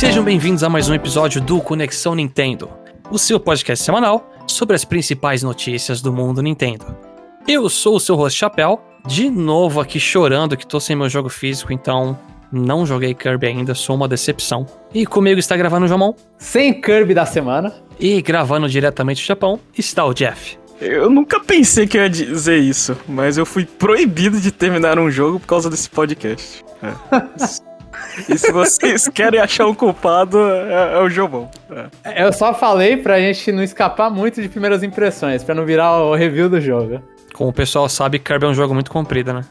Sejam 0.00 0.24
bem-vindos 0.24 0.64
a 0.64 0.68
mais 0.70 0.88
um 0.88 0.94
episódio 0.94 1.42
do 1.42 1.60
Conexão 1.60 2.14
Nintendo, 2.14 2.70
o 3.10 3.18
seu 3.18 3.38
podcast 3.38 3.84
semanal 3.84 4.32
sobre 4.46 4.74
as 4.74 4.82
principais 4.82 5.42
notícias 5.42 6.00
do 6.00 6.10
mundo 6.10 6.40
Nintendo. 6.40 6.96
Eu 7.46 7.68
sou 7.68 7.96
o 7.96 8.00
seu 8.00 8.16
host 8.16 8.38
Chapéu, 8.38 8.80
de 9.06 9.28
novo 9.28 9.78
aqui 9.78 10.00
chorando 10.00 10.56
que 10.56 10.66
tô 10.66 10.80
sem 10.80 10.96
meu 10.96 11.06
jogo 11.10 11.28
físico, 11.28 11.70
então 11.70 12.18
não 12.50 12.86
joguei 12.86 13.12
Kirby 13.12 13.48
ainda, 13.48 13.74
sou 13.74 13.94
uma 13.94 14.08
decepção. 14.08 14.64
E 14.94 15.04
comigo 15.04 15.38
está 15.38 15.54
gravando 15.54 15.84
o 15.84 15.88
Jomon. 15.88 16.14
Sem 16.38 16.80
Kirby 16.80 17.12
da 17.12 17.26
semana. 17.26 17.74
E 17.98 18.22
gravando 18.22 18.70
diretamente 18.70 19.22
do 19.22 19.26
Japão 19.26 19.60
está 19.76 20.02
o 20.06 20.14
Jeff. 20.14 20.58
Eu 20.80 21.10
nunca 21.10 21.38
pensei 21.40 21.86
que 21.86 21.98
eu 21.98 22.02
ia 22.04 22.08
dizer 22.08 22.56
isso, 22.56 22.96
mas 23.06 23.36
eu 23.36 23.44
fui 23.44 23.66
proibido 23.66 24.40
de 24.40 24.50
terminar 24.50 24.98
um 24.98 25.10
jogo 25.10 25.38
por 25.38 25.46
causa 25.46 25.68
desse 25.68 25.90
podcast. 25.90 26.64
É. 26.82 27.60
E 28.28 28.38
se 28.38 28.52
vocês 28.52 29.08
querem 29.08 29.40
achar 29.40 29.66
um 29.66 29.74
culpado, 29.74 30.38
é, 30.38 30.94
é 30.94 30.98
o 30.98 31.08
Jomon. 31.08 31.48
É. 32.04 32.24
Eu 32.24 32.32
só 32.32 32.54
falei 32.54 32.96
pra 32.96 33.20
gente 33.20 33.52
não 33.52 33.62
escapar 33.62 34.10
muito 34.10 34.40
de 34.40 34.48
primeiras 34.48 34.82
impressões, 34.82 35.42
pra 35.42 35.54
não 35.54 35.64
virar 35.64 36.02
o 36.02 36.14
review 36.14 36.48
do 36.48 36.60
jogo. 36.60 37.02
Como 37.34 37.50
o 37.50 37.52
pessoal 37.52 37.88
sabe, 37.88 38.18
Kirby 38.18 38.46
é 38.46 38.48
um 38.48 38.54
jogo 38.54 38.74
muito 38.74 38.90
comprido, 38.90 39.32
né? 39.32 39.44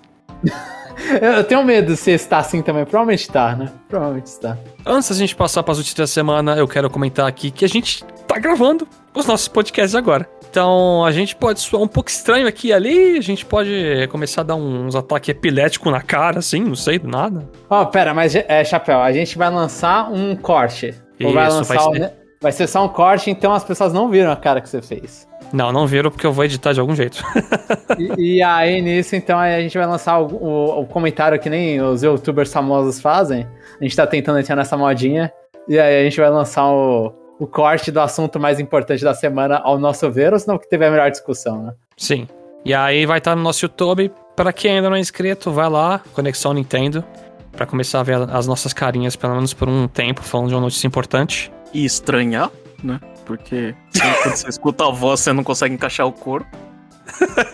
Eu 1.21 1.43
tenho 1.43 1.63
medo 1.63 1.95
se 1.95 2.12
está 2.12 2.39
assim 2.39 2.62
também. 2.62 2.84
Provavelmente 2.84 3.21
está, 3.21 3.55
né? 3.55 3.71
Provavelmente 3.88 4.27
está. 4.27 4.57
Antes 4.85 5.09
da 5.09 5.15
gente 5.15 5.35
passar 5.35 5.63
para 5.63 5.71
as 5.71 5.77
notícias 5.77 5.98
da 5.98 6.07
semana, 6.07 6.57
eu 6.57 6.67
quero 6.67 6.90
comentar 6.90 7.27
aqui 7.27 7.49
que 7.49 7.63
a 7.63 7.70
gente 7.70 8.03
tá 8.27 8.37
gravando 8.37 8.87
os 9.13 9.26
nossos 9.26 9.48
podcasts 9.48 9.95
agora. 9.95 10.29
Então 10.49 11.05
a 11.05 11.12
gente 11.12 11.35
pode 11.35 11.60
soar 11.60 11.84
um 11.84 11.87
pouco 11.87 12.10
estranho 12.10 12.48
aqui 12.48 12.70
e 12.70 12.74
ali, 12.74 13.18
a 13.18 13.21
gente 13.21 13.46
pode 13.46 14.07
começar 14.10 14.41
a 14.41 14.43
dar 14.43 14.55
uns 14.55 14.96
ataques 14.96 15.29
epiléticos 15.29 15.91
na 15.91 16.01
cara, 16.01 16.40
assim, 16.40 16.63
não 16.63 16.76
sei, 16.76 16.98
do 16.98 17.07
nada. 17.07 17.48
Ó, 17.70 17.82
oh, 17.82 17.85
pera, 17.85 18.13
mas 18.13 18.35
é, 18.35 18.63
Chapéu, 18.63 18.99
a 18.99 19.12
gente 19.12 19.37
vai 19.37 19.49
lançar 19.49 20.12
um 20.12 20.35
corte. 20.35 20.96
Isso, 21.20 21.34
vai 21.34 21.49
lançar 21.49 21.76
vai 21.76 21.96
ser... 21.96 22.13
vai 22.41 22.51
ser 22.51 22.68
só 22.68 22.84
um 22.84 22.90
corte, 22.90 23.29
então 23.29 23.54
as 23.54 23.63
pessoas 23.63 23.93
não 23.93 24.09
viram 24.09 24.32
a 24.32 24.35
cara 24.35 24.59
que 24.59 24.68
você 24.68 24.82
fez. 24.82 25.27
Não, 25.51 25.71
não 25.71 25.87
viram 25.87 26.12
porque 26.12 26.26
eu 26.26 26.32
vou 26.34 26.46
editar 26.46 26.74
de 26.74 26.79
algum 26.79 26.96
jeito. 26.96 27.24
e, 27.98 28.37
e, 28.37 28.43
aí, 28.43 28.81
nisso, 28.81 29.15
então, 29.15 29.37
a 29.37 29.59
gente 29.59 29.77
vai 29.77 29.87
lançar 29.87 30.20
o, 30.20 30.27
o, 30.27 30.81
o, 30.81 30.85
comentário 30.85 31.40
que 31.40 31.49
nem 31.49 31.81
os 31.81 32.04
youtubers 32.04 32.54
famosos 32.54 33.02
fazem. 33.02 33.48
A 33.79 33.84
gente 33.84 33.96
tá 33.96 34.05
tentando 34.05 34.40
entrar 34.40 34.55
nessa 34.55 34.77
modinha. 34.77 35.31
E 35.68 35.79
aí 35.79 36.02
a 36.02 36.04
gente 36.04 36.20
vai 36.20 36.29
lançar 36.29 36.65
o, 36.65 37.13
o 37.40 37.48
corte 37.48 37.91
do 37.91 37.99
assunto 37.99 38.40
mais 38.40 38.59
importante 38.59 39.04
da 39.04 39.13
semana, 39.13 39.57
ao 39.57 39.79
nosso 39.79 40.09
ver, 40.12 40.34
ou 40.34 40.40
senão 40.40 40.57
que 40.57 40.70
teve 40.70 40.85
a 40.85 40.91
melhor 40.91 41.09
discussão, 41.09 41.63
né? 41.63 41.73
Sim. 41.98 42.27
E 42.65 42.73
aí 42.73 43.05
vai 43.05 43.20
estar 43.20 43.35
no 43.35 43.41
nosso 43.41 43.65
YouTube. 43.65 44.12
Para 44.35 44.51
quem 44.51 44.76
ainda 44.76 44.90
não 44.90 44.98
é 44.98 44.99
inscrito, 44.99 45.51
vai 45.51 45.70
lá, 45.70 46.01
Conexão 46.13 46.54
Nintendo, 46.54 47.04
para 47.51 47.65
começar 47.65 48.01
a 48.01 48.04
ver 48.04 48.18
as 48.29 48.46
nossas 48.46 48.73
carinhas, 48.73 49.15
pelo 49.15 49.34
menos 49.35 49.54
por 49.54 49.70
um 49.70 49.87
tempo, 49.87 50.21
falando 50.21 50.49
de 50.49 50.55
uma 50.55 50.62
notícia 50.62 50.87
importante. 50.87 51.51
E 51.73 51.85
estranhar, 51.85 52.51
né? 52.84 52.99
porque 53.29 53.76
quando 54.24 54.35
você 54.35 54.49
escuta 54.49 54.87
a 54.87 54.91
voz, 54.91 55.20
você 55.20 55.31
não 55.31 55.43
consegue 55.43 55.76
encaixar 55.76 56.07
o 56.07 56.12
corpo. 56.12 56.49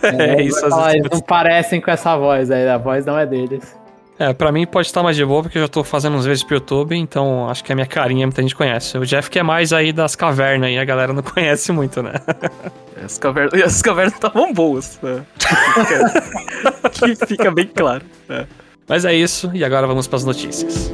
É, 0.02 0.36
é 0.36 0.42
isso. 0.42 0.64
Eles 0.64 1.10
não 1.10 1.20
parecem 1.20 1.80
com 1.80 1.90
essa 1.90 2.16
voz 2.16 2.50
aí, 2.50 2.68
a 2.68 2.78
voz 2.78 3.04
não 3.04 3.18
é 3.18 3.26
deles. 3.26 3.76
É, 4.18 4.32
pra 4.32 4.50
mim 4.50 4.66
pode 4.66 4.86
estar 4.86 5.02
mais 5.02 5.14
de 5.14 5.24
boa, 5.24 5.42
porque 5.42 5.58
eu 5.58 5.62
já 5.62 5.68
tô 5.68 5.84
fazendo 5.84 6.16
uns 6.16 6.24
vezes 6.24 6.42
pro 6.42 6.56
YouTube, 6.56 6.96
então 6.96 7.48
acho 7.50 7.62
que 7.62 7.70
a 7.70 7.74
minha 7.74 7.86
carinha 7.86 8.26
muita 8.26 8.40
gente 8.40 8.54
conhece. 8.54 8.96
O 8.96 9.04
Jeff 9.04 9.28
que 9.28 9.38
é 9.38 9.42
mais 9.42 9.72
aí 9.74 9.92
das 9.92 10.16
cavernas 10.16 10.70
e 10.70 10.78
a 10.78 10.84
galera 10.84 11.12
não 11.12 11.22
conhece 11.22 11.70
muito, 11.70 12.02
né? 12.02 12.14
As 13.04 13.18
cavernas, 13.18 13.60
as 13.62 13.82
cavernas 13.82 14.14
estavam 14.14 14.54
boas, 14.54 14.98
né? 15.02 15.22
que 16.92 17.26
fica 17.26 17.50
bem 17.50 17.66
claro. 17.66 18.04
Né? 18.28 18.46
Mas 18.88 19.04
é 19.04 19.12
isso, 19.12 19.50
e 19.52 19.62
agora 19.64 19.86
vamos 19.86 20.06
para 20.06 20.16
as 20.16 20.24
notícias. 20.24 20.90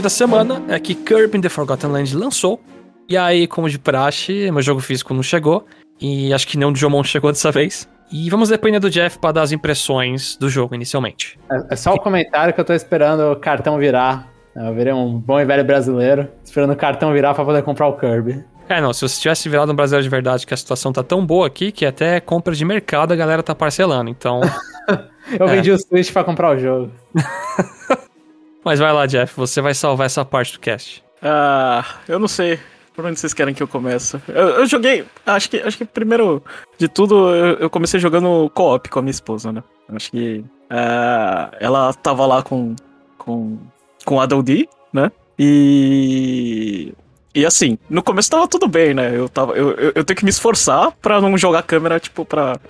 Da 0.00 0.08
semana 0.08 0.62
é 0.68 0.78
que 0.78 0.94
Kirby 0.94 1.38
in 1.38 1.40
the 1.40 1.48
Forgotten 1.48 1.90
Land 1.90 2.16
lançou. 2.16 2.60
E 3.08 3.16
aí, 3.16 3.46
como 3.46 3.68
de 3.68 3.78
praxe, 3.78 4.50
meu 4.50 4.62
jogo 4.62 4.80
físico 4.80 5.12
não 5.12 5.22
chegou. 5.22 5.66
E 6.00 6.32
acho 6.32 6.46
que 6.48 6.56
nem 6.56 6.68
o 6.68 6.74
Jomon 6.74 7.04
chegou 7.04 7.30
dessa 7.30 7.52
vez. 7.52 7.88
E 8.10 8.28
vamos 8.30 8.48
depender 8.48 8.78
do 8.78 8.90
Jeff 8.90 9.18
para 9.18 9.32
dar 9.32 9.42
as 9.42 9.52
impressões 9.52 10.36
do 10.36 10.48
jogo 10.48 10.74
inicialmente. 10.74 11.38
É, 11.50 11.74
é 11.74 11.76
só 11.76 11.94
o 11.94 11.98
comentário 11.98 12.52
que 12.52 12.60
eu 12.60 12.64
tô 12.64 12.72
esperando 12.72 13.32
o 13.32 13.36
cartão 13.36 13.78
virar. 13.78 14.28
Eu 14.54 14.74
virei 14.74 14.92
um 14.92 15.18
bom 15.18 15.40
e 15.40 15.44
velho 15.44 15.64
brasileiro, 15.64 16.28
esperando 16.44 16.72
o 16.72 16.76
cartão 16.76 17.12
virar 17.12 17.34
para 17.34 17.44
poder 17.44 17.62
comprar 17.62 17.88
o 17.88 17.96
Kirby. 17.96 18.44
É, 18.68 18.80
não, 18.80 18.92
se 18.92 19.02
você 19.02 19.20
tivesse 19.20 19.48
virado 19.48 19.72
um 19.72 19.74
brasileiro 19.74 20.04
de 20.04 20.08
verdade, 20.08 20.46
que 20.46 20.54
a 20.54 20.56
situação 20.56 20.92
tá 20.92 21.02
tão 21.02 21.26
boa 21.26 21.46
aqui 21.46 21.70
que 21.70 21.84
até 21.84 22.20
compra 22.20 22.54
de 22.54 22.64
mercado 22.64 23.12
a 23.12 23.16
galera 23.16 23.42
tá 23.42 23.54
parcelando, 23.54 24.08
então. 24.10 24.40
eu 25.38 25.46
é. 25.48 25.56
vendi 25.56 25.70
o 25.70 25.78
Switch 25.78 26.12
pra 26.12 26.24
comprar 26.24 26.56
o 26.56 26.58
jogo. 26.58 26.90
Mas 28.64 28.78
vai 28.78 28.92
lá, 28.92 29.06
Jeff, 29.06 29.34
você 29.36 29.60
vai 29.60 29.74
salvar 29.74 30.06
essa 30.06 30.24
parte 30.24 30.54
do 30.54 30.60
cast. 30.60 31.04
Ah, 31.22 31.84
eu 32.08 32.18
não 32.18 32.28
sei. 32.28 32.58
Por 32.94 33.04
onde 33.04 33.18
vocês 33.18 33.34
querem 33.34 33.52
que 33.52 33.62
eu 33.62 33.68
comece? 33.68 34.20
Eu, 34.28 34.48
eu 34.50 34.66
joguei. 34.66 35.04
Acho 35.26 35.50
que, 35.50 35.56
acho 35.58 35.76
que 35.76 35.84
primeiro 35.84 36.42
de 36.78 36.88
tudo, 36.88 37.34
eu, 37.34 37.54
eu 37.58 37.70
comecei 37.70 37.98
jogando 37.98 38.50
co-op 38.54 38.88
com 38.88 39.00
a 39.00 39.02
minha 39.02 39.10
esposa, 39.10 39.52
né? 39.52 39.62
Acho 39.88 40.10
que. 40.10 40.44
Uh, 40.70 41.56
ela 41.60 41.92
tava 41.92 42.24
lá 42.24 42.42
com. 42.42 42.74
com. 43.18 43.58
com 44.04 44.20
a 44.20 44.26
D, 44.26 44.68
né? 44.92 45.10
E. 45.38 46.94
E 47.34 47.44
assim, 47.44 47.76
no 47.90 48.00
começo 48.00 48.30
tava 48.30 48.46
tudo 48.46 48.68
bem, 48.68 48.94
né? 48.94 49.10
Eu, 49.12 49.28
tava, 49.28 49.54
eu, 49.54 49.72
eu, 49.72 49.92
eu 49.96 50.04
tenho 50.04 50.16
que 50.16 50.24
me 50.24 50.30
esforçar 50.30 50.92
pra 51.02 51.20
não 51.20 51.36
jogar 51.36 51.58
a 51.58 51.62
câmera, 51.64 51.98
tipo, 51.98 52.24
pra, 52.24 52.60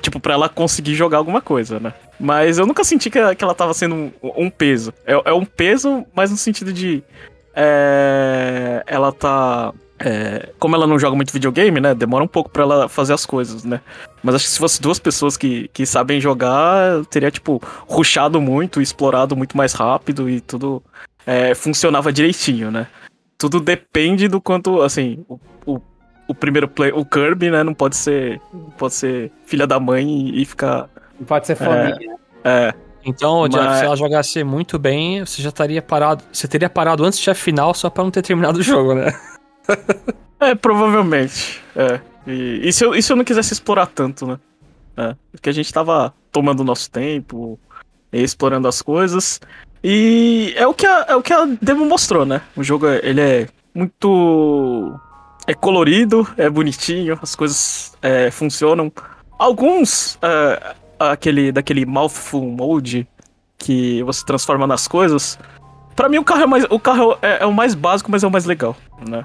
tipo, 0.00 0.20
pra 0.20 0.34
ela 0.34 0.48
conseguir 0.48 0.94
jogar 0.94 1.18
alguma 1.18 1.40
coisa, 1.40 1.78
né? 1.78 1.92
Mas 2.18 2.58
eu 2.58 2.66
nunca 2.66 2.84
senti 2.84 3.10
que, 3.10 3.34
que 3.34 3.44
ela 3.44 3.54
tava 3.54 3.74
sendo 3.74 3.94
um, 3.94 4.12
um 4.22 4.50
peso. 4.50 4.92
É, 5.06 5.12
é, 5.24 5.32
um 5.32 5.44
peso, 5.44 6.04
mas 6.14 6.30
no 6.30 6.36
sentido 6.36 6.72
de. 6.72 7.02
É, 7.54 8.82
ela 8.86 9.12
tá. 9.12 9.72
É, 9.98 10.48
como 10.58 10.74
ela 10.74 10.86
não 10.86 10.98
joga 10.98 11.14
muito 11.14 11.32
videogame, 11.32 11.80
né? 11.80 11.94
Demora 11.94 12.24
um 12.24 12.28
pouco 12.28 12.48
para 12.50 12.62
ela 12.62 12.88
fazer 12.88 13.12
as 13.12 13.26
coisas, 13.26 13.64
né? 13.64 13.80
Mas 14.22 14.34
acho 14.34 14.44
que 14.44 14.50
se 14.50 14.58
fosse 14.58 14.80
duas 14.80 14.98
pessoas 14.98 15.36
que, 15.36 15.68
que 15.68 15.84
sabem 15.84 16.20
jogar, 16.20 17.04
teria, 17.06 17.30
tipo, 17.30 17.62
ruxado 17.86 18.40
muito, 18.40 18.80
explorado 18.80 19.36
muito 19.36 19.56
mais 19.56 19.74
rápido 19.74 20.28
e 20.28 20.40
tudo 20.40 20.82
é, 21.26 21.54
funcionava 21.54 22.12
direitinho, 22.12 22.70
né? 22.70 22.86
Tudo 23.36 23.60
depende 23.60 24.28
do 24.28 24.40
quanto, 24.40 24.82
assim, 24.82 25.24
o, 25.28 25.38
o 25.66 25.80
o 26.30 26.34
primeiro 26.34 26.68
play, 26.68 26.92
o 26.92 27.04
Kirby, 27.04 27.50
né, 27.50 27.64
não 27.64 27.74
pode 27.74 27.96
ser, 27.96 28.40
não 28.54 28.70
pode 28.70 28.94
ser 28.94 29.32
filha 29.44 29.66
da 29.66 29.80
mãe 29.80 30.08
e, 30.08 30.42
e 30.42 30.44
ficar. 30.44 30.88
Não 31.18 31.26
pode 31.26 31.46
ser 31.46 31.56
família. 31.56 31.98
É. 32.44 32.68
é. 32.68 32.74
Então, 33.04 33.40
Mas... 33.42 33.50
Jeff, 33.50 33.78
se 33.78 33.84
ela 33.84 33.96
jogasse 33.96 34.44
muito 34.44 34.78
bem, 34.78 35.24
você 35.24 35.42
já 35.42 35.48
estaria 35.48 35.82
parado. 35.82 36.22
Você 36.32 36.46
teria 36.46 36.70
parado 36.70 37.04
antes 37.04 37.24
da 37.24 37.34
final 37.34 37.74
só 37.74 37.90
pra 37.90 38.04
não 38.04 38.10
ter 38.12 38.22
terminado 38.22 38.60
o 38.60 38.62
jogo, 38.62 38.94
né? 38.94 39.12
é, 40.38 40.54
provavelmente. 40.54 41.60
É. 41.74 42.00
E, 42.26 42.68
e, 42.68 42.72
se 42.72 42.84
eu, 42.84 42.94
e 42.94 43.02
se 43.02 43.12
eu 43.12 43.16
não 43.16 43.24
quisesse 43.24 43.52
explorar 43.52 43.86
tanto, 43.86 44.26
né? 44.26 44.38
É. 44.96 45.16
Porque 45.32 45.50
a 45.50 45.52
gente 45.52 45.72
tava 45.72 46.14
tomando 46.30 46.60
o 46.60 46.64
nosso 46.64 46.90
tempo, 46.90 47.58
explorando 48.12 48.68
as 48.68 48.80
coisas. 48.80 49.40
E 49.82 50.52
é 50.56 50.66
o 50.66 50.74
que 50.74 50.86
a, 50.86 51.06
é 51.08 51.16
o 51.16 51.22
que 51.22 51.32
a 51.32 51.44
demo 51.60 51.84
mostrou, 51.86 52.24
né? 52.24 52.42
O 52.54 52.62
jogo, 52.62 52.86
ele 52.86 53.20
é 53.20 53.48
muito 53.74 54.94
é 55.50 55.54
colorido, 55.54 56.26
é 56.36 56.48
bonitinho, 56.48 57.18
as 57.20 57.34
coisas 57.34 57.92
é, 58.00 58.30
funcionam. 58.30 58.92
Alguns, 59.36 60.16
é, 60.22 60.74
aquele, 60.96 61.50
daquele 61.50 61.84
mouthful 61.84 62.42
mode 62.42 63.06
que 63.58 64.00
você 64.04 64.24
transforma 64.24 64.64
nas 64.64 64.86
coisas. 64.86 65.36
Para 65.96 66.08
mim 66.08 66.18
o 66.18 66.24
carro 66.24 66.42
é 66.42 66.46
mais, 66.46 66.64
o 66.70 66.78
carro 66.78 67.18
é, 67.20 67.42
é, 67.42 67.46
o 67.46 67.52
mais 67.52 67.74
básico, 67.74 68.12
mas 68.12 68.22
é 68.22 68.28
o 68.28 68.30
mais 68.30 68.44
legal, 68.44 68.76
né? 69.08 69.24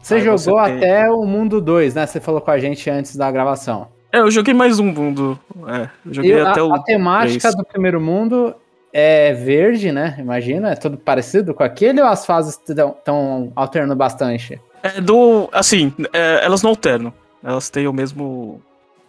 Você 0.00 0.14
Aí 0.14 0.20
jogou 0.20 0.38
você 0.38 0.50
tem... 0.52 0.76
até 0.76 1.10
o 1.10 1.24
mundo 1.24 1.60
2, 1.60 1.94
né? 1.94 2.06
Você 2.06 2.20
falou 2.20 2.40
com 2.40 2.52
a 2.52 2.58
gente 2.58 2.88
antes 2.88 3.16
da 3.16 3.28
gravação. 3.32 3.88
É, 4.12 4.20
eu 4.20 4.30
joguei 4.30 4.54
mais 4.54 4.78
um 4.78 4.84
mundo. 4.84 5.36
É, 5.66 5.88
eu 6.06 6.14
joguei 6.14 6.40
até 6.40 6.60
a, 6.60 6.64
o. 6.64 6.72
A 6.72 6.82
temática 6.84 7.48
3. 7.48 7.56
do 7.56 7.64
primeiro 7.64 8.00
mundo 8.00 8.54
é 8.92 9.32
verde, 9.32 9.90
né? 9.90 10.14
Imagina, 10.20 10.70
é 10.70 10.76
tudo 10.76 10.96
parecido 10.96 11.52
com 11.52 11.64
aquele 11.64 12.00
ou 12.00 12.06
as 12.06 12.24
fases 12.24 12.60
estão 12.68 13.50
alternando 13.56 13.96
bastante? 13.96 14.60
É 14.84 15.00
do. 15.00 15.48
Assim, 15.50 15.94
é, 16.12 16.44
elas 16.44 16.62
não 16.62 16.70
alternam. 16.70 17.12
Elas 17.42 17.70
têm 17.70 17.88
o 17.88 17.92
mesmo. 17.92 18.60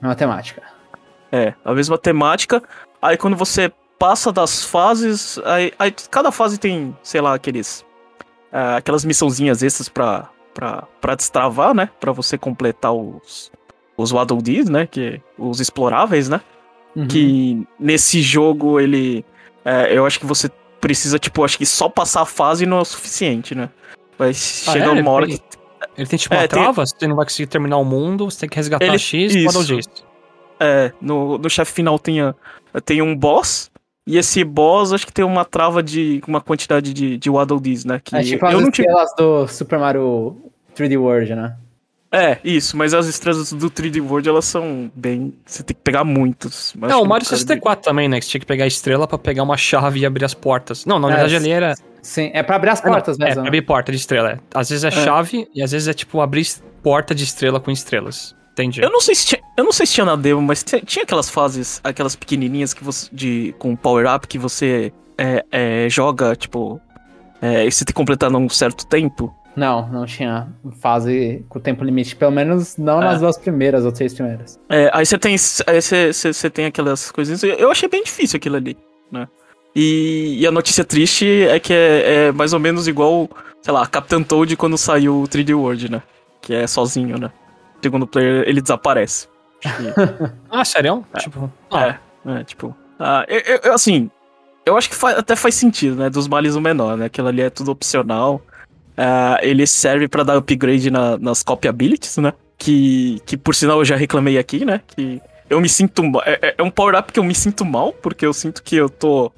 A 0.01 0.16
temática. 0.16 0.63
É, 1.30 1.54
a 1.66 1.74
mesma 1.74 1.98
temática. 1.98 2.63
Aí 3.01 3.18
quando 3.18 3.36
você 3.36 3.69
passa 4.00 4.31
das 4.31 4.63
fases. 4.63 5.38
Aí, 5.44 5.74
aí 5.77 5.94
cada 6.10 6.31
fase 6.31 6.57
tem, 6.57 6.95
sei 7.04 7.19
lá, 7.19 7.36
aqueles. 7.36 7.86
É, 8.54 8.77
aquelas 8.77 9.04
missãozinhas 9.04 9.62
extras 9.62 9.89
pra, 9.89 10.30
pra, 10.54 10.88
pra 11.01 11.16
destravar, 11.16 11.74
né? 11.74 11.89
Pra 12.00 12.13
você 12.13 12.38
completar 12.38 12.94
os. 12.94 13.51
Os 13.98 14.12
Waddle 14.12 14.42
Dees, 14.42 14.69
né? 14.69 14.88
Que, 14.88 15.21
os 15.38 15.60
exploráveis, 15.60 16.30
né? 16.30 16.39
Uhum. 16.95 17.07
que 17.07 17.68
nesse 17.78 18.21
jogo 18.21 18.80
ele. 18.80 19.25
é, 19.66 19.98
eu 19.98 20.06
acho 20.06 20.18
que 20.18 20.25
você 20.25 20.50
precisa, 20.80 21.19
tipo, 21.19 21.44
acho 21.44 21.57
que 21.57 21.66
só 21.66 21.89
passar 21.89 22.21
a 22.21 22.25
fase 22.25 22.66
não 22.66 22.78
é 22.78 22.81
o 22.81 22.86
suficiente, 22.86 23.54
né? 23.54 23.69
Vai 24.18 24.33
chegar 24.33 24.95
é? 24.95 25.01
uma 25.01 25.12
hora 25.12 25.28
que. 25.28 25.39
Ele 25.97 26.07
tem 26.07 26.18
tipo 26.19 26.33
É, 26.33 26.38
uma 26.39 26.47
tem- 26.47 26.59
trava, 26.62 26.86
você 26.86 27.07
não 27.07 27.15
vai 27.15 27.25
conseguir 27.25 27.47
terminar 27.47 27.77
o 27.77 27.86
mundo, 27.86 28.25
você 28.30 28.42
tem 28.42 28.50
que 28.50 28.56
resgatar 28.56 28.86
Ele- 28.86 28.97
X, 29.00 29.33
isso. 29.33 29.57
Model 29.57 29.77
X. 29.77 29.88
É, 30.59 30.92
no, 31.01 31.38
no 31.38 31.50
chefe 31.50 31.71
final 31.74 31.97
tem, 32.00 32.21
a- 32.21 32.33
tem 32.83 33.01
um 33.01 33.15
boss. 33.15 33.69
E 34.07 34.18
esse 34.18 34.44
boss 34.44 34.94
acho 34.94 35.06
que 35.06 35.12
tem 35.13 35.25
uma 35.25 35.44
trava 35.44 35.81
de. 35.81 36.21
uma 36.27 36.39
quantidade 36.39 36.94
de, 36.94 37.18
de 37.18 37.30
Waddle 37.30 37.59
Dees, 37.59 37.83
né? 37.86 38.00
Que 38.03 38.15
É 38.15 38.21
tipo 38.21 38.45
as 38.45 38.53
eu 38.53 38.62
não 38.62 38.69
tive. 38.69 38.88
estrelas 38.88 39.12
do 39.18 39.47
Super 39.47 39.80
Mario 39.80 40.38
3D 40.75 40.95
World, 41.00 41.33
né? 41.36 41.56
É, 42.12 42.38
isso, 42.45 42.77
mas 42.77 42.94
as 42.94 43.07
estrelas 43.07 43.51
do 43.51 43.69
3D 43.69 44.00
World 44.00 44.30
elas 44.30 44.45
são 44.45 44.89
bem. 44.95 45.33
Você 45.45 45.63
tem 45.63 45.75
que 45.75 45.81
pegar 45.81 46.03
muitos. 46.03 46.74
Mas 46.77 46.92
Não, 46.92 47.01
o 47.01 47.06
Mario 47.07 47.25
no 47.25 47.30
caso 47.31 47.42
64 47.42 47.83
também, 47.83 48.07
né? 48.07 48.19
Que 48.19 48.25
você 48.25 48.31
tinha 48.31 48.39
que 48.42 48.45
pegar 48.45 48.63
a 48.65 48.68
estrela 48.68 49.07
pra 49.07 49.18
pegar 49.18 49.42
uma 49.44 49.57
chave 49.57 50.00
e 50.01 50.06
abrir 50.06 50.24
as 50.24 50.33
portas. 50.36 50.86
Não, 50.86 51.00
na 51.00 51.07
É, 51.09 51.12
verdade 51.12 51.36
ali 51.36 51.50
era. 51.50 51.74
Sim, 52.06 52.30
é 52.36 52.44
pra 52.44 52.56
abrir 52.57 52.69
as 52.69 52.81
Ah, 52.81 52.86
não, 52.86 52.92
portas 52.94 53.19
É, 53.19 53.24
mesmo. 53.24 53.34
pra 53.34 53.42
né? 53.44 53.48
abrir 53.48 53.62
porta 53.63 53.92
de 53.92 53.98
estrela. 53.98 54.31
é. 54.34 54.40
Às 54.54 54.69
vezes 54.69 54.84
é, 54.84 54.92
chave 54.92 55.48
e 55.56 55.63
às 55.63 55.72
vezes 55.72 55.88
é 55.88 55.94
tipo 55.94 56.22
abrir 56.22 56.46
porta 56.84 57.16
de 57.16 57.24
estrela 57.24 57.60
com 57.60 57.72
estrelas. 57.72 58.36
Entendi. 58.52 58.80
Eu 58.81 58.92
não 58.92 59.02
sei 59.02 59.16
se 59.16 59.25
tinha, 59.25 59.42
eu 59.57 59.63
não 59.63 59.72
sei 59.74 59.86
se 59.88 59.94
tinha 59.94 60.06
na 60.06 60.16
demo, 60.16 60.40
mas 60.42 60.63
tinha, 60.63 60.80
tinha 60.81 61.02
aquelas 61.04 61.30
fases, 61.31 61.81
aquelas 61.84 62.16
pequenininhas 62.16 62.74
que 62.75 62.84
você 62.84 63.10
de 63.12 63.56
com 63.57 63.75
power 63.75 64.06
up 64.13 64.28
que 64.28 64.38
você 64.38 64.94
é, 65.18 65.44
é, 65.52 65.90
joga 65.90 66.36
tipo 66.36 66.80
é, 67.42 67.66
e 67.66 67.72
você 67.72 67.84
tem 67.84 67.88
que 67.88 67.94
completar 67.94 68.30
num 68.30 68.48
certo 68.50 68.86
tempo. 68.86 69.34
Não, 69.56 69.88
não 69.90 70.06
tinha 70.06 70.48
fase 70.81 71.44
com 71.50 71.60
tempo 71.60 71.84
limite. 71.84 72.16
Pelo 72.16 72.31
menos 72.31 72.78
não 72.78 73.00
nas 73.00 73.16
É. 73.16 73.19
duas 73.19 73.38
primeiras 73.38 73.84
ou 73.84 73.92
três 73.92 74.13
primeiras. 74.13 74.60
É, 74.69 74.92
aí 74.94 75.06
você 75.06 75.18
tem 75.18 75.31
aí 75.66 75.81
você, 75.81 76.13
você, 76.13 76.34
você 76.34 76.50
tem 76.52 76.66
aquelas 76.66 77.10
coisinhas. 77.12 77.42
Eu 77.44 77.72
achei 77.72 77.90
bem 77.90 78.04
difícil 78.04 78.38
aquilo 78.38 78.57
ali, 78.57 78.78
né? 79.12 79.28
E, 79.75 80.38
e 80.39 80.48
a 80.48 80.51
notícia 80.51 80.83
triste 80.86 81.25
é 81.50 81.60
que 81.60 81.74
é, 81.74 82.27
é 82.27 82.31
mais 82.31 82.54
ou 82.54 82.60
menos 82.60 82.88
igual, 82.88 83.30
sei 83.62 83.74
lá, 83.74 83.86
Captain 83.86 84.24
Toad 84.24 84.56
quando 84.56 84.77
saiu 84.77 85.22
o 85.22 85.27
3D 85.27 85.54
World, 85.54 85.92
né? 85.92 86.01
Que 86.42 86.54
é 86.54 86.66
sozinho, 86.68 87.18
né? 87.18 87.30
Segundo 87.81 88.07
player, 88.07 88.44
ele 88.48 88.62
desaparece. 88.62 89.27
Ah, 90.50 90.63
sério? 90.63 91.04
Tipo. 91.18 91.51
Ah, 91.72 91.88
É, 92.25 92.39
é, 92.39 92.44
tipo. 92.44 92.75
ah, 93.00 93.25
eu, 93.27 93.60
eu- 93.63 93.74
assim, 93.74 94.10
eu 94.66 94.77
acho 94.77 94.89
que 94.89 95.06
até 95.06 95.36
faz 95.36 95.56
sentido, 95.56 95.95
né? 95.98 96.10
Dos 96.10 96.28
males 96.28 96.56
o 96.56 96.62
menor, 96.62 96.95
né? 96.98 97.06
Aquilo 97.06 97.28
ali 97.28 97.42
é 97.42 97.50
tudo 97.50 97.71
opcional. 97.71 98.42
Ah, 98.98 99.38
ele 99.42 99.68
serve 99.68 100.07
pra 100.07 100.24
dar 100.24 100.38
upgrade 100.38 100.89
na- 100.89 101.18
nas 101.18 101.44
copy 101.44 101.68
abilities, 101.68 102.18
né? 102.18 102.31
Que, 102.57 103.19
que 103.25 103.36
por 103.36 103.54
sinal 103.54 103.80
eu 103.80 103.86
já 103.86 103.95
reclamei 103.98 104.38
aqui, 104.38 104.63
né? 104.63 104.80
Que 104.88 105.21
eu 105.50 105.62
me 105.62 105.69
sinto. 105.69 106.03
É, 106.25 106.39
é- 106.42 106.56
é 106.57 106.63
um 106.63 106.69
power-up 106.71 107.12
que 107.12 107.19
eu 107.19 107.24
me 107.24 107.36
sinto 107.36 107.65
mal, 107.65 107.94
porque 107.94 108.25
eu 108.25 108.33
sinto 108.33 108.63
que 108.63 108.75
eu 108.75 108.89
tô 108.89 109.31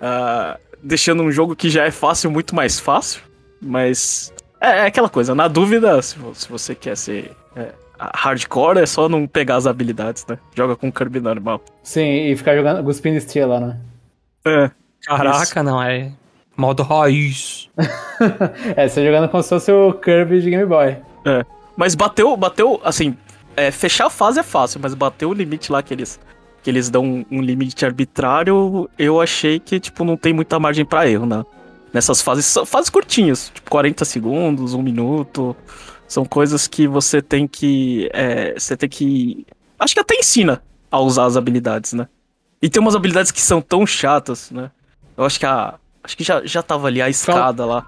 ah, 0.00 0.58
deixando 0.82 1.22
um 1.22 1.30
jogo 1.30 1.54
que 1.54 1.70
já 1.70 1.84
é 1.84 1.90
fácil 1.90 2.30
muito 2.30 2.54
mais 2.54 2.80
fácil. 2.80 3.22
Mas. 3.60 4.32
É, 4.60 4.78
é 4.78 4.86
aquela 4.86 5.08
coisa, 5.08 5.34
na 5.34 5.48
dúvida, 5.48 6.00
se, 6.02 6.16
se 6.34 6.48
você 6.48 6.74
quer 6.74 6.96
ser 6.96 7.32
é, 7.56 7.68
hardcore, 7.98 8.78
é 8.78 8.86
só 8.86 9.08
não 9.08 9.26
pegar 9.26 9.56
as 9.56 9.66
habilidades, 9.66 10.24
né? 10.26 10.38
Joga 10.54 10.76
com 10.76 10.90
Kirby 10.90 11.20
normal. 11.20 11.62
Sim, 11.82 12.26
e 12.26 12.36
ficar 12.36 12.56
jogando, 12.56 12.82
cuspindo 12.84 13.16
estrela, 13.16 13.60
né? 13.60 13.80
É. 14.44 14.70
caraca, 15.04 15.62
não, 15.62 15.82
é. 15.82 16.12
Modo 16.56 16.82
raiz. 16.82 17.70
é, 18.76 18.88
você 18.88 19.04
jogando 19.04 19.28
como 19.28 19.42
se 19.42 19.48
fosse 19.48 19.72
o 19.72 19.92
Kirby 19.94 20.40
de 20.40 20.50
Game 20.50 20.66
Boy. 20.66 20.96
Mas 21.76 21.94
bateu, 21.94 22.36
bateu, 22.36 22.80
assim, 22.84 23.16
é, 23.56 23.70
fechar 23.70 24.06
a 24.06 24.10
fase 24.10 24.40
é 24.40 24.42
fácil, 24.42 24.80
mas 24.82 24.94
bateu 24.94 25.30
o 25.30 25.34
limite 25.34 25.70
lá 25.72 25.82
que 25.82 25.92
eles, 25.94 26.18
que 26.62 26.70
eles 26.70 26.88
dão 26.90 27.04
um, 27.04 27.24
um 27.30 27.40
limite 27.40 27.84
arbitrário, 27.84 28.88
eu 28.98 29.20
achei 29.20 29.58
que, 29.58 29.78
tipo, 29.80 30.04
não 30.04 30.16
tem 30.16 30.32
muita 30.32 30.58
margem 30.58 30.84
pra 30.84 31.08
erro, 31.08 31.26
né? 31.26 31.44
Nessas 31.92 32.22
fases, 32.22 32.46
são 32.46 32.64
fases 32.64 32.88
curtinhas, 32.88 33.50
tipo 33.54 33.70
40 33.70 34.04
segundos, 34.04 34.72
um 34.74 34.80
minuto, 34.82 35.54
são 36.08 36.24
coisas 36.24 36.66
que 36.66 36.86
você 36.88 37.20
tem 37.20 37.46
que, 37.46 38.08
é, 38.12 38.54
você 38.58 38.76
tem 38.76 38.88
que, 38.88 39.46
acho 39.78 39.94
que 39.94 40.00
até 40.00 40.14
ensina 40.14 40.62
a 40.90 40.98
usar 41.00 41.26
as 41.26 41.36
habilidades, 41.36 41.92
né? 41.92 42.08
E 42.62 42.68
tem 42.70 42.80
umas 42.80 42.94
habilidades 42.94 43.30
que 43.30 43.40
são 43.40 43.60
tão 43.60 43.86
chatas, 43.86 44.50
né? 44.50 44.70
Eu 45.16 45.24
acho 45.24 45.38
que 45.38 45.44
a, 45.44 45.74
acho 46.02 46.16
que 46.16 46.24
já, 46.24 46.44
já 46.44 46.62
tava 46.62 46.86
ali 46.86 47.02
a 47.02 47.08
escada 47.10 47.66
lá. 47.66 47.86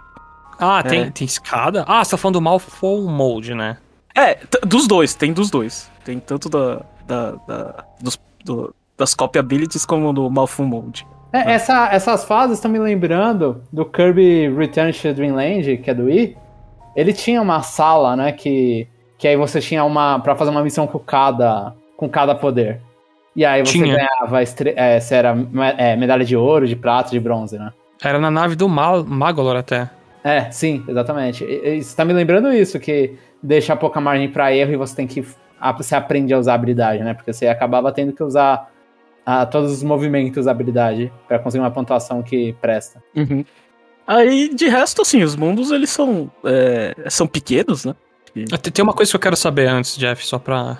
Ah, 0.58 0.82
tem, 0.82 1.02
É. 1.02 1.10
tem 1.10 1.24
escada? 1.24 1.84
Ah, 1.86 2.04
você 2.04 2.12
tá 2.12 2.16
falando 2.16 2.34
do 2.34 2.40
Malfoy 2.42 3.00
Mode, 3.02 3.54
né? 3.54 3.78
É, 4.14 4.38
dos 4.66 4.86
dois, 4.86 5.14
tem 5.14 5.32
dos 5.32 5.50
dois. 5.50 5.90
Tem 6.04 6.18
tanto 6.20 6.48
da, 6.48 6.82
da, 7.06 7.32
da- 7.46 7.84
dos, 8.00 8.18
do- 8.44 8.74
das 8.96 9.14
copy 9.14 9.38
abilities 9.38 9.84
como 9.84 10.12
do 10.12 10.30
Malfum 10.30 10.64
Mode. 10.64 11.06
É, 11.32 11.52
essa- 11.52 11.88
essas 11.92 12.24
fases 12.24 12.58
estão 12.58 12.70
me 12.70 12.78
lembrando 12.78 13.62
do 13.72 13.84
Kirby 13.84 14.48
Return 14.54 14.92
to 14.92 15.12
Dreamland, 15.12 15.78
que 15.78 15.90
é 15.90 15.94
do 15.94 16.04
Wii. 16.04 16.36
Ele 16.94 17.12
tinha 17.12 17.42
uma 17.42 17.60
sala, 17.62 18.14
né, 18.14 18.30
que, 18.30 18.86
que 19.18 19.26
aí 19.26 19.36
você 19.36 19.60
tinha 19.60 19.82
uma 19.82 20.20
para 20.20 20.36
fazer 20.36 20.50
uma 20.52 20.62
missão 20.62 20.86
com 20.86 20.98
cada 20.98 21.74
com 21.96 22.08
cada 22.08 22.34
poder. 22.34 22.80
E 23.34 23.44
aí 23.44 23.64
você 23.66 23.72
Tinha. 23.72 23.96
ganhava 23.96 24.42
estre- 24.44 24.74
é, 24.76 25.00
se 25.00 25.12
era 25.12 25.36
é, 25.76 25.96
medalha 25.96 26.24
de 26.24 26.36
ouro, 26.36 26.68
de 26.68 26.76
prata, 26.76 27.10
de 27.10 27.18
bronze, 27.18 27.58
né? 27.58 27.72
Era 28.00 28.18
na 28.20 28.30
nave 28.30 28.54
do 28.54 28.68
Mal 28.68 29.02
Magolor 29.04 29.56
até. 29.56 29.90
É, 30.22 30.50
sim, 30.52 30.84
exatamente. 30.86 31.42
E, 31.44 31.78
e 31.78 31.82
você 31.82 31.96
tá 31.96 32.04
me 32.04 32.12
lembrando 32.12 32.52
isso, 32.52 32.78
que 32.78 33.14
deixa 33.44 33.76
pouca 33.76 34.00
margem 34.00 34.30
pra 34.30 34.52
erro 34.54 34.72
e 34.72 34.76
você 34.76 34.96
tem 34.96 35.06
que. 35.06 35.24
a- 35.60 35.72
Você 35.72 35.94
aprende 35.94 36.32
a 36.34 36.38
usar 36.38 36.52
a 36.52 36.54
habilidade, 36.56 37.02
né? 37.04 37.14
Porque 37.14 37.32
você 37.32 37.46
acabava 37.46 37.92
tendo 37.92 38.12
que 38.12 38.22
usar 38.22 38.70
ah, 39.26 39.46
todos 39.46 39.72
os 39.72 39.82
movimentos 39.82 40.44
da 40.46 40.50
habilidade 40.50 41.12
pra 41.28 41.38
conseguir 41.38 41.62
uma 41.62 41.70
pontuação 41.70 42.22
que 42.22 42.52
presta. 42.60 43.02
Aí, 44.06 44.54
de 44.54 44.68
resto, 44.68 45.00
assim, 45.02 45.22
os 45.22 45.34
mundos, 45.34 45.70
eles 45.70 45.88
são, 45.90 46.30
é, 46.44 46.94
são 47.08 47.26
pequenos, 47.26 47.84
né? 47.86 47.94
Tem 48.34 48.72
tem 48.72 48.82
uma 48.82 48.92
coisa 48.92 49.10
que 49.10 49.16
eu 49.16 49.20
quero 49.20 49.36
saber 49.36 49.66
antes, 49.68 49.96
Jeff, 49.96 50.26
só 50.26 50.38
pra 50.38 50.78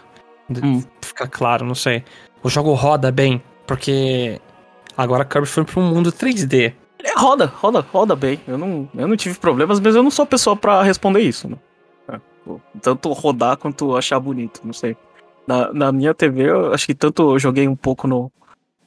Hum. 0.51 0.83
ficar 1.01 1.27
claro, 1.29 1.65
não 1.65 1.75
sei. 1.75 2.05
O 2.43 2.51
jogo 2.51 2.75
roda 2.75 3.11
bem, 3.11 3.41
porque 3.67 4.39
agora 4.97 5.25
Kirby 5.25 5.47
foi 5.47 5.65
pra 5.65 5.81
um 5.81 5.89
mundo 5.95 6.13
3D. 6.13 6.75
É, 7.03 7.19
roda, 7.19 7.47
roda, 7.47 7.81
roda 7.81 8.15
bem. 8.17 8.41
Eu 8.47 8.59
não, 8.59 8.89
eu 8.95 9.09
não 9.09 9.17
tive 9.17 9.39
problemas, 9.39 9.81
mas 9.81 9.95
eu 9.95 10.03
não 10.03 10.11
sou 10.11 10.25
a 10.25 10.27
pessoa 10.27 10.55
pra 10.57 10.83
responder 10.83 11.21
isso, 11.21 11.49
né? 11.49 11.57
É, 12.45 12.49
pô, 12.49 12.61
tanto 12.81 13.13
rodar 13.13 13.57
quanto 13.57 13.97
achar 13.97 14.19
bonito, 14.21 14.61
não 14.65 14.73
sei. 14.73 14.97
Na, 15.47 15.73
na 15.73 15.93
minha 15.93 16.15
TV, 16.15 16.49
eu 16.51 16.73
acho 16.73 16.87
que 16.87 16.95
tanto 16.95 17.33
eu 17.33 17.39
joguei 17.39 17.69
um 17.69 17.77
pouco 17.77 18.07
no, 18.09 18.31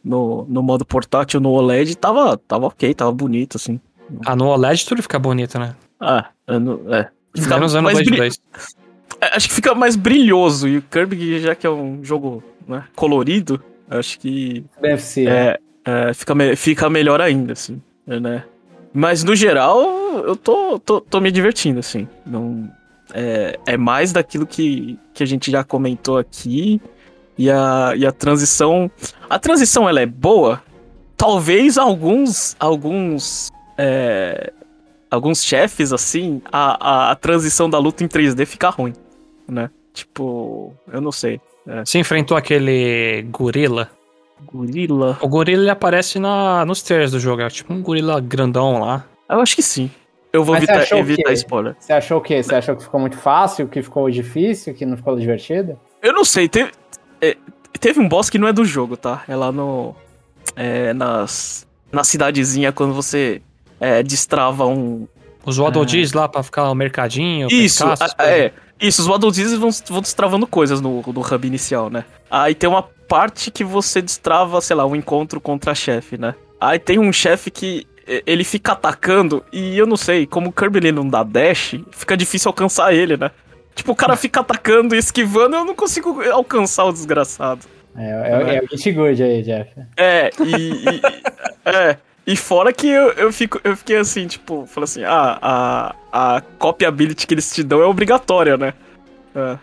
no, 0.04 0.46
no 0.50 0.64
modo 0.64 0.86
portátil, 0.86 1.40
no 1.40 1.52
OLED, 1.52 1.96
tava, 1.98 2.38
tava 2.38 2.68
ok, 2.68 2.94
tava 2.94 3.12
bonito, 3.12 3.58
assim. 3.58 3.80
Ah, 4.26 4.36
no 4.36 4.48
OLED 4.48 4.86
tudo 4.86 5.02
fica 5.02 5.20
bonito, 5.20 5.60
né? 5.60 5.76
Ah, 6.00 6.30
eu 6.48 6.60
não- 6.60 6.94
é. 6.94 7.10
Fica 7.36 7.56
Menos 7.56 7.76
ano 7.76 7.84
mais 7.84 7.98
Blade 7.98 8.10
bri- 8.10 8.18
2. 8.18 8.40
é, 9.22 9.36
Acho 9.36 9.48
que 9.50 9.54
fica 9.56 9.76
mais 9.76 9.96
brilhoso. 9.96 10.68
E 10.68 10.78
o 10.78 10.82
Kirby, 10.82 11.40
já 11.40 11.54
que 11.54 11.68
é 11.68 11.70
um 11.70 12.04
jogo 12.04 12.44
né, 12.68 12.84
colorido, 12.96 13.62
acho 13.90 14.20
que 14.20 14.66
Beneficia. 14.82 15.30
é, 15.30 15.60
é, 15.86 16.14
fica, 16.14 16.34
me- 16.34 16.56
fica 16.56 16.90
melhor 16.90 17.22
ainda, 17.22 17.54
assim, 17.54 17.80
né? 18.08 18.44
Mas 18.94 19.24
no 19.24 19.36
geral, 19.36 19.80
eu 20.26 20.36
tô, 20.36 20.80
tô, 20.80 21.00
tô 21.02 21.20
me 21.22 21.32
divertindo, 21.32 21.80
assim. 21.80 22.08
Não, 22.26 22.68
é, 23.14 23.60
é 23.66 23.78
mais 23.78 24.12
daquilo 24.12 24.46
que, 24.46 24.98
que 25.14 25.24
a 25.24 25.26
gente 25.28 25.52
já 25.52 25.64
comentou 25.64 26.18
aqui. 26.18 26.82
E 27.38 27.52
a, 27.52 27.94
e 27.96 28.06
a 28.06 28.12
transição. 28.12 28.90
A 29.30 29.38
transição 29.38 29.88
ela 29.88 30.02
é 30.02 30.06
boa. 30.06 30.62
Talvez 31.16 31.78
alguns. 31.78 32.56
Alguns. 32.60 33.52
é, 33.78 34.52
alguns 35.10 35.44
chefes, 35.44 35.94
assim, 35.94 36.42
a, 36.52 37.08
a, 37.08 37.12
a 37.12 37.16
transição 37.16 37.70
da 37.70 37.78
luta 37.80 38.04
em 38.04 38.08
3D 38.08 38.46
fica 38.46 38.70
ruim, 38.70 38.94
né? 39.48 39.70
Tipo, 39.94 40.74
eu 40.92 41.02
não 41.02 41.12
sei. 41.12 41.40
Você 41.84 42.00
enfrentou 42.00 42.38
aquele 42.38 43.24
gorila. 43.24 43.90
Gorila. 44.46 45.18
O 45.22 45.28
gorila 45.28 45.64
ele 45.64 45.70
aparece 45.70 46.20
na, 46.20 46.64
nos 46.66 46.82
trailers 46.82 47.12
do 47.12 47.20
jogo. 47.20 47.42
É 47.42 47.50
tipo 47.50 47.74
um 47.74 47.82
gorila 47.82 48.20
grandão 48.22 48.80
lá. 48.80 49.06
Eu 49.30 49.42
acho 49.42 49.56
que 49.56 49.64
sim. 49.64 49.92
Eu 50.38 50.44
vou 50.44 50.56
evitar, 50.56 50.76
evitar 50.98 51.34
spoiler. 51.34 51.76
Você 51.80 51.94
achou 51.94 52.18
o 52.20 52.22
quê? 52.22 52.44
Você 52.44 52.54
achou 52.56 52.76
que 52.76 52.84
ficou 52.84 53.00
muito 53.00 53.18
fácil, 53.18 53.68
que 53.68 53.82
ficou 53.82 54.10
difícil, 54.10 54.74
que 54.74 54.86
não 54.86 54.96
ficou 54.96 55.18
divertido? 55.20 55.80
Eu 56.02 56.14
não 56.14 56.24
sei, 56.24 56.48
teve, 56.48 56.72
é, 57.20 57.36
teve 57.80 58.00
um 58.00 58.08
boss 58.08 58.30
que 58.30 58.38
não 58.38 58.48
é 58.48 58.54
do 58.54 58.64
jogo, 58.64 58.96
tá? 58.96 59.24
É 59.28 59.36
lá 59.36 59.52
no. 59.52 59.96
É, 60.56 60.94
nas, 60.94 61.68
na 61.92 62.04
cidadezinha 62.04 62.72
quando 62.72 62.94
você 62.94 63.42
é, 63.80 64.04
destrava 64.04 64.66
um. 64.66 65.08
Os 65.46 65.58
Waddle 65.58 65.86
Dees 65.86 66.14
lá 66.14 66.28
pra 66.28 66.44
ficar 66.44 66.66
no 66.66 66.76
mercadinho. 66.76 67.48
Isso, 67.50 67.84
a- 67.86 67.96
é. 68.24 68.52
Isso, 68.80 69.02
os 69.02 69.08
Waddle 69.08 69.32
Dees 69.32 69.54
vão, 69.54 69.70
vão 69.90 70.02
destravando 70.02 70.46
coisas 70.46 70.80
no, 70.82 71.02
no 71.02 71.22
hub 71.22 71.48
inicial, 71.48 71.90
né? 71.90 72.06
Aí 72.30 72.54
tem 72.54 72.70
uma 72.70 72.84
parte 72.84 73.50
que 73.50 73.64
você 73.64 74.02
destrava, 74.04 74.62
sei 74.62 74.76
lá, 74.76 74.86
um 74.86 74.96
encontro 74.96 75.42
contra 75.42 75.74
chefe, 75.74 76.18
né? 76.18 76.36
Aí 76.62 76.78
tem 76.78 77.00
um 77.00 77.12
chefe 77.12 77.50
que 77.50 77.88
é, 77.97 77.97
ele 78.26 78.44
fica 78.44 78.72
atacando 78.72 79.44
e 79.52 79.78
eu 79.78 79.86
não 79.86 79.98
sei, 79.98 80.26
como 80.26 80.50
o 80.50 80.52
Kirby 80.52 80.80
ele 80.80 80.92
não 80.92 81.08
dá 81.08 81.24
dash, 81.24 81.76
fica 81.92 82.16
difícil 82.16 82.50
alcançar 82.50 82.94
ele, 82.94 83.18
né? 83.18 83.32
Tipo, 83.76 83.92
o 83.92 83.96
cara 83.96 84.16
fica 84.18 84.40
atacando 84.40 84.96
e 84.96 84.98
esquivando, 84.98 85.56
eu 85.56 85.66
não 85.66 85.76
consigo 85.76 86.22
alcançar 86.32 86.86
o 86.86 86.94
desgraçado. 86.94 87.66
É, 87.96 88.10
é, 88.10 88.56
é 88.58 88.62
o 88.62 88.68
Git 88.70 88.92
Good 88.92 89.24
aí, 89.24 89.42
Jeff. 89.42 89.72
É, 89.98 90.30
e. 90.40 90.72
e 90.72 91.02
é. 91.66 91.98
E 92.28 92.36
fora 92.36 92.74
que 92.74 92.90
eu, 92.90 93.14
eu, 93.14 93.32
fico, 93.32 93.58
eu 93.64 93.78
fiquei 93.78 93.96
assim, 93.96 94.28
tipo, 94.28 94.66
falei 94.66 94.84
assim, 94.84 95.02
ah, 95.06 95.40
a, 95.42 95.96
a 96.36 96.42
copiability 96.60 97.26
que 97.26 97.34
eles 97.34 97.50
te 97.50 97.64
dão 97.64 97.82
é 97.82 97.86
obrigatória, 97.86 98.58
né? 98.58 98.74
É. 99.34 99.58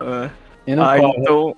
é. 0.00 0.30
E 0.68 0.76
não 0.76 0.84
Ah, 0.84 0.98
então. 1.00 1.56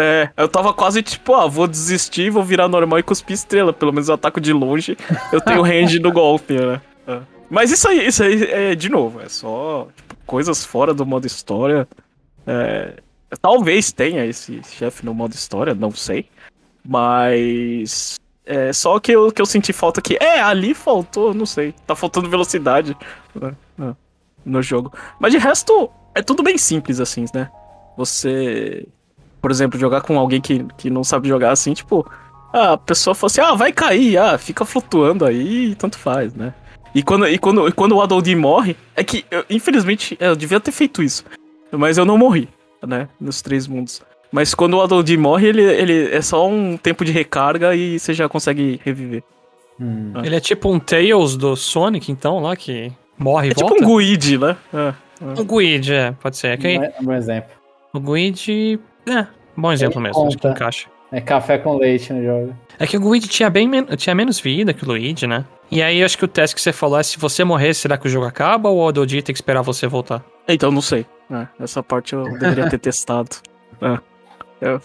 É, 0.00 0.30
eu 0.36 0.48
tava 0.48 0.72
quase 0.72 1.02
tipo, 1.02 1.34
ah, 1.34 1.48
vou 1.48 1.66
desistir, 1.66 2.30
vou 2.30 2.44
virar 2.44 2.68
normal 2.68 3.00
e 3.00 3.02
cuspir 3.02 3.34
estrela. 3.34 3.72
Pelo 3.72 3.92
menos 3.92 4.08
eu 4.08 4.14
ataco 4.14 4.40
de 4.40 4.52
longe, 4.52 4.96
eu 5.32 5.40
tenho 5.40 5.60
range 5.62 5.98
no 5.98 6.12
golpe, 6.12 6.54
né? 6.54 6.80
É. 7.06 7.20
Mas 7.50 7.72
isso 7.72 7.88
aí, 7.88 8.06
isso 8.06 8.22
aí 8.22 8.44
é, 8.44 8.74
de 8.74 8.88
novo, 8.88 9.20
é 9.20 9.28
só 9.28 9.88
tipo, 9.96 10.14
coisas 10.24 10.64
fora 10.64 10.94
do 10.94 11.04
modo 11.04 11.26
história. 11.26 11.88
É, 12.46 12.94
talvez 13.42 13.90
tenha 13.90 14.24
esse 14.24 14.60
chefe 14.70 15.04
no 15.04 15.12
modo 15.12 15.32
história, 15.34 15.74
não 15.74 15.90
sei. 15.90 16.26
Mas. 16.86 18.16
É 18.50 18.72
só 18.72 18.98
que 18.98 19.12
eu, 19.12 19.30
que 19.30 19.42
eu 19.42 19.46
senti 19.46 19.72
falta 19.74 20.00
aqui. 20.00 20.16
É, 20.20 20.40
ali 20.40 20.72
faltou, 20.72 21.34
não 21.34 21.44
sei. 21.44 21.74
Tá 21.86 21.94
faltando 21.94 22.30
velocidade 22.30 22.96
né, 23.34 23.52
no- 23.76 23.96
no 24.44 24.62
jogo. 24.62 24.90
Mas 25.20 25.32
de 25.32 25.38
resto, 25.38 25.90
é 26.14 26.22
tudo 26.22 26.42
bem 26.42 26.56
simples, 26.56 26.98
assim, 26.98 27.26
né? 27.34 27.50
Você, 27.98 28.86
por 29.40 29.50
exemplo, 29.50 29.78
jogar 29.78 30.00
com 30.00 30.18
alguém 30.18 30.40
que, 30.40 30.64
que 30.76 30.90
não 30.90 31.02
sabe 31.04 31.28
jogar 31.28 31.52
assim, 31.52 31.72
tipo, 31.74 32.06
ah, 32.52 32.72
a 32.72 32.78
pessoa 32.78 33.14
fala 33.14 33.26
assim, 33.28 33.40
ah, 33.40 33.54
vai 33.54 33.72
cair, 33.72 34.16
ah, 34.18 34.38
fica 34.38 34.64
flutuando 34.64 35.24
aí, 35.24 35.74
tanto 35.74 35.98
faz, 35.98 36.34
né? 36.34 36.52
E 36.94 37.02
quando, 37.02 37.26
e 37.28 37.38
quando, 37.38 37.68
e 37.68 37.72
quando 37.72 37.92
o 37.96 38.00
Adoldi 38.02 38.34
morre, 38.34 38.76
é 38.96 39.04
que, 39.04 39.24
eu, 39.30 39.44
infelizmente, 39.50 40.16
eu 40.20 40.34
devia 40.34 40.58
ter 40.58 40.72
feito 40.72 41.02
isso, 41.02 41.24
mas 41.70 41.98
eu 41.98 42.04
não 42.04 42.16
morri, 42.16 42.48
né, 42.86 43.08
nos 43.20 43.42
três 43.42 43.66
mundos. 43.66 44.02
Mas 44.32 44.54
quando 44.54 44.74
o 44.74 44.82
Adoldi 44.82 45.16
morre, 45.16 45.48
ele, 45.48 45.62
ele 45.62 46.14
é 46.14 46.20
só 46.20 46.46
um 46.46 46.76
tempo 46.76 47.04
de 47.04 47.12
recarga 47.12 47.74
e 47.74 47.98
você 47.98 48.12
já 48.12 48.28
consegue 48.28 48.80
reviver. 48.84 49.22
Hum. 49.80 50.12
Ele 50.24 50.36
é 50.36 50.40
tipo 50.40 50.70
um 50.70 50.78
Tails 50.78 51.36
do 51.36 51.56
Sonic, 51.56 52.10
então, 52.10 52.40
lá 52.40 52.56
que 52.56 52.92
morre 53.16 53.48
e 53.48 53.50
É 53.50 53.54
tipo 53.54 53.68
volta. 53.68 53.84
um 53.84 53.96
Guide, 53.98 54.36
né? 54.38 54.56
É. 54.74 54.94
Um 55.40 55.44
Guide, 55.44 55.94
é, 55.94 56.12
pode 56.12 56.36
ser. 56.36 56.48
É 56.48 56.56
que 56.56 56.66
É 56.66 56.92
um 57.00 57.12
exemplo. 57.12 57.50
o 57.92 58.00
Guide. 58.00 58.78
É, 59.08 59.26
bom 59.56 59.72
exemplo 59.72 60.00
Ele 60.00 60.08
mesmo, 60.08 60.26
acho 60.26 60.36
que 60.36 60.42
conta. 60.42 60.54
encaixa. 60.54 60.88
É 61.10 61.20
café 61.20 61.56
com 61.56 61.76
leite 61.78 62.12
no 62.12 62.22
jogo. 62.22 62.54
É 62.78 62.86
que 62.86 62.96
o 62.96 63.00
Guide 63.10 63.28
tinha, 63.28 63.48
bem 63.48 63.66
men 63.66 63.84
tinha 63.96 64.14
menos 64.14 64.38
vida 64.38 64.74
que 64.74 64.84
o 64.84 64.88
Luigi, 64.88 65.26
né? 65.26 65.44
E 65.70 65.82
aí 65.82 66.02
acho 66.04 66.16
que 66.18 66.24
o 66.24 66.28
teste 66.28 66.54
que 66.54 66.60
você 66.62 66.72
falou 66.72 66.98
é 66.98 67.02
se 67.02 67.18
você 67.18 67.44
morrer, 67.44 67.74
será 67.74 67.96
que 67.96 68.06
o 68.06 68.10
jogo 68.10 68.26
acaba 68.26 68.68
ou 68.68 68.78
o 68.78 68.84
Ododi 68.84 69.22
tem 69.22 69.32
que 69.32 69.38
esperar 69.38 69.62
você 69.62 69.86
voltar? 69.86 70.22
Então, 70.46 70.70
não 70.70 70.82
sei. 70.82 71.06
É, 71.30 71.46
essa 71.60 71.82
parte 71.82 72.14
eu 72.14 72.24
deveria 72.38 72.68
ter 72.68 72.78
testado. 72.80 73.36
É. 73.80 73.98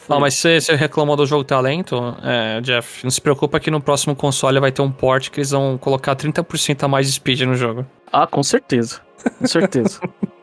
Não, 0.08 0.20
mas 0.20 0.36
você, 0.36 0.62
você 0.62 0.76
reclamou 0.76 1.16
do 1.16 1.26
jogo 1.26 1.44
talento, 1.44 2.16
é, 2.22 2.62
Jeff, 2.62 3.04
não 3.04 3.10
se 3.10 3.20
preocupa 3.20 3.60
que 3.60 3.72
no 3.72 3.82
próximo 3.82 4.16
console 4.16 4.60
vai 4.60 4.72
ter 4.72 4.82
um 4.84 4.92
port 4.92 5.30
que 5.30 5.40
eles 5.40 5.50
vão 5.50 5.78
colocar 5.80 6.16
30% 6.16 6.84
a 6.84 6.88
mais 6.88 7.08
de 7.08 7.14
speed 7.14 7.42
no 7.42 7.56
jogo. 7.56 7.86
Ah, 8.12 8.28
com 8.28 8.44
certeza. 8.44 9.02
Com 9.40 9.48
certeza. 9.48 10.00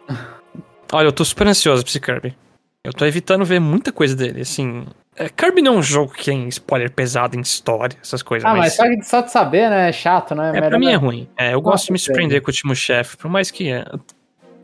Olha, 0.93 1.07
eu 1.07 1.13
tô 1.13 1.25
super 1.25 1.47
ansioso 1.47 1.83
pra 1.85 1.91
esse 1.91 2.01
Kirby. 2.01 2.35
Eu 2.83 2.93
tô 2.95 3.05
evitando 3.05 3.45
ver 3.45 3.61
muita 3.61 3.93
coisa 3.93 4.17
dele, 4.17 4.41
assim... 4.41 4.87
é, 5.15 5.29
Kirby 5.29 5.61
não 5.61 5.75
é 5.75 5.79
um 5.79 5.83
jogo 5.83 6.13
que 6.15 6.25
tem 6.25 6.49
spoiler 6.49 6.91
pesado 6.91 7.37
em 7.37 7.41
história, 7.41 7.97
essas 8.03 8.23
coisas, 8.23 8.47
Ah, 8.49 8.55
mas 8.55 8.79
mas... 8.79 9.05
só, 9.07 9.21
de- 9.21 9.31
saber, 9.31 9.69
né? 9.69 9.91
É 9.91 9.93
chato, 9.93 10.35
né? 10.35 10.49
É, 10.49 10.53
Melhor 10.53 10.69
pra 10.71 10.79
mim 10.79 10.91
é 10.91 10.95
ruim. 10.95 11.29
É, 11.37 11.53
eu 11.53 11.61
gosto 11.61 11.87
de 11.87 11.93
me 11.93 11.99
surpreender 11.99 12.41
com 12.41 12.49
o 12.49 12.51
último 12.51 12.75
chefe, 12.75 13.19
por 13.19 13.31
mais 13.31 13.51
que 13.51 13.71
é, 13.71 13.85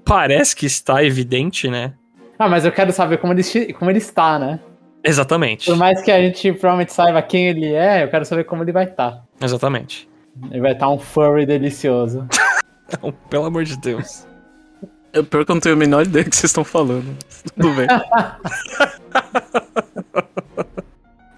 parece 0.03 0.57
que 0.57 0.65
está 0.65 1.05
evidente, 1.05 1.69
né? 1.69 1.93
Ah, 2.39 2.49
mas 2.49 2.65
eu 2.65 2.73
quero 2.73 2.91
saber 2.91 3.19
como 3.19 3.35
ele, 3.35 3.73
como 3.75 3.91
ele 3.91 3.99
está, 3.99 4.39
né? 4.39 4.61
Exatamente. 5.05 5.67
Por 5.67 5.77
mais 5.77 6.01
que 6.03 6.11
a 6.11 6.19
gente 6.21 6.53
provavelmente 6.53 6.93
saiba 6.95 7.21
quem 7.21 7.49
ele 7.49 7.73
é, 7.75 8.03
eu 8.03 8.09
quero 8.09 8.25
saber 8.25 8.45
como 8.45 8.63
ele 8.63 8.73
vai 8.73 8.85
estar. 8.85 9.23
Exatamente. 9.41 10.09
Ele 10.51 10.61
vai 10.61 10.73
estar 10.73 10.89
um 10.89 10.99
furry 10.99 11.45
delicioso. 11.45 12.27
Não, 13.03 13.13
pelo 13.13 13.45
amor 13.45 13.65
de 13.65 13.77
Deus. 13.79 14.27
É 15.17 15.23
pior 15.23 15.47
que 15.47 15.51
eu 15.51 15.55
não 15.55 15.61
tenho 15.61 15.75
a 15.75 15.79
menor 15.79 16.05
ideia 16.05 16.25
do 16.25 16.31
que 16.31 16.37
vocês 16.37 16.51
estão 16.51 16.63
falando. 16.63 17.17
Tudo 17.55 17.75
bem. 17.75 17.87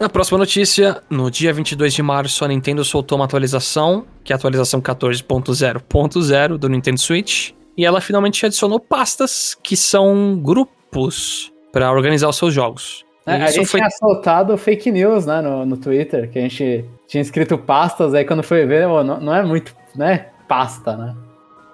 Na 0.01 0.09
próxima 0.09 0.37
notícia, 0.39 1.01
no 1.09 1.31
dia 1.31 1.53
22 1.53 1.95
de 1.95 2.03
março, 2.03 2.45
a 2.45 2.49
Nintendo 2.49 2.85
soltou 2.85 3.19
uma 3.19 3.25
atualização, 3.25 4.05
que 4.25 4.33
é 4.33 4.35
a 4.35 4.37
atualização 4.37 4.81
14.0.0 4.81 6.57
do 6.57 6.69
Nintendo 6.69 7.01
Switch, 7.01 7.51
e 7.77 7.85
ela 7.85 8.01
finalmente 8.01 8.45
adicionou 8.45 8.81
pastas 8.81 9.57
que 9.63 9.77
são 9.77 10.37
grupos 10.41 11.53
para 11.73 11.93
organizar 11.93 12.29
os 12.29 12.37
seus 12.37 12.53
jogos. 12.53 13.05
É, 13.27 13.43
a 13.43 13.45
Isso 13.47 13.55
gente 13.55 13.67
foi 13.67 13.81
tinha 13.81 13.91
soltado 13.91 14.57
fake 14.57 14.91
news, 14.91 15.27
né, 15.27 15.41
no, 15.41 15.65
no 15.67 15.77
Twitter, 15.77 16.29
que 16.31 16.39
a 16.39 16.43
gente 16.43 16.85
tinha 17.07 17.21
escrito 17.21 17.57
pastas, 17.59 18.15
aí 18.15 18.25
quando 18.25 18.43
foi 18.43 18.67
ver, 18.67 18.89
não, 18.89 19.21
não 19.21 19.35
é 19.35 19.45
muito, 19.45 19.73
né, 19.95 20.27
pasta, 20.49 20.97
né? 20.97 21.15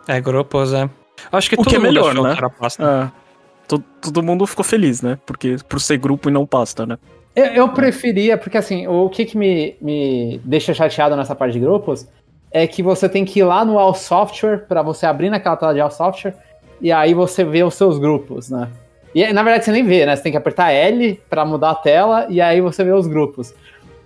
é 0.08 0.20
grupos, 0.20 0.72
é. 0.72 0.88
Acho 1.32 1.48
que 1.48 1.54
O 1.54 1.58
que 1.58 1.64
todo 1.64 1.74
é 1.74 1.78
mundo 1.78 1.86
melhor, 1.88 2.10
achou 2.12 2.24
né? 2.24 2.32
que 2.32 2.38
era 2.38 2.50
pasta. 2.50 3.10
É. 3.12 3.24
To- 3.68 3.82
Todo 4.00 4.22
mundo 4.22 4.46
ficou 4.46 4.64
feliz, 4.64 5.00
né? 5.02 5.18
Porque 5.24 5.56
por 5.68 5.80
ser 5.80 5.96
grupo 5.96 6.28
e 6.28 6.32
não 6.32 6.44
pasta, 6.46 6.84
né? 6.86 6.98
Eu, 7.34 7.46
eu 7.46 7.68
preferia, 7.70 8.36
porque 8.38 8.56
assim, 8.58 8.86
o 8.86 9.08
que, 9.08 9.24
que 9.24 9.36
me, 9.36 9.74
me 9.80 10.40
deixa 10.44 10.72
chateado 10.74 11.16
nessa 11.16 11.34
parte 11.34 11.54
de 11.54 11.60
grupos 11.60 12.06
é 12.52 12.66
que 12.66 12.82
você 12.82 13.08
tem 13.08 13.24
que 13.24 13.40
ir 13.40 13.44
lá 13.44 13.64
no 13.64 13.78
All 13.78 13.94
Software 13.94 14.66
pra 14.68 14.82
você 14.82 15.06
abrir 15.06 15.30
naquela 15.30 15.56
tela 15.56 15.74
de 15.74 15.80
All 15.80 15.90
Software 15.90 16.34
e 16.80 16.92
aí 16.92 17.12
você 17.14 17.42
vê 17.44 17.64
os 17.64 17.74
seus 17.74 17.98
grupos, 17.98 18.50
né? 18.50 18.68
E 19.14 19.32
na 19.32 19.42
verdade 19.42 19.64
você 19.64 19.72
nem 19.72 19.82
vê, 19.84 20.04
né? 20.06 20.14
Você 20.14 20.22
tem 20.22 20.32
que 20.32 20.38
apertar 20.38 20.70
L 20.70 21.20
pra 21.30 21.44
mudar 21.44 21.70
a 21.70 21.74
tela 21.74 22.26
e 22.28 22.40
aí 22.40 22.60
você 22.60 22.84
vê 22.84 22.92
os 22.92 23.06
grupos. 23.08 23.52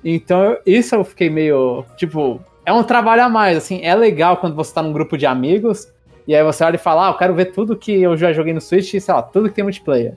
Então 0.04 0.42
eu- 0.44 0.58
isso 0.64 0.94
eu 0.94 1.04
fiquei 1.04 1.28
meio, 1.28 1.84
tipo, 1.96 2.40
é 2.64 2.72
um 2.72 2.82
trabalho 2.84 3.24
a 3.24 3.28
mais, 3.28 3.56
assim, 3.58 3.80
é 3.82 3.94
legal 3.94 4.36
quando 4.38 4.54
você 4.54 4.72
tá 4.72 4.82
num 4.82 4.92
grupo 4.92 5.18
de 5.18 5.26
amigos 5.26 5.88
e 6.28 6.36
aí 6.36 6.44
você 6.44 6.62
olha 6.62 6.74
e 6.74 6.78
fala, 6.78 7.06
ah, 7.06 7.10
eu 7.10 7.14
quero 7.14 7.34
ver 7.34 7.46
tudo 7.46 7.74
que 7.74 8.02
eu 8.02 8.14
já 8.14 8.34
joguei 8.34 8.52
no 8.52 8.60
Switch, 8.60 8.90
sei 9.00 9.14
lá, 9.14 9.22
tudo 9.22 9.48
que 9.48 9.54
tem 9.54 9.64
multiplayer. 9.64 10.12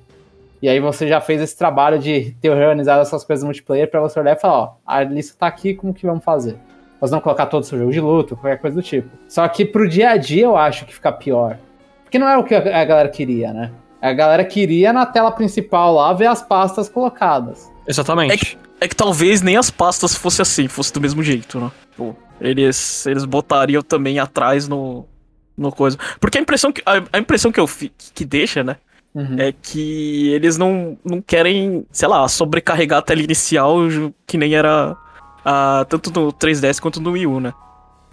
E 0.62 0.68
aí 0.68 0.78
você 0.78 1.08
já 1.08 1.22
fez 1.22 1.42
esse 1.42 1.58
trabalho 1.58 1.98
de 1.98 2.36
ter 2.42 2.50
organizado 2.50 3.02
essas 3.02 3.24
coisas 3.24 3.46
multiplayer 3.46 3.90
pra 3.90 4.02
você 4.02 4.20
olhar 4.20 4.36
e 4.36 4.40
falar, 4.40 4.60
ó, 4.60 4.74
a 4.86 5.04
lista 5.04 5.38
tá 5.40 5.48
aqui, 5.48 5.74
como 5.74 5.94
que 5.94 6.06
vamos 6.06 6.22
fazer? 6.22 6.58
Nós 7.02 7.10
vamos 7.10 7.24
colocar 7.24 7.46
todo 7.46 7.64
o 7.64 7.66
seu 7.66 7.80
jogo 7.80 7.94
de 7.94 8.02
luta, 8.02 8.36
qualquer 8.36 8.60
coisa 8.60 8.76
do 8.76 8.84
tipo. 8.84 9.10
Só 9.26 9.48
que 9.48 9.64
pro 9.64 9.88
dia 9.88 10.10
a 10.10 10.18
dia 10.18 10.44
eu 10.44 10.58
acho 10.58 10.86
que 10.86 10.94
fica 10.94 11.14
pior. 11.14 11.58
Porque 12.04 12.20
não 12.20 12.28
é 12.28 12.38
o 12.38 12.44
que 12.44 12.56
a 12.56 12.84
galera 12.84 13.08
queria, 13.08 13.54
né? 13.54 13.72
A 14.02 14.12
galera 14.12 14.44
queria 14.44 14.92
na 14.92 15.06
tela 15.06 15.32
principal 15.32 15.94
lá 15.94 16.12
ver 16.12 16.28
as 16.28 16.42
pastas 16.42 16.90
colocadas. 16.90 17.72
Exatamente. 17.88 18.60
É 18.82 18.88
que 18.88 18.96
talvez 18.96 19.42
nem 19.42 19.56
as 19.56 19.72
pastas 19.72 20.14
fosse 20.14 20.42
assim, 20.42 20.68
fosse 20.68 20.92
do 20.92 21.00
mesmo 21.00 21.24
jeito, 21.24 21.58
né? 21.58 21.72
Pô, 21.96 22.14
eles, 22.42 23.06
eles 23.06 23.24
botariam 23.24 23.82
também 23.82 24.20
atrás 24.20 24.68
no, 24.68 25.08
no 25.58 25.72
coisa. 25.72 25.98
Porque 26.20 26.38
a 26.38 26.42
impressão 26.42 26.72
que, 26.72 26.82
a, 26.86 27.02
a 27.14 27.20
impressão 27.20 27.52
que 27.52 27.60
eu 27.60 27.68
fi, 27.68 27.92
que 28.14 28.26
deixa, 28.26 28.64
né? 28.64 28.78
Uhum. 29.14 29.36
É 29.38 29.52
que 29.52 30.30
eles 30.34 30.58
não, 30.58 30.98
não 31.04 31.22
querem, 31.22 31.86
sei 31.92 32.08
lá, 32.08 32.26
sobrecarregar 32.28 33.00
a 33.00 33.02
tela 33.02 33.22
inicial 33.22 33.78
que 34.26 34.38
nem 34.38 34.56
era 34.56 34.96
ah, 35.44 35.86
tanto 35.90 36.12
no 36.18 36.32
3DS 36.32 36.80
quanto 36.80 37.02
no 37.02 37.12
Wii 37.12 37.28
U, 37.28 37.40
né? 37.42 37.54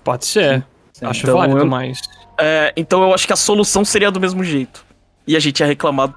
Pode 0.03 0.27
ser. 0.27 0.65
Sim. 0.93 1.07
Acho 1.07 1.23
Então, 1.23 1.37
válido, 1.39 1.59
eu- 1.61 1.67
mas. 1.67 2.01
É, 2.37 2.73
então 2.77 3.03
eu 3.03 3.15
acho 3.15 3.27
que 3.27 3.33
a 3.33 3.37
solução 3.37 3.85
seria 3.85 4.11
do 4.11 4.21
mesmo 4.21 4.43
jeito. 4.43 4.85
E 5.27 5.37
a 5.37 5.41
gente 5.41 5.61
ia 5.61 5.67
reclamar. 5.67 6.13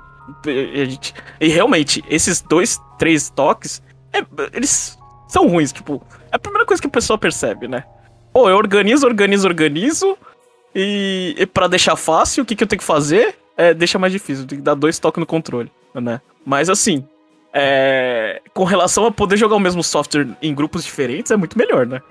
E, 0.48 0.82
a 0.82 0.86
gente, 0.86 1.14
e 1.40 1.48
realmente, 1.48 2.04
esses 2.10 2.42
dois, 2.42 2.80
três 2.98 3.30
toques, 3.30 3.82
é, 4.14 4.24
eles 4.54 4.98
são 5.28 5.48
ruins. 5.48 5.72
Tipo, 5.72 6.02
é 6.32 6.36
a 6.36 6.40
primeira 6.40 6.66
coisa 6.66 6.82
que 6.82 6.88
a 6.88 6.92
pessoa 6.92 7.18
percebe, 7.18 7.68
né? 7.68 7.84
Pô, 8.34 8.50
eu 8.50 8.56
organizo, 8.56 9.06
organizo, 9.06 9.48
organizo. 9.48 10.18
E, 10.76 11.36
e 11.38 11.46
para 11.46 11.68
deixar 11.68 11.96
fácil, 11.96 12.44
o 12.44 12.46
que, 12.46 12.56
que 12.56 12.64
eu 12.64 12.68
tenho 12.68 12.80
que 12.80 12.86
fazer? 12.86 13.36
É, 13.58 13.74
deixa 13.74 14.00
mais 14.00 14.14
difícil, 14.14 14.46
tem 14.48 14.58
que 14.60 14.64
dar 14.64 14.74
dois 14.76 14.98
toques 15.00 15.20
no 15.20 15.26
controle, 15.26 15.72
né? 15.94 16.22
Mas 16.46 16.70
assim, 16.70 17.06
é, 17.54 18.42
com 18.54 18.64
relação 18.64 19.06
a 19.06 19.12
poder 19.12 19.38
jogar 19.38 19.56
o 19.56 19.60
mesmo 19.60 19.84
software 19.84 20.28
em 20.42 20.54
grupos 20.56 20.84
diferentes, 20.86 21.32
é 21.32 21.38
muito 21.38 21.58
melhor, 21.58 21.86
né? 21.86 22.02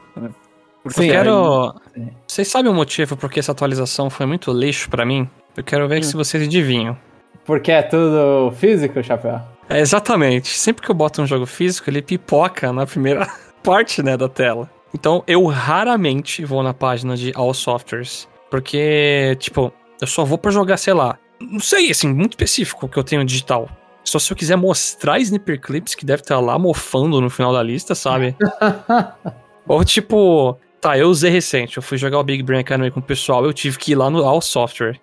Porque 0.83 1.01
Sim, 1.01 1.07
eu 1.09 1.13
quero. 1.13 1.75
Sim. 1.95 2.09
Vocês 2.27 2.49
sabem 2.49 2.71
o 2.71 2.75
motivo 2.75 3.17
por 3.17 3.31
que 3.31 3.39
essa 3.41 3.53
atualização 3.53 4.09
foi 4.09 4.27
muito 4.27 4.53
lixo 4.53 4.89
pra 4.89 5.05
mim? 5.05 5.29
Eu 5.57 5.65
quero 5.65 5.87
ver 5.89 6.01
Hum. 6.01 6.03
se 6.03 6.15
vocês 6.17 6.43
adivinham. 6.43 6.97
Porque 7.45 7.71
é 7.73 7.83
tudo 7.83 8.53
físico, 8.57 9.03
Chapéu? 9.03 9.41
É, 9.69 9.81
exatamente. 9.81 10.49
Sempre 10.57 10.85
que 10.85 10.91
eu 10.91 10.95
boto 10.95 11.21
um 11.23 11.27
jogo 11.27 11.47
físico, 11.47 11.91
ele 11.91 12.01
pipoca 12.01 12.73
na 12.73 12.87
primeira 12.87 13.27
parte, 13.63 14.03
né, 14.03 14.17
da 14.17 14.29
tela. 14.29 14.71
Então, 14.95 15.23
eu 15.27 15.45
raramente 15.47 16.45
vou 16.45 16.63
na 16.63 16.73
página 16.75 17.17
de 17.17 17.33
All 17.35 17.53
Softwares. 17.55 18.29
Porque, 18.51 19.37
tipo, 19.39 19.73
eu 20.01 20.07
só 20.07 20.25
vou 20.25 20.37
pra 20.37 20.51
jogar, 20.51 20.77
sei 20.77 20.93
lá. 20.93 21.19
Não 21.41 21.61
sei, 21.61 21.91
assim, 21.91 22.13
muito 22.13 22.33
específico 22.33 22.89
que 22.89 22.99
eu 22.99 23.05
tenho 23.05 23.25
digital. 23.25 23.69
Só 24.05 24.19
se 24.19 24.33
eu 24.33 24.37
quiser 24.37 24.57
mostrar 24.57 25.19
Sniper 25.21 25.61
Clips, 25.61 25.95
que 25.95 26.05
deve 26.05 26.23
estar 26.23 26.41
lá 26.41 26.59
mofando 26.59 27.21
no 27.21 27.31
final 27.31 27.53
da 27.53 27.63
lista, 27.63 27.95
sabe? 27.95 28.35
Ou 29.69 29.85
tipo, 29.85 30.59
tá, 30.81 30.99
eu 30.99 31.09
usei 31.09 31.31
recente, 31.31 31.77
eu 31.77 31.83
fui 31.83 31.97
jogar 31.97 32.19
o 32.19 32.25
Big 32.25 32.43
Brain 32.43 32.61
Academy 32.61 32.91
com 32.91 33.01
o 33.01 33.03
pessoal, 33.03 33.45
eu 33.45 33.53
tive 33.53 33.79
que 33.79 33.93
ir 33.93 33.95
lá 33.95 34.11
no 34.11 34.25
All 34.25 34.41
Software. 34.41 34.99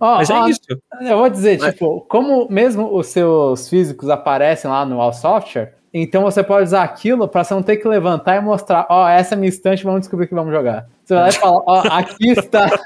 Ó, 0.00 0.16
Mas 0.16 0.30
é 0.30 0.38
isso. 0.48 0.60
Eu 1.00 1.18
vou 1.18 1.28
dizer, 1.28 1.58
Mas- 1.58 1.72
tipo, 1.74 2.00
como 2.08 2.46
mesmo 2.50 2.94
os 2.94 3.06
seus 3.08 3.68
físicos 3.68 4.08
aparecem 4.08 4.70
lá 4.70 4.84
no 4.86 5.00
All 5.00 5.12
Software, 5.12 5.74
Então 5.92 6.22
você 6.22 6.42
pode 6.44 6.64
usar 6.64 6.82
aquilo 6.82 7.26
pra 7.26 7.42
você 7.42 7.54
não 7.54 7.62
ter 7.62 7.78
que 7.78 7.88
levantar 7.88 8.36
e 8.36 8.40
mostrar, 8.40 8.86
ó, 8.90 9.08
essa 9.08 9.34
é 9.34 9.36
a 9.36 9.38
minha 9.38 9.48
estante, 9.48 9.82
vamos 9.84 10.00
descobrir 10.00 10.26
que 10.28 10.34
vamos 10.34 10.52
jogar. 10.52 10.86
Você 11.08 11.14
vai 11.14 11.22
lá 11.22 11.28
e 11.30 11.32
fala, 11.32 11.62
ó, 11.66 11.78
aqui 11.88 12.30
está, 12.30 12.80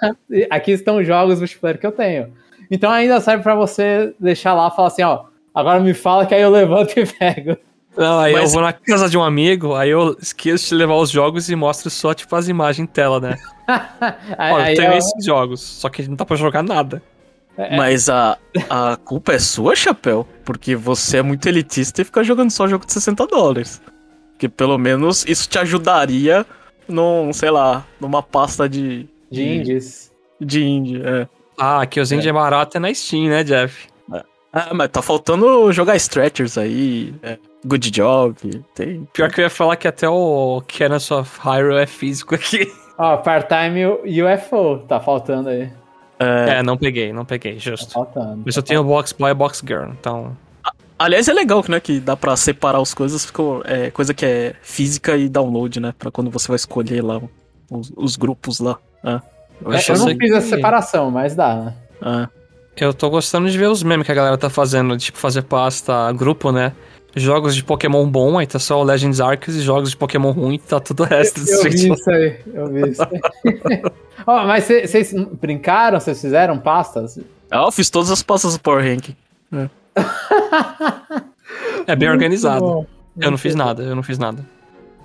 aqui 0.49 0.71
estão 0.71 0.99
os 0.99 1.07
jogos 1.07 1.38
multiplayer 1.41 1.79
que 1.81 1.87
eu 1.87 1.91
tenho. 1.93 2.33
Então 2.71 2.88
ainda 2.91 3.21
serve 3.21 3.43
pra 3.43 3.55
você 3.57 4.14
deixar 4.21 4.55
lá 4.55 4.69
e 4.73 4.76
falar 4.76 4.88
assim, 4.88 5.02
ó, 5.02 5.25
agora 5.52 5.81
me 5.81 5.93
fala 5.93 6.25
que 6.25 6.33
aí 6.35 6.41
eu 6.43 6.50
levanto 6.50 6.97
e 6.99 7.05
pego. 7.05 7.57
Não, 7.97 8.21
aí 8.21 8.33
eu 8.33 8.38
Mas- 8.41 8.52
vou 8.52 8.62
na 8.62 8.73
casa 8.73 9.09
de 9.11 9.19
um 9.19 9.23
amigo, 9.25 9.75
aí 9.75 9.91
eu 9.91 10.17
esqueço 10.23 10.69
de 10.69 10.75
levar 10.76 10.95
os 10.95 11.11
jogos 11.11 11.50
e 11.50 11.57
mostro 11.57 11.91
só, 11.91 12.14
tipo, 12.14 12.35
as 12.37 12.47
imagens 12.49 12.85
em 12.85 12.87
tela, 12.91 13.19
né? 13.21 13.37
Aí, 14.38 14.52
Ó, 14.52 14.61
eu 14.61 14.76
tenho 14.76 14.93
eu- 14.93 14.99
esses 14.99 15.25
jogos, 15.25 15.61
só 15.61 15.88
que 15.88 16.07
não 16.09 16.14
dá 16.14 16.25
pra 16.25 16.37
jogar 16.37 16.62
nada. 16.62 17.02
é- 17.59 17.76
Mas 17.76 18.09
a, 18.09 18.38
a 18.71 18.97
culpa 19.05 19.33
é 19.35 19.38
sua, 19.38 19.75
Chapéu, 19.76 20.26
porque 20.45 20.75
você 20.76 21.19
é 21.19 21.23
muito 21.23 21.47
elitista 21.49 22.00
e 22.00 22.05
fica 22.05 22.23
jogando 22.25 22.50
só 22.50 22.67
jogo 22.69 22.87
de 22.87 22.93
60 22.93 23.26
dólares. 23.26 23.83
Porque 24.31 24.49
pelo 24.49 24.79
menos 24.79 25.25
isso 25.29 25.47
te 25.49 25.59
ajudaria 25.59 26.47
num, 26.88 27.32
sei 27.32 27.50
lá, 27.50 27.84
numa 28.00 28.22
pasta 28.22 28.68
de. 28.68 29.08
de 29.30 29.42
indies. 29.42 30.12
De 30.40 30.64
indie, 30.64 31.02
é. 31.04 31.28
Ah, 31.58 31.82
aqui 31.82 32.00
os 32.00 32.10
indie 32.10 32.28
é 32.28 32.32
barato 32.32 32.76
é 32.76 32.80
na 32.80 32.92
Steam, 32.92 33.28
né, 33.28 33.44
Jeff? 33.44 33.88
Ah, 34.54 34.74
mas 34.74 34.88
tá 34.90 35.00
faltando 35.00 35.72
jogar 35.72 35.96
Stretchers 35.96 36.58
aí, 36.58 37.14
é, 37.22 37.38
Good 37.64 37.90
Job, 37.90 38.36
tem. 38.74 39.08
Pior 39.12 39.30
que 39.30 39.40
eu 39.40 39.44
ia 39.44 39.50
falar 39.50 39.76
que 39.76 39.88
até 39.88 40.06
o 40.06 40.62
Cannons 40.68 41.10
of 41.10 41.40
Hyrule 41.40 41.78
é 41.80 41.86
físico 41.86 42.34
aqui. 42.34 42.70
Ó, 42.98 43.16
part-time 43.16 43.86
UFO, 43.86 44.80
tá 44.86 45.00
faltando 45.00 45.48
aí. 45.48 45.70
É, 46.18 46.58
É, 46.58 46.62
não 46.62 46.76
peguei, 46.76 47.12
não 47.14 47.24
peguei, 47.24 47.54
Tá 47.54 47.60
justo. 47.60 47.94
faltando. 47.94 48.42
Mas 48.44 48.54
eu 48.54 48.62
tenho 48.62 48.84
Box 48.84 49.12
Boy 49.12 49.30
e 49.30 49.34
Box 49.34 49.62
Girl, 49.66 49.86
então. 49.90 50.36
Aliás, 51.04 51.28
é 51.28 51.32
legal, 51.32 51.64
né, 51.68 51.80
que 51.80 51.99
dá 52.00 52.16
pra 52.16 52.37
separar 52.37 52.80
as 52.80 52.94
coisas, 52.94 53.25
ficou, 53.25 53.62
é, 53.64 53.90
coisa 53.90 54.12
que 54.14 54.25
é 54.25 54.54
física 54.62 55.16
e 55.16 55.28
download, 55.28 55.80
né, 55.80 55.94
pra 55.99 56.11
quando 56.11 56.30
você 56.30 56.49
vai 56.49 56.56
escolher 56.56 57.02
lá 57.02 57.21
os, 57.71 57.92
os 57.97 58.16
grupos 58.16 58.61
lá. 58.61 58.78
É, 59.04 59.21
Eu, 59.64 59.73
É, 59.73 59.82
eu 59.88 59.99
não 59.99 60.06
fiz 60.09 60.16
que- 60.18 60.32
essa 60.35 60.49
separação, 60.49 61.11
mas 61.11 61.35
dá, 61.35 61.54
né? 61.56 61.75
é. 62.02 62.42
Eu 62.85 62.94
tô 62.94 63.11
gostando 63.11 63.50
de 63.50 63.59
ver 63.59 63.68
os 63.68 63.82
memes 63.82 64.06
que 64.06 64.12
a 64.12 64.14
galera 64.14 64.38
tá 64.38 64.49
fazendo, 64.49 64.97
tipo, 64.97 65.18
fazer 65.18 65.42
pasta 65.42 66.11
grupo, 66.12 66.50
né? 66.50 66.73
Jogos 67.14 67.54
de 67.54 67.62
Pokémon 67.62 68.09
bom, 68.09 68.38
aí 68.38 68.47
tá 68.47 68.59
só 68.59 68.80
o 68.80 68.82
Legends 68.82 69.21
Arceus, 69.21 69.59
e 69.59 69.61
jogos 69.61 69.90
de 69.90 69.97
Pokémon 69.99 70.30
ruim, 70.30 70.59
tá 70.59 70.80
tudo 70.80 71.02
o 71.02 71.06
resto 71.06 71.44
do 71.44 71.50
Eu 71.50 71.62
vi 71.64 71.78
Switch. 71.78 71.99
isso 71.99 72.11
aí, 72.11 72.40
eu 72.54 72.66
vi 72.68 72.88
isso 72.90 73.02
aí. 73.02 73.82
Ó, 74.26 74.47
mas 74.47 74.64
vocês 74.64 75.12
brincaram? 75.38 76.00
Vocês 76.00 76.18
fizeram 76.18 76.59
pastas? 76.59 77.18
Ah, 77.50 77.64
eu 77.66 77.71
fiz 77.73 77.90
todas 77.90 78.11
as 78.11 78.23
pastas 78.23 78.54
do 78.54 78.61
Power 78.61 78.82
Rank. 78.82 79.11
É 79.52 79.68
bem 81.99 82.11
organizado. 82.11 82.64
Bom. 82.64 82.87
Eu 83.20 83.30
não 83.30 83.38
fiz 83.38 83.54
nada, 83.54 83.82
eu 83.82 83.94
não 83.94 84.02
fiz 84.02 84.18
nada. 84.18 84.44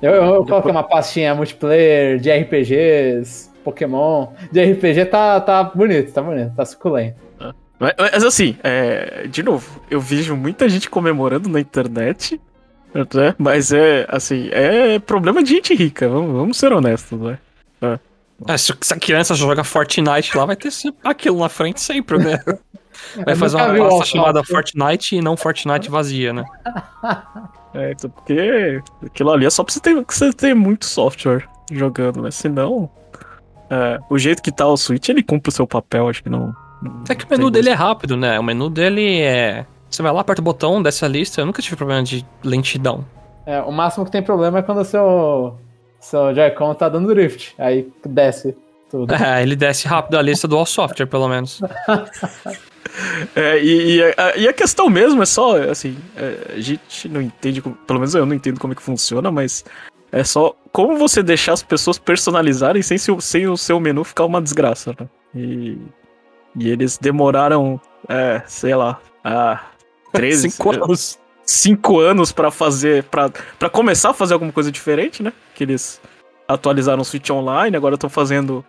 Eu, 0.01 0.11
eu, 0.11 0.35
eu 0.35 0.45
coloquei 0.45 0.71
uma 0.71 0.83
pastinha 0.83 1.33
multiplayer 1.33 2.19
de 2.19 2.31
RPGs, 2.31 3.49
Pokémon. 3.63 4.27
De 4.51 4.63
RPG 4.63 5.05
tá, 5.05 5.41
tá 5.41 5.63
bonito, 5.63 6.13
tá 6.13 6.21
bonito, 6.21 6.53
tá 6.55 6.65
suculento. 6.65 7.27
Mas, 7.79 7.93
mas, 7.97 8.23
assim, 8.23 8.55
é, 8.63 9.27
de 9.27 9.43
novo, 9.43 9.81
eu 9.89 9.99
vejo 9.99 10.35
muita 10.35 10.67
gente 10.67 10.89
comemorando 10.89 11.47
na 11.47 11.59
internet, 11.59 12.41
né? 12.93 13.35
Mas 13.37 13.71
é, 13.71 14.05
assim, 14.09 14.49
é 14.51 14.97
problema 14.99 15.43
de 15.43 15.51
gente 15.51 15.75
rica, 15.75 16.09
vamos, 16.09 16.31
vamos 16.31 16.57
ser 16.57 16.73
honestos, 16.73 17.19
né? 17.19 17.37
É, 17.81 17.99
se 18.57 18.73
se 18.81 18.93
a 18.93 18.99
criança 18.99 19.33
joga 19.35 19.63
Fortnite 19.63 20.37
lá, 20.37 20.45
vai 20.45 20.55
ter 20.55 20.71
sempre 20.71 20.99
aquilo 21.03 21.39
na 21.39 21.49
frente 21.49 21.81
sempre, 21.81 22.17
né? 22.17 22.39
Vai 23.23 23.35
fazer 23.35 23.57
uma 23.57 23.89
pasta 23.89 24.05
chamada 24.05 24.39
Software. 24.39 24.55
Fortnite 24.55 25.15
e 25.15 25.21
não 25.21 25.37
Fortnite 25.37 25.89
vazia, 25.89 26.33
né? 26.33 26.43
É, 27.73 27.91
então, 27.91 28.09
porque 28.09 28.81
aquilo 29.05 29.29
ali 29.29 29.45
é 29.45 29.49
só 29.51 29.63
pra 29.63 29.71
você 29.71 29.79
ter, 29.79 30.03
você 30.03 30.33
ter 30.33 30.55
muito 30.55 30.85
software 30.85 31.47
jogando, 31.71 32.23
né? 32.23 32.31
Senão, 32.31 32.89
é, 33.69 33.99
o 34.09 34.17
jeito 34.17 34.41
que 34.41 34.51
tá 34.51 34.65
o 34.65 34.75
Switch, 34.75 35.09
ele 35.09 35.21
cumpre 35.21 35.49
o 35.49 35.51
seu 35.51 35.67
papel, 35.67 36.09
acho 36.09 36.23
que 36.23 36.29
não... 36.29 36.55
não 36.81 37.01
Até 37.01 37.13
que 37.13 37.25
o 37.25 37.29
menu 37.29 37.51
dele 37.51 37.69
é 37.69 37.73
rápido, 37.73 38.17
né? 38.17 38.39
O 38.39 38.43
menu 38.43 38.69
dele 38.69 39.21
é. 39.21 39.65
Você 39.91 40.01
vai 40.01 40.11
lá, 40.11 40.21
aperta 40.21 40.41
o 40.41 40.43
botão 40.43 40.81
dessa 40.81 41.07
lista. 41.07 41.41
Eu 41.41 41.45
nunca 41.45 41.61
tive 41.61 41.75
problema 41.75 42.01
de 42.01 42.25
lentidão. 42.43 43.05
É, 43.45 43.61
o 43.61 43.71
máximo 43.71 44.05
que 44.05 44.11
tem 44.11 44.23
problema 44.23 44.59
é 44.59 44.61
quando 44.61 44.79
o 44.79 44.85
seu, 44.85 45.57
seu 46.09 46.33
Joy-Con 46.33 46.73
tá 46.75 46.89
dando 46.89 47.07
drift. 47.13 47.53
Aí 47.57 47.91
desce 48.05 48.55
tudo. 48.89 49.13
É, 49.15 49.41
ele 49.43 49.55
desce 49.55 49.87
rápido 49.87 50.17
a 50.17 50.21
lista 50.21 50.47
do 50.47 50.57
All 50.57 50.65
Software, 50.65 51.05
pelo 51.07 51.27
menos. 51.27 51.61
É, 53.35 53.59
e, 53.61 53.97
e 53.97 54.03
a, 54.17 54.37
e 54.37 54.47
a 54.47 54.53
questão 54.53 54.89
mesmo 54.89 55.21
é 55.21 55.25
só, 55.25 55.61
assim, 55.69 55.95
é, 56.15 56.53
a 56.55 56.59
gente 56.59 57.07
não 57.07 57.21
entende, 57.21 57.61
como- 57.61 57.75
pelo 57.75 57.99
menos 57.99 58.15
eu 58.15 58.25
não 58.25 58.33
entendo 58.33 58.59
como 58.59 58.73
é 58.73 58.75
que 58.75 58.81
funciona, 58.81 59.29
mas 59.29 59.63
é 60.11 60.23
só 60.23 60.55
como 60.71 60.97
você 60.97 61.21
deixar 61.21 61.53
as 61.53 61.61
pessoas 61.61 61.99
personalizarem 61.99 62.81
sem, 62.81 62.97
se 62.97 63.11
o- 63.11 63.21
sem 63.21 63.47
o 63.47 63.55
seu 63.57 63.79
menu 63.79 64.03
ficar 64.03 64.25
uma 64.25 64.41
desgraça, 64.41 64.95
né? 64.99 65.07
E, 65.35 65.77
e 66.57 66.69
eles 66.69 66.97
demoraram, 66.97 67.79
é, 68.09 68.41
sei 68.47 68.73
lá, 68.73 68.99
ah, 69.23 69.61
13, 70.13 70.49
Cinco 70.49 70.71
anos. 70.73 71.19
Cinco 71.47 71.99
anos 71.99 72.31
pra 72.31 72.51
fazer, 72.51 73.03
pra 73.05 73.69
começar 73.71 74.09
a 74.09 74.13
fazer 74.13 74.33
alguma 74.33 74.51
coisa 74.51 74.71
diferente, 74.71 75.23
né? 75.23 75.31
Que 75.55 75.63
eles 75.63 75.99
atualizaram 76.47 77.01
o 77.01 77.05
Switch 77.05 77.29
Online, 77.29 77.75
agora 77.75 77.95
estão 77.95 78.09
fazendo 78.09 78.63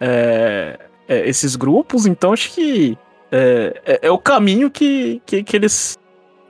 é, 0.00 0.78
é, 1.06 1.28
esses 1.28 1.54
grupos, 1.56 2.06
então 2.06 2.32
acho 2.32 2.52
que 2.52 2.96
é, 3.30 3.80
é- 3.84 3.98
é 4.08 4.10
o 4.10 4.18
caminho 4.18 4.70
que, 4.70 5.20
que, 5.26 5.42
que 5.42 5.56
eles 5.56 5.98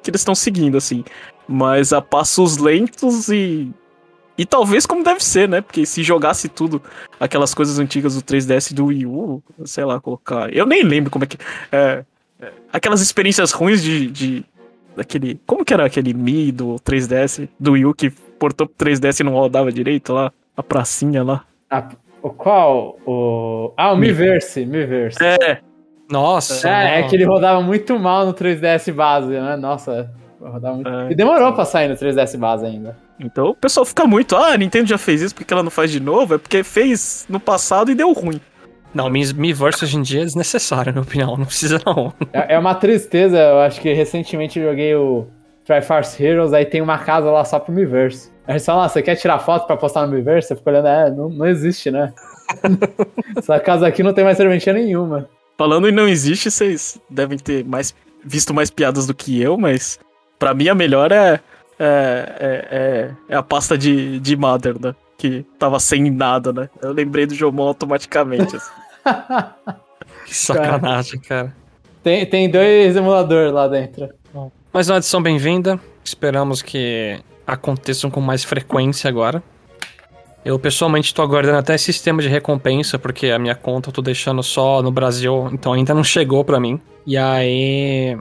que 0.03 0.11
eles 0.11 0.21
estão 0.21 0.35
seguindo, 0.35 0.77
assim. 0.77 1.05
Mas 1.49 1.93
a 1.93 2.01
passos 2.01 2.57
lentos 2.59 3.29
e. 3.29 3.71
E 4.37 4.47
talvez 4.47 4.87
como 4.87 5.03
deve 5.03 5.23
ser, 5.25 5.49
né? 5.49 5.61
Porque 5.61 5.85
se 5.85 6.05
jogasse 6.05 6.49
tudo, 6.49 6.81
aquelas 7.19 7.53
coisas 7.53 7.81
antigas 7.81 8.15
do 8.15 8.23
3DS 8.23 8.71
e 8.71 8.75
do 8.75 8.87
Wii 8.87 9.07
U, 9.07 9.43
sei 9.65 9.85
lá, 9.85 9.99
colocar. 9.99 10.55
Eu 10.55 10.65
nem 10.65 10.85
lembro 10.85 11.11
como 11.11 11.25
é 11.25 11.27
que. 11.27 11.37
é, 11.73 12.05
é, 12.41 12.53
aquelas 12.73 13.01
experiências 13.01 13.51
ruins 13.51 13.83
de, 13.83 14.07
de. 14.09 14.45
Daquele. 14.99 15.41
Como 15.47 15.65
que 15.65 15.73
era 15.73 15.87
aquele 15.87 16.13
Mi 16.13 16.51
do 16.51 16.75
3DS? 16.81 17.49
Do 17.59 17.73
Wii 17.73 17.87
U 17.87 17.95
que 17.95 18.11
portou 18.11 18.67
pro 18.67 18.85
3DS 18.85 19.21
e 19.21 19.23
não 19.23 19.33
rodava 19.33 19.71
direito 19.71 20.13
lá? 20.13 20.33
A 20.57 20.63
pracinha 20.63 21.23
lá. 21.23 21.45
Ah, 21.71 21.89
o 22.21 22.31
qual? 22.31 22.99
O... 23.07 23.73
Ah, 23.77 23.93
o 23.93 23.97
Miiverse, 23.97 24.67
Miiverse. 24.67 25.19
É, 25.23 25.61
Nossa. 26.11 26.69
É, 26.69 26.99
é 26.99 27.03
que 27.05 27.15
ele 27.15 27.25
rodava 27.25 27.63
muito 27.63 27.97
mal 27.97 28.27
no 28.27 28.35
3DS 28.35 28.93
base, 28.93 29.29
né? 29.29 29.57
Nossa, 29.57 30.11
rodava 30.41 30.75
muito. 30.75 30.91
É. 30.91 31.13
E 31.13 31.15
demorou 31.15 31.53
pra 31.53 31.65
sair 31.65 31.87
no 31.87 31.95
3DS 31.95 32.37
base 32.37 32.67
ainda. 32.67 32.97
Então 33.21 33.51
o 33.51 33.55
pessoal 33.55 33.87
fica 33.87 34.05
muito, 34.05 34.35
ah, 34.35 34.53
a 34.53 34.57
Nintendo 34.57 34.89
já 34.89 34.99
fez 34.99 35.23
isso, 35.23 35.35
porque 35.35 35.53
ela 35.53 35.63
não 35.63 35.71
faz 35.71 35.93
de 35.93 36.01
novo? 36.01 36.35
É 36.35 36.39
porque 36.39 36.65
fez 36.65 37.25
no 37.29 37.39
passado 37.39 37.93
e 37.93 37.95
deu 37.95 38.13
ruim. 38.13 38.41
Não, 38.95 39.09
Mi- 39.11 39.33
Miiverse 39.35 39.85
hoje 39.85 39.97
em 39.97 40.03
dia 40.03 40.23
é 40.23 40.25
desnecessário, 40.25 40.87
na 40.93 41.01
minha 41.01 41.03
opinião. 41.03 41.37
Não 41.37 41.45
precisa, 41.45 41.81
não. 41.85 42.13
É, 42.33 42.55
é 42.55 42.59
uma 42.59 42.75
tristeza, 42.75 43.39
eu 43.39 43.61
acho 43.61 43.81
que 43.81 43.93
recentemente 43.93 44.59
eu 44.59 44.69
joguei 44.71 44.95
o 44.95 45.27
Triforce 45.65 46.23
Heroes, 46.23 46.53
aí 46.53 46.65
tem 46.65 46.81
uma 46.81 46.99
casa 46.99 47.31
lá 47.31 47.45
só 47.45 47.59
pro 47.59 47.73
Miiverse. 47.73 48.31
Aí 48.47 48.55
eles 48.55 48.65
falam, 48.65 48.83
ah, 48.83 48.89
você 48.89 49.03
quer 49.03 49.15
tirar 49.17 49.39
foto 49.41 49.67
pra 49.67 49.77
postar 49.77 50.07
no 50.07 50.13
Miiverse? 50.15 50.51
Eu 50.53 50.57
fico 50.57 50.71
olhando, 50.71 50.89
é, 50.89 51.11
não, 51.11 51.29
não 51.29 51.47
existe, 51.47 51.91
né? 51.91 52.13
Essa 53.37 53.61
casa 53.61 53.87
aqui 53.87 54.03
não 54.03 54.13
tem 54.15 54.25
mais 54.25 54.37
serventia 54.37 54.73
nenhuma. 54.73 55.29
Falando 55.59 55.89
em 55.89 55.93
não 55.93 56.09
existe, 56.09 56.51
vocês 56.51 56.99
devem 57.11 57.37
ter 57.39 57.65
mais 57.65 57.95
visto 58.25 58.55
mais 58.55 58.71
piadas 58.71 59.07
do 59.07 59.15
que 59.15 59.41
eu, 59.41 59.57
mas 59.59 59.99
pra 60.39 60.55
mim 60.55 60.69
a 60.69 60.75
melhor 60.75 61.13
é, 61.13 61.41
é, 61.79 62.37
é, 62.41 62.69
é- 62.71 63.11
é 63.29 63.37
a 63.37 63.43
pasta 63.43 63.77
de, 63.77 64.19
de 64.21 64.37
Mother, 64.37 64.77
né? 64.81 64.95
Que 65.19 65.45
tava 65.59 65.81
sem 65.81 66.13
nada, 66.13 66.53
né? 66.53 66.71
Eu 66.81 66.93
lembrei 66.93 67.27
do 67.27 67.35
Jomon 67.35 67.67
automaticamente. 67.67 68.57
assim. 68.57 68.71
Que 70.25 70.35
sacanagem, 70.35 71.21
cara. 71.21 71.55
Tem, 72.03 72.25
tem 72.27 72.51
dois 72.51 72.95
emuladores 72.95 73.53
lá 73.53 73.67
dentro. 73.67 74.09
Mais 74.73 74.89
uma 74.89 74.99
edição 74.99 75.23
bem-vinda. 75.23 75.81
Esperamos 76.05 76.61
que 76.61 77.19
aconteçam 77.47 78.11
com 78.11 78.21
mais 78.21 78.45
frequência 78.45 79.09
agora. 79.09 79.43
Eu 80.45 80.59
pessoalmente 80.59 81.15
tô 81.15 81.23
aguardando 81.23 81.57
até 81.59 81.77
sistema 81.79 82.21
de 82.23 82.29
recompensa, 82.29 82.99
porque 82.99 83.29
a 83.29 83.39
minha 83.39 83.55
conta 83.55 83.89
eu 83.89 83.93
tô 83.93 84.03
deixando 84.03 84.43
só 84.43 84.83
no 84.83 84.91
Brasil, 84.91 85.49
então 85.51 85.73
ainda 85.73 85.95
não 85.95 86.05
chegou 86.05 86.45
pra 86.45 86.61
mim. 86.61 86.81
E 87.07 87.17
aí. 87.17 88.19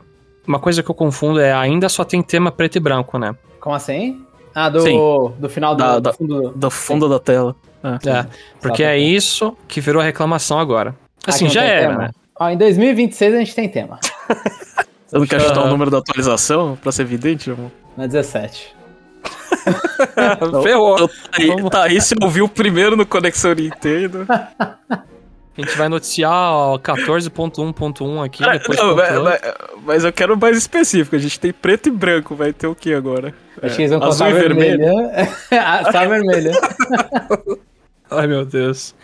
Uma 0.47 0.60
coisa 0.60 0.81
que 0.81 0.89
eu 0.89 0.95
confundo 0.95 1.39
é 1.41 1.53
ainda 1.53 1.89
só 1.89 2.05
tem 2.05 2.23
tema 2.23 2.51
preto 2.51 2.77
e 2.77 2.79
branco, 2.79 3.19
né? 3.19 3.36
Como 3.60 3.75
assim? 3.75 4.25
Ah, 4.60 4.70
do, 4.70 4.82
Sim. 4.82 4.98
do 5.38 5.48
final 5.48 5.76
do, 5.76 5.84
Da- 5.84 6.00
do 6.00 6.13
fundo. 6.13 6.54
Do 6.56 6.72
fundo 6.72 7.08
da 7.08 7.20
tela. 7.20 7.56
É. 7.84 8.10
É, 8.10 8.26
porque 8.60 8.82
é 8.84 8.98
isso 8.98 9.56
que 9.67 9.80
virou 9.80 10.02
reclamação 10.02 10.58
agora. 10.60 10.96
Assim, 11.28 11.46
Aqui 11.46 11.54
já 11.54 11.63
era, 11.63 11.89
tema? 11.89 12.02
né? 12.06 12.10
Ó, 12.39 12.50
em 12.50 12.58
2026 12.58 13.36
a 13.36 13.38
gente 13.38 13.54
tem 13.54 13.70
tema. 13.70 14.00
Você 15.06 15.15
não 15.20 15.28
quer 15.28 15.39
chutar 15.41 15.63
o 15.63 15.67
número 15.70 15.91
da 15.91 16.00
atualização 16.00 16.76
pra 16.82 16.91
ser 16.91 17.04
evidente, 17.04 17.46
Jomon? 17.46 17.70
Na 17.96 18.08
17. 18.08 18.76
Ferrou. 20.63 21.08
Tá 21.08 21.13
aí, 21.34 21.70
tá 21.70 21.84
aí, 21.84 22.02
você 22.02 22.15
ouviu 22.22 22.50
primeiro 22.50 22.98
no 22.98 23.06
Conexão 23.06 23.54
Nintendo. 23.54 24.26
A 25.58 25.62
gente 25.62 25.76
vai 25.78 25.89
noticiar 25.89 26.32
ó, 26.54 26.78
14.1.1 26.78 28.24
aqui, 28.24 28.43
Ah, 28.43 28.54
depois 28.58 28.78
não, 28.78 28.96
mas, 28.96 29.20
mas- 29.22 29.41
mas 29.84 30.04
eu 30.04 30.13
quero 30.13 30.38
mais 30.38 30.56
específico. 30.58 31.15
A 31.15 31.20
gente 31.20 31.39
tem 31.39 31.52
preto 31.52 31.88
e 31.89 31.91
branco. 31.91 32.36
Vai 32.36 32.54
ter 32.54 32.67
o 32.67 32.76
que 32.76 32.93
agora? 32.93 33.34
Acho 33.62 33.76
que 33.76 33.82
eles 33.82 33.91
vão 33.91 34.04
azul 34.04 34.28
e 34.28 34.34
vermelho. 34.34 34.86
Ah, 35.52 35.91
Só 35.91 36.08
vermelha. 36.08 36.52
Ai, 38.10 38.28
meu 38.28 38.46
Deus. 38.46 38.96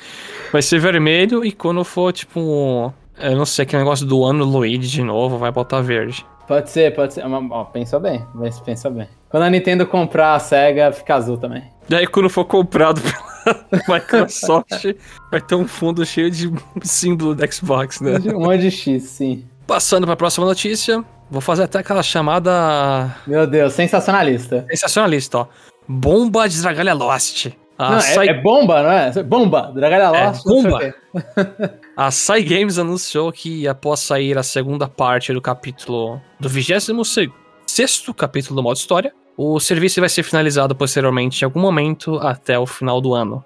Vai 0.51 0.61
ser 0.61 0.79
vermelho 0.79 1.43
e 1.43 1.51
quando 1.51 1.83
for, 1.83 2.13
tipo, 2.13 2.39
um- 2.39 2.91
eu 3.19 3.35
não 3.35 3.45
sei, 3.45 3.63
aquele 3.63 3.81
negócio 3.81 4.05
do 4.05 4.23
ano 4.23 4.45
Luigi 4.45 4.87
de 4.87 5.03
novo, 5.03 5.37
vai 5.37 5.51
botar 5.51 5.81
verde. 5.81 6.25
Pode 6.47 6.69
ser, 6.69 6.93
pode 6.93 7.13
ser. 7.13 7.25
Mas, 7.27 7.51
Ó, 7.51 7.63
pensou 7.65 7.99
bem, 7.99 8.23
mas 8.35 8.59
pensou 8.59 8.91
bem. 8.91 9.07
Quando 9.29 9.43
a 9.43 9.49
Nintendo 9.49 9.85
comprar 9.87 10.35
a 10.35 10.39
SEGA, 10.39 10.91
fica 10.91 11.15
azul 11.15 11.37
também. 11.37 11.63
Daí 11.89 12.05
quando 12.07 12.29
for 12.29 12.45
comprado 12.45 13.01
pela 13.01 13.32
Microsoft, 13.87 14.85
vai 15.31 15.41
ter 15.41 15.55
um 15.55 15.67
fundo 15.67 16.05
cheio 16.05 16.29
de 16.31 16.51
símbolo 16.83 17.35
do 17.35 17.53
Xbox, 17.53 17.99
né? 18.01 18.17
Um 18.33 18.39
monte 18.41 18.61
de 18.61 18.71
X, 18.71 19.03
sim. 19.03 19.45
Passando 19.67 20.05
pra 20.05 20.15
próxima 20.15 20.45
notícia, 20.45 21.03
vou 21.29 21.41
fazer 21.41 21.63
até 21.63 21.79
aquela 21.79 22.03
chamada 22.03 23.15
Meu 23.25 23.47
Deus, 23.47 23.73
sensacionalista. 23.73 24.65
sensacionalista, 24.69 25.39
ó. 25.39 25.47
Bomba 25.87 26.47
de 26.47 26.61
Dragalha 26.61 26.93
Lost. 26.93 27.47
A, 27.77 27.89
não, 27.91 27.97
é, 27.97 28.01
Sai- 28.01 28.27
é 28.29 28.33
bomba, 28.41 28.83
não 28.83 28.91
é? 28.91 29.23
Bomba, 29.23 29.71
Dragalha 29.73 30.15
É, 30.17 30.27
Lost. 30.27 30.43
sei 30.43 30.51
bomba. 30.63 30.93
a 31.97 32.11
Sai 32.11 32.43
Games 32.43 32.77
anunciou 32.77 33.31
que 33.31 33.67
após 33.67 33.99
sair 34.01 34.37
a 34.37 34.43
segunda 34.43 34.87
parte 34.87 35.33
do 35.33 35.41
capítulo 35.41 36.21
do 36.39 36.47
26 36.47 37.29
sexto 37.65 38.13
capítulo 38.13 38.55
do 38.55 38.63
modo 38.63 38.77
história, 38.77 39.11
o 39.37 39.59
serviço 39.59 39.99
vai 39.99 40.09
ser 40.09 40.23
finalizado 40.23 40.75
posteriormente 40.75 41.41
em 41.41 41.45
algum 41.45 41.59
momento 41.59 42.17
até 42.17 42.57
o 42.57 42.65
final 42.65 43.01
do 43.01 43.13
ano. 43.13 43.43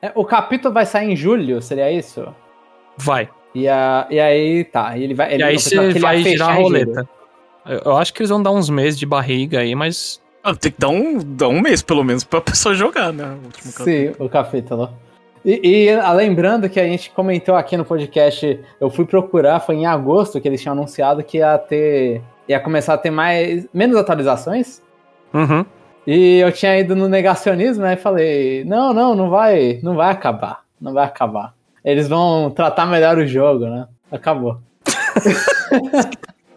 É, 0.00 0.12
o 0.14 0.24
capítulo 0.24 0.72
vai 0.72 0.86
sair 0.86 1.10
em 1.10 1.16
julho, 1.16 1.60
seria 1.60 1.90
isso? 1.90 2.26
Vai. 2.96 3.28
E, 3.54 3.66
a, 3.68 4.06
e 4.10 4.20
aí, 4.20 4.64
tá. 4.64 4.96
Ele 4.96 5.14
vai, 5.14 5.34
ele, 5.34 5.42
e 5.42 5.46
aí 5.46 5.58
você 5.58 5.98
vai 5.98 6.22
girar 6.22 6.50
a 6.50 6.54
roleta. 6.54 7.08
Eu, 7.66 7.80
eu 7.86 7.96
acho 7.96 8.14
que 8.14 8.20
eles 8.20 8.30
vão 8.30 8.42
dar 8.42 8.50
uns 8.52 8.70
meses 8.70 8.98
de 8.98 9.04
barriga 9.06 9.60
aí, 9.60 9.74
mas 9.74 10.20
Ah, 10.42 10.54
tem 10.54 10.70
que 10.72 10.80
dar 10.80 10.88
um, 10.88 11.18
dar 11.18 11.48
um 11.48 11.60
mês, 11.60 11.82
pelo 11.82 12.04
menos, 12.04 12.24
pra 12.24 12.40
pessoa 12.40 12.74
jogar, 12.74 13.12
né? 13.12 13.24
O 13.24 13.46
último 13.46 13.72
capítulo. 13.72 13.84
Sim, 13.84 14.14
o 14.18 14.28
capítulo. 14.28 14.90
E, 15.44 15.60
e 15.62 15.90
ah, 15.90 16.12
lembrando 16.12 16.68
que 16.68 16.78
a 16.80 16.84
gente 16.84 17.10
comentou 17.10 17.54
aqui 17.54 17.76
no 17.76 17.84
podcast, 17.84 18.60
eu 18.80 18.90
fui 18.90 19.04
procurar, 19.04 19.60
foi 19.60 19.76
em 19.76 19.86
agosto 19.86 20.40
que 20.40 20.48
eles 20.48 20.60
tinham 20.60 20.72
anunciado 20.72 21.22
que 21.22 21.38
ia 21.38 21.58
ter. 21.58 22.22
ia 22.48 22.60
começar 22.60 22.94
a 22.94 22.98
ter 22.98 23.10
mais. 23.10 23.66
menos 23.74 23.96
atualizações. 23.96 24.82
Uhum. 25.32 25.64
E 26.06 26.38
eu 26.38 26.50
tinha 26.52 26.78
ido 26.78 26.96
no 26.96 27.08
negacionismo, 27.08 27.82
né? 27.84 27.94
E 27.94 27.96
falei, 27.96 28.64
não, 28.64 28.94
não, 28.94 29.14
não 29.14 29.28
vai, 29.30 29.78
não 29.82 29.94
vai 29.94 30.10
acabar. 30.10 30.62
Não 30.80 30.92
vai 30.92 31.04
acabar. 31.04 31.54
Eles 31.84 32.08
vão 32.08 32.50
tratar 32.50 32.86
melhor 32.86 33.18
o 33.18 33.26
jogo, 33.26 33.66
né? 33.66 33.86
Acabou. 34.10 34.58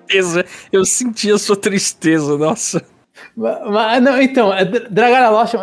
Tristeza. 0.08 0.46
Eu 0.72 0.86
senti 0.86 1.32
a 1.32 1.38
sua 1.38 1.56
tristeza, 1.56 2.38
nossa. 2.38 2.84
Mas, 3.36 4.02
não, 4.02 4.22
então, 4.22 4.54
é 4.54 4.66
Dra- 4.66 4.88
Dragara 4.90 5.30
Lost 5.30 5.54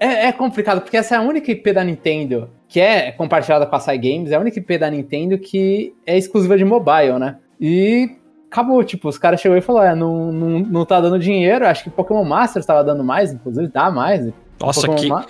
é, 0.00 0.26
é 0.26 0.32
complicado, 0.32 0.80
porque 0.80 0.96
essa 0.96 1.14
é 1.14 1.18
a 1.18 1.22
única 1.22 1.50
IP 1.50 1.72
da 1.72 1.84
Nintendo 1.84 2.50
que 2.68 2.80
é 2.80 3.12
compartilhada 3.12 3.64
com 3.66 3.74
a 3.76 3.80
Sai 3.80 3.96
Games, 3.98 4.30
é 4.30 4.34
a 4.34 4.40
única 4.40 4.58
IP 4.58 4.76
da 4.76 4.90
Nintendo 4.90 5.38
que 5.38 5.94
é 6.06 6.18
exclusiva 6.18 6.56
de 6.58 6.64
mobile, 6.64 7.18
né? 7.18 7.36
E 7.60 8.10
acabou, 8.50 8.82
tipo, 8.82 9.08
os 9.08 9.18
caras 9.18 9.40
chegou 9.40 9.56
e 9.56 9.60
falou, 9.60 9.82
é, 9.82 9.94
não, 9.94 10.32
não, 10.32 10.58
não 10.60 10.84
tá 10.84 11.00
dando 11.00 11.18
dinheiro, 11.18 11.66
acho 11.66 11.84
que 11.84 11.90
Pokémon 11.90 12.24
Masters 12.24 12.66
tava 12.66 12.82
dando 12.82 13.04
mais, 13.04 13.32
inclusive 13.32 13.68
dá 13.68 13.90
mais. 13.90 14.28
Nossa, 14.60 14.86
Pokémon 14.86 14.96
que, 14.96 15.08
Ma- 15.08 15.26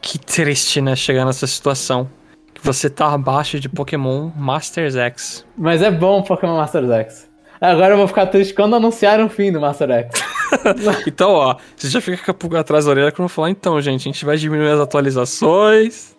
que 0.00 0.18
triste, 0.18 0.80
né? 0.80 0.96
Chegar 0.96 1.24
nessa 1.24 1.46
situação. 1.46 2.08
Que 2.54 2.64
você 2.64 2.88
tá 2.88 3.12
abaixo 3.12 3.58
de 3.58 3.68
Pokémon 3.68 4.30
Masters 4.36 4.96
X. 4.96 5.44
Mas 5.56 5.82
é 5.82 5.90
bom 5.90 6.22
Pokémon 6.22 6.56
Masters 6.56 6.90
X. 6.90 7.32
Agora 7.60 7.94
eu 7.94 7.96
vou 7.96 8.08
ficar 8.08 8.26
triste 8.26 8.54
quando 8.54 8.74
anunciarem 8.74 9.24
o 9.24 9.28
fim 9.28 9.52
do 9.52 9.60
Master 9.60 9.90
X. 9.90 10.22
Então, 11.06 11.30
ó, 11.30 11.56
você 11.74 11.88
já 11.88 11.98
fica 11.98 12.22
com 12.22 12.30
a 12.30 12.34
pulga 12.34 12.60
atrás 12.60 12.84
da 12.84 12.90
orelha 12.90 13.10
quando 13.10 13.22
eu 13.24 13.28
falar, 13.30 13.48
então, 13.48 13.80
gente, 13.80 14.02
a 14.02 14.12
gente 14.12 14.22
vai 14.22 14.36
diminuir 14.36 14.68
as 14.68 14.80
atualizações. 14.80 16.14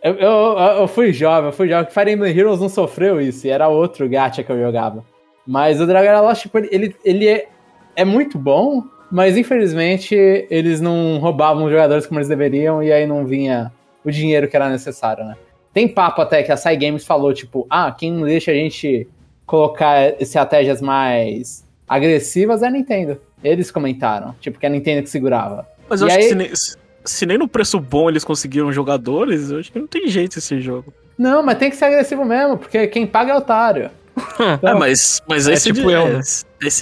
Eu, 0.00 0.14
eu, 0.14 0.58
eu 0.78 0.86
fui 0.86 1.12
jovem, 1.12 1.46
eu 1.46 1.52
fui 1.52 1.68
jovem. 1.68 1.90
Fire 1.90 2.12
Emblem 2.12 2.36
Heroes 2.36 2.60
não 2.60 2.68
sofreu 2.68 3.20
isso, 3.20 3.44
e 3.44 3.50
era 3.50 3.66
outro 3.66 4.08
gacha 4.08 4.44
que 4.44 4.52
eu 4.52 4.60
jogava. 4.60 5.04
Mas 5.46 5.80
o 5.80 5.86
Dragon 5.86 6.22
Lost, 6.22 6.42
tipo, 6.42 6.58
ele, 6.58 6.94
ele 7.04 7.28
é, 7.28 7.48
é 7.96 8.04
muito 8.04 8.38
bom, 8.38 8.84
mas 9.10 9.36
infelizmente 9.36 10.14
eles 10.50 10.80
não 10.80 11.18
roubavam 11.18 11.64
os 11.64 11.70
jogadores 11.70 12.06
como 12.06 12.18
eles 12.20 12.28
deveriam, 12.28 12.82
e 12.82 12.92
aí 12.92 13.06
não 13.06 13.26
vinha 13.26 13.72
o 14.04 14.10
dinheiro 14.10 14.48
que 14.48 14.56
era 14.56 14.68
necessário, 14.68 15.24
né? 15.24 15.36
Tem 15.72 15.88
papo 15.88 16.20
até 16.20 16.42
que 16.42 16.52
a 16.52 16.56
Sai 16.56 16.76
Games 16.76 17.04
falou, 17.06 17.32
tipo, 17.32 17.66
ah, 17.70 17.90
quem 17.92 18.12
não 18.12 18.26
deixa 18.26 18.50
a 18.50 18.54
gente 18.54 19.08
colocar 19.46 20.20
estratégias 20.20 20.80
mais 20.80 21.66
agressivas 21.88 22.62
é 22.62 22.66
a 22.66 22.70
Nintendo. 22.70 23.20
Eles 23.42 23.70
comentaram, 23.70 24.34
tipo, 24.40 24.58
que 24.58 24.66
a 24.66 24.68
Nintendo 24.68 25.02
que 25.02 25.10
segurava. 25.10 25.66
Mas 25.88 26.00
eu 26.00 26.08
E 26.08 26.10
acho 26.10 26.18
aí- 26.18 26.22
que 26.24 26.28
se 26.30 26.34
nem, 26.36 26.50
se 27.04 27.26
nem 27.26 27.38
no 27.38 27.48
preço 27.48 27.80
bom 27.80 28.08
eles 28.08 28.24
conseguiram 28.24 28.72
jogadores, 28.72 29.50
eu 29.50 29.58
acho 29.58 29.72
que 29.72 29.78
não 29.78 29.86
tem 29.86 30.06
jeito 30.08 30.38
esse 30.38 30.60
jogo. 30.60 30.92
Não, 31.18 31.42
mas 31.42 31.58
tem 31.58 31.68
que 31.70 31.76
ser 31.76 31.86
agressivo 31.86 32.24
mesmo, 32.24 32.56
porque 32.58 32.86
quem 32.86 33.06
paga 33.06 33.32
é 33.32 33.36
otário. 33.36 33.90
É, 34.62 34.74
mas, 34.74 35.22
mas 35.28 35.46
aí, 35.48 35.54
É 35.54 35.56
você, 35.56 35.72
tipo 35.72 35.90
eu, 35.90 36.06
é, 36.06 36.12
né? 36.14 36.20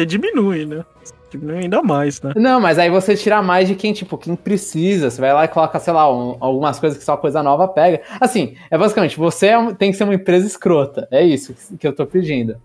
diminui, 0.07 0.67
né? 0.67 0.85
Diminui 1.31 1.59
ainda 1.65 1.83
mais, 1.83 2.21
né? 2.23 2.33
Não, 2.37 2.61
mas 2.61 2.79
aí 2.79 2.91
você 2.91 3.17
tira 3.17 3.41
mais 3.41 3.69
de 3.69 3.75
quem, 3.77 3.93
tipo, 3.93 4.19
quem 4.19 4.35
precisa. 4.35 5.11
Você 5.11 5.21
vai 5.21 5.33
lá 5.33 5.45
e 5.45 5.49
coloca, 5.49 5.79
sei 5.79 5.93
lá, 5.93 6.13
um- 6.13 6.37
algumas 6.41 6.81
coisas 6.81 6.99
que 6.99 7.05
só 7.05 7.17
coisa 7.17 7.43
nova 7.43 7.69
pega. 7.69 8.01
Assim, 8.21 8.57
é 8.71 8.77
basicamente, 8.77 9.17
você 9.17 9.49
é 9.49 9.59
um- 9.59 9.73
tem 9.73 9.91
que 9.93 9.97
ser 9.97 10.05
uma 10.05 10.15
empresa 10.15 10.47
escrota. 10.47 11.07
É 11.11 11.23
isso 11.23 11.55
que- 11.79 11.87
eu 11.87 11.93
tô 11.93 12.05
pedindo. 12.05 12.57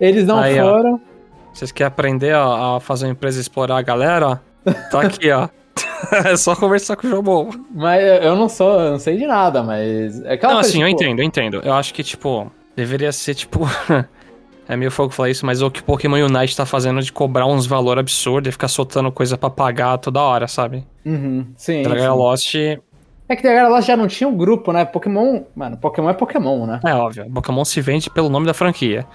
Eles 0.00 0.26
não 0.26 0.38
Aí, 0.38 0.58
ó. 0.58 0.64
foram. 0.76 1.00
Vocês 1.52 1.70
querem 1.72 1.88
aprender 1.88 2.34
a, 2.34 2.76
a 2.76 2.80
fazer 2.80 3.06
uma 3.06 3.12
empresa 3.12 3.40
explorar 3.40 3.76
a 3.78 3.82
galera? 3.82 4.40
ó? 4.66 4.72
Tá 4.90 5.02
aqui, 5.02 5.30
ó. 5.30 5.48
é 6.26 6.36
só 6.36 6.54
conversar 6.56 6.96
com 6.96 7.06
o 7.06 7.10
Jobon. 7.10 7.50
Mas 7.74 8.02
eu 8.24 8.34
não 8.34 8.48
sou, 8.48 8.80
eu 8.80 8.90
não 8.92 8.98
sei 8.98 9.16
de 9.16 9.26
nada, 9.26 9.62
mas. 9.62 10.22
É 10.24 10.32
aquela 10.34 10.54
Não, 10.54 10.60
coisa, 10.60 10.70
assim, 10.70 10.82
eu 10.82 10.88
tipo, 10.88 11.02
entendo, 11.02 11.18
eu 11.20 11.24
entendo. 11.24 11.60
Eu 11.62 11.74
acho 11.74 11.92
que, 11.92 12.02
tipo, 12.02 12.50
deveria 12.74 13.12
ser, 13.12 13.34
tipo. 13.34 13.60
é 14.68 14.76
meio 14.76 14.90
fogo 14.90 15.10
falar 15.12 15.30
isso, 15.30 15.46
mas 15.46 15.62
o 15.62 15.70
que 15.70 15.82
Pokémon 15.82 16.16
Unite 16.16 16.56
tá 16.56 16.66
fazendo 16.66 17.00
de 17.00 17.12
cobrar 17.12 17.46
uns 17.46 17.66
valor 17.66 17.98
absurdo 17.98 18.48
e 18.48 18.52
ficar 18.52 18.68
soltando 18.68 19.12
coisa 19.12 19.38
pra 19.38 19.48
pagar 19.48 19.98
toda 19.98 20.20
hora, 20.20 20.48
sabe? 20.48 20.84
Uhum, 21.04 21.46
sim. 21.56 21.82
Dragon 21.82 22.02
sim. 22.02 22.18
Lost, 22.18 22.54
É 23.28 23.36
que 23.36 23.42
Dragon 23.42 23.70
Lost 23.70 23.86
já 23.86 23.96
não 23.96 24.08
tinha 24.08 24.28
um 24.28 24.36
grupo, 24.36 24.72
né? 24.72 24.84
Pokémon. 24.84 25.42
Mano, 25.54 25.76
Pokémon 25.76 26.10
é 26.10 26.14
Pokémon, 26.14 26.66
né? 26.66 26.80
é 26.84 26.94
óbvio. 26.94 27.30
Pokémon 27.32 27.64
se 27.64 27.80
vende 27.80 28.10
pelo 28.10 28.28
nome 28.28 28.46
da 28.46 28.54
franquia. 28.54 29.06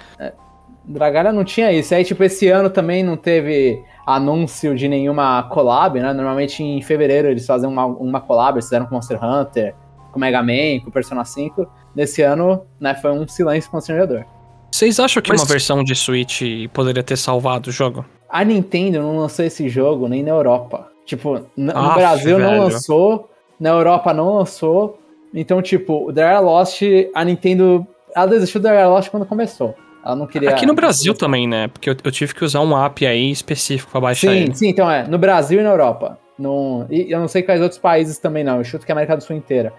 Dragara 0.86 1.32
não 1.32 1.44
tinha 1.44 1.72
isso. 1.72 1.94
Aí, 1.94 2.04
tipo, 2.04 2.24
esse 2.24 2.48
ano 2.48 2.70
também 2.70 3.04
não 3.04 3.16
teve 3.16 3.82
anúncio 4.06 4.76
de 4.76 4.88
nenhuma 4.88 5.44
collab, 5.44 6.00
né? 6.00 6.14
Normalmente 6.14 6.64
em 6.64 6.82
fevereiro 6.82 7.28
eles 7.28 7.46
fazem 7.46 7.70
uma, 7.70 7.86
uma 7.86 8.20
collab, 8.20 8.56
eles 8.56 8.66
fizeram 8.66 8.86
com 8.86 8.96
Monster 8.96 9.24
Hunter, 9.24 9.76
com 10.12 10.20
Mega 10.20 10.42
Man, 10.42 10.84
com 10.84 10.92
Persona 10.92 11.24
5. 11.24 11.68
Nesse 11.96 12.22
ano, 12.22 12.66
né, 12.80 12.96
foi 12.96 13.12
um 13.12 13.28
silêncio 13.28 13.70
constrangedor. 13.70 14.26
Vocês 14.72 15.00
acham 15.00 15.22
que 15.22 15.30
Mas- 15.30 15.42
uma 15.42 15.48
versão 15.48 15.84
de 15.84 15.94
Switch 15.96 16.42
poderia 16.74 17.04
ter 17.04 17.18
salvado 17.18 17.70
o 17.70 17.74
jogo? 17.74 18.06
A 18.30 18.44
Nintendo 18.44 19.02
não 19.02 19.18
lançou 19.18 19.44
esse 19.46 19.68
jogo 19.68 20.08
nem 20.08 20.24
na 20.24 20.32
Europa. 20.32 20.88
Tipo, 21.06 21.42
no 21.58 21.72
Aff, 21.78 21.96
Brasil 22.00 22.40
não 22.40 22.50
velho. 22.50 22.64
lançou, 22.64 23.30
na 23.60 23.70
Europa 23.70 24.14
não 24.14 24.36
lançou. 24.38 24.98
Então, 25.34 25.62
tipo, 25.62 26.08
o 26.08 26.12
Dragon 26.12 26.46
Lost, 26.46 26.82
a 27.14 27.24
Nintendo. 27.26 27.86
Ela 28.16 28.28
desistiu 28.28 28.60
do 28.62 28.64
Dragon 28.64 28.90
Lost 28.94 29.10
quando 29.10 29.26
começou. 29.26 29.76
Ela 30.06 30.16
não 30.16 30.26
queria. 30.28 30.50
Aqui 30.50 30.66
no 30.66 30.74
Brasil 30.74 31.14
também, 31.14 31.48
né? 31.48 31.68
Porque 31.68 31.90
eu, 31.90 31.96
eu 32.04 32.12
tive 32.12 32.34
que 32.34 32.44
usar 32.44 32.62
um 32.62 32.78
app 32.78 33.06
aí 33.06 33.30
específico 33.30 33.92
pra 33.92 34.02
baixar 34.02 34.30
Sim, 34.32 34.38
ele. 34.38 34.56
sim, 34.56 34.70
então 34.70 34.90
é. 34.90 35.06
No 35.08 35.18
Brasil 35.18 35.60
e 35.60 35.64
na 35.64 35.70
Europa. 35.70 36.18
No, 36.40 36.86
e 36.90 37.12
eu 37.12 37.20
não 37.20 37.28
sei 37.28 37.44
quais 37.44 37.62
outros 37.62 37.80
países 37.80 38.18
também 38.18 38.44
não. 38.44 38.58
Eu 38.58 38.64
chuto 38.64 38.86
que 38.86 38.92
é 38.92 38.94
a 38.94 38.96
América 38.96 39.16
do 39.18 39.24
Sul 39.24 39.36
inteira. 39.36 39.72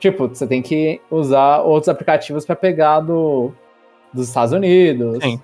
Tipo, 0.00 0.26
você 0.28 0.46
tem 0.46 0.62
que 0.62 1.00
usar 1.10 1.58
outros 1.60 1.88
aplicativos 1.88 2.44
pra 2.44 2.56
pegar 2.56 3.00
do, 3.00 3.52
dos 4.12 4.28
Estados 4.28 4.52
Unidos. 4.52 5.18
Sim. 5.22 5.40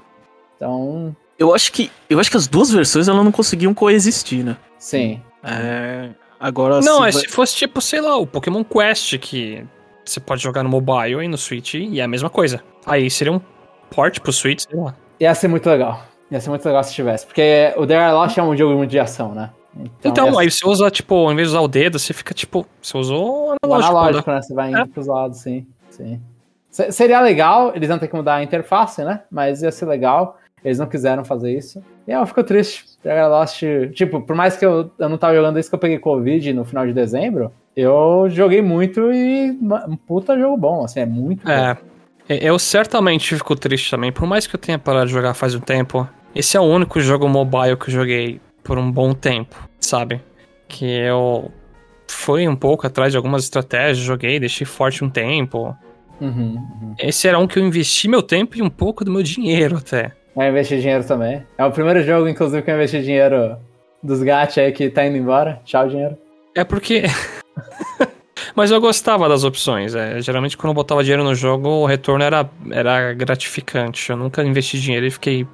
Então, 0.56 1.14
Eu 1.38 1.54
acho 1.54 1.72
que 1.72 1.90
eu 2.08 2.18
acho 2.20 2.30
que 2.30 2.36
as 2.36 2.46
duas 2.46 2.70
versões 2.70 3.08
elas 3.08 3.24
não 3.24 3.32
conseguiam 3.32 3.74
coexistir, 3.74 4.44
né? 4.44 4.56
sim. 4.78 5.20
É, 5.42 6.10
agora 6.40 6.76
Não, 6.80 6.80
se 6.80 6.88
é 6.96 7.00
vai- 7.00 7.12
se 7.12 7.28
fosse 7.28 7.54
tipo, 7.56 7.80
sei 7.80 8.00
lá, 8.00 8.16
o 8.16 8.26
Pokémon 8.26 8.64
Quest, 8.64 9.18
que 9.18 9.62
você 10.04 10.18
pode 10.20 10.42
jogar 10.42 10.62
no 10.62 10.70
mobile 10.70 11.22
e 11.22 11.28
no 11.28 11.36
Switch, 11.36 11.74
e 11.74 12.00
é 12.00 12.04
a 12.04 12.08
mesma 12.08 12.30
coisa. 12.30 12.62
Aí 12.86 13.10
seria 13.10 13.32
um 13.32 13.40
port 13.90 14.20
pro 14.20 14.32
Switch, 14.32 14.62
sei 14.68 14.78
lá. 14.78 14.94
Ia 15.20 15.34
ser 15.34 15.48
muito 15.48 15.68
legal. 15.68 16.02
Ia 16.30 16.40
ser 16.40 16.48
muito 16.50 16.64
legal 16.64 16.82
se 16.82 16.94
tivesse. 16.94 17.26
Porque 17.26 17.74
o 17.76 17.84
Dare 17.84 18.12
Lost 18.14 18.38
é 18.38 18.42
um 18.42 18.56
jogo 18.56 18.74
muito 18.76 18.90
de 18.90 18.98
ação, 18.98 19.34
né? 19.34 19.50
Então, 20.04 20.30
ia 20.32 20.40
aí 20.40 20.50
você 20.50 20.66
usa, 20.66 20.90
tipo, 20.90 21.14
ao 21.14 21.32
invés 21.32 21.48
de 21.48 21.54
usar 21.54 21.60
o 21.62 21.68
dedo, 21.68 21.98
você 21.98 22.12
fica, 22.14 22.32
tipo, 22.32 22.64
você 22.80 22.96
usou 22.96 23.26
o 23.26 23.48
O 23.50 23.56
analógico. 23.64 23.96
analógico, 23.96 24.30
né? 24.30 24.36
né? 24.36 24.42
Você 24.42 24.54
vai 24.54 24.68
indo 24.70 24.78
É. 24.78 24.86
pros 24.86 25.06
lados, 25.06 25.38
sim. 25.40 25.66
sim. 25.90 26.20
Se- 26.74 26.90
seria 26.90 27.20
legal, 27.20 27.70
eles 27.76 27.88
vão 27.88 27.98
ter 28.00 28.08
que 28.08 28.16
mudar 28.16 28.34
a 28.34 28.42
interface, 28.42 29.04
né? 29.04 29.20
Mas 29.30 29.62
ia 29.62 29.70
ser 29.70 29.86
legal. 29.86 30.38
Eles 30.64 30.78
não 30.78 30.86
quiseram 30.86 31.24
fazer 31.24 31.56
isso. 31.56 31.80
E 32.08 32.10
eu 32.10 32.26
fico 32.26 32.42
triste. 32.42 32.84
Dragon 33.02 33.28
Lost, 33.28 33.62
tipo, 33.94 34.20
por 34.22 34.34
mais 34.34 34.56
que 34.56 34.64
eu, 34.66 34.90
eu 34.98 35.08
não 35.08 35.16
tava 35.18 35.34
jogando 35.36 35.58
isso 35.58 35.68
que 35.68 35.74
eu 35.74 35.78
peguei 35.78 35.98
Covid 35.98 36.52
no 36.52 36.64
final 36.64 36.84
de 36.86 36.92
dezembro, 36.92 37.52
eu 37.76 38.26
joguei 38.30 38.60
muito 38.62 39.12
e 39.12 39.50
um 39.86 39.94
puta 39.94 40.36
jogo 40.38 40.56
bom, 40.56 40.82
assim, 40.84 41.00
é 41.00 41.06
muito 41.06 41.44
bom. 41.44 41.50
É. 41.52 41.76
É, 42.28 42.38
Eu 42.48 42.58
certamente 42.58 43.34
fico 43.36 43.54
triste 43.54 43.90
também, 43.90 44.10
por 44.10 44.26
mais 44.26 44.46
que 44.46 44.56
eu 44.56 44.60
tenha 44.60 44.78
parado 44.78 45.06
de 45.06 45.12
jogar 45.12 45.34
faz 45.34 45.54
um 45.54 45.60
tempo. 45.60 46.08
Esse 46.34 46.56
é 46.56 46.60
o 46.60 46.64
único 46.64 46.98
jogo 46.98 47.28
mobile 47.28 47.76
que 47.76 47.90
eu 47.90 47.94
joguei 47.94 48.40
por 48.64 48.78
um 48.78 48.90
bom 48.90 49.12
tempo, 49.12 49.54
sabe? 49.78 50.20
Que 50.66 50.86
eu 50.86 51.50
fui 52.08 52.48
um 52.48 52.56
pouco 52.56 52.86
atrás 52.86 53.12
de 53.12 53.18
algumas 53.18 53.44
estratégias, 53.44 53.98
joguei, 53.98 54.40
deixei 54.40 54.66
forte 54.66 55.04
um 55.04 55.10
tempo. 55.10 55.76
Uhum, 56.20 56.56
uhum. 56.80 56.94
Esse 56.98 57.26
era 57.28 57.38
um 57.38 57.46
que 57.46 57.58
eu 57.58 57.64
investi 57.64 58.08
meu 58.08 58.22
tempo 58.22 58.56
e 58.56 58.62
um 58.62 58.70
pouco 58.70 59.04
do 59.04 59.10
meu 59.10 59.22
dinheiro 59.22 59.76
até. 59.78 60.12
Vai 60.34 60.48
investir 60.50 60.80
dinheiro 60.80 61.04
também. 61.04 61.42
É 61.58 61.64
o 61.64 61.70
primeiro 61.70 62.02
jogo, 62.02 62.28
inclusive, 62.28 62.62
que 62.62 62.70
eu 62.70 62.74
investi 62.74 63.02
dinheiro 63.02 63.56
dos 64.02 64.22
gatos 64.22 64.58
aí 64.58 64.72
que 64.72 64.88
tá 64.90 65.04
indo 65.06 65.16
embora. 65.16 65.60
Tchau, 65.64 65.88
dinheiro. 65.88 66.16
É 66.54 66.64
porque. 66.64 67.02
Mas 68.54 68.70
eu 68.70 68.80
gostava 68.80 69.28
das 69.28 69.42
opções. 69.44 69.94
é. 69.94 70.20
Geralmente, 70.20 70.56
quando 70.56 70.70
eu 70.70 70.74
botava 70.74 71.02
dinheiro 71.02 71.24
no 71.24 71.34
jogo, 71.34 71.68
o 71.68 71.86
retorno 71.86 72.24
era, 72.24 72.48
era 72.70 73.12
gratificante. 73.12 74.10
Eu 74.10 74.16
nunca 74.16 74.42
investi 74.44 74.78
dinheiro 74.78 75.06
e 75.06 75.10
fiquei, 75.10 75.46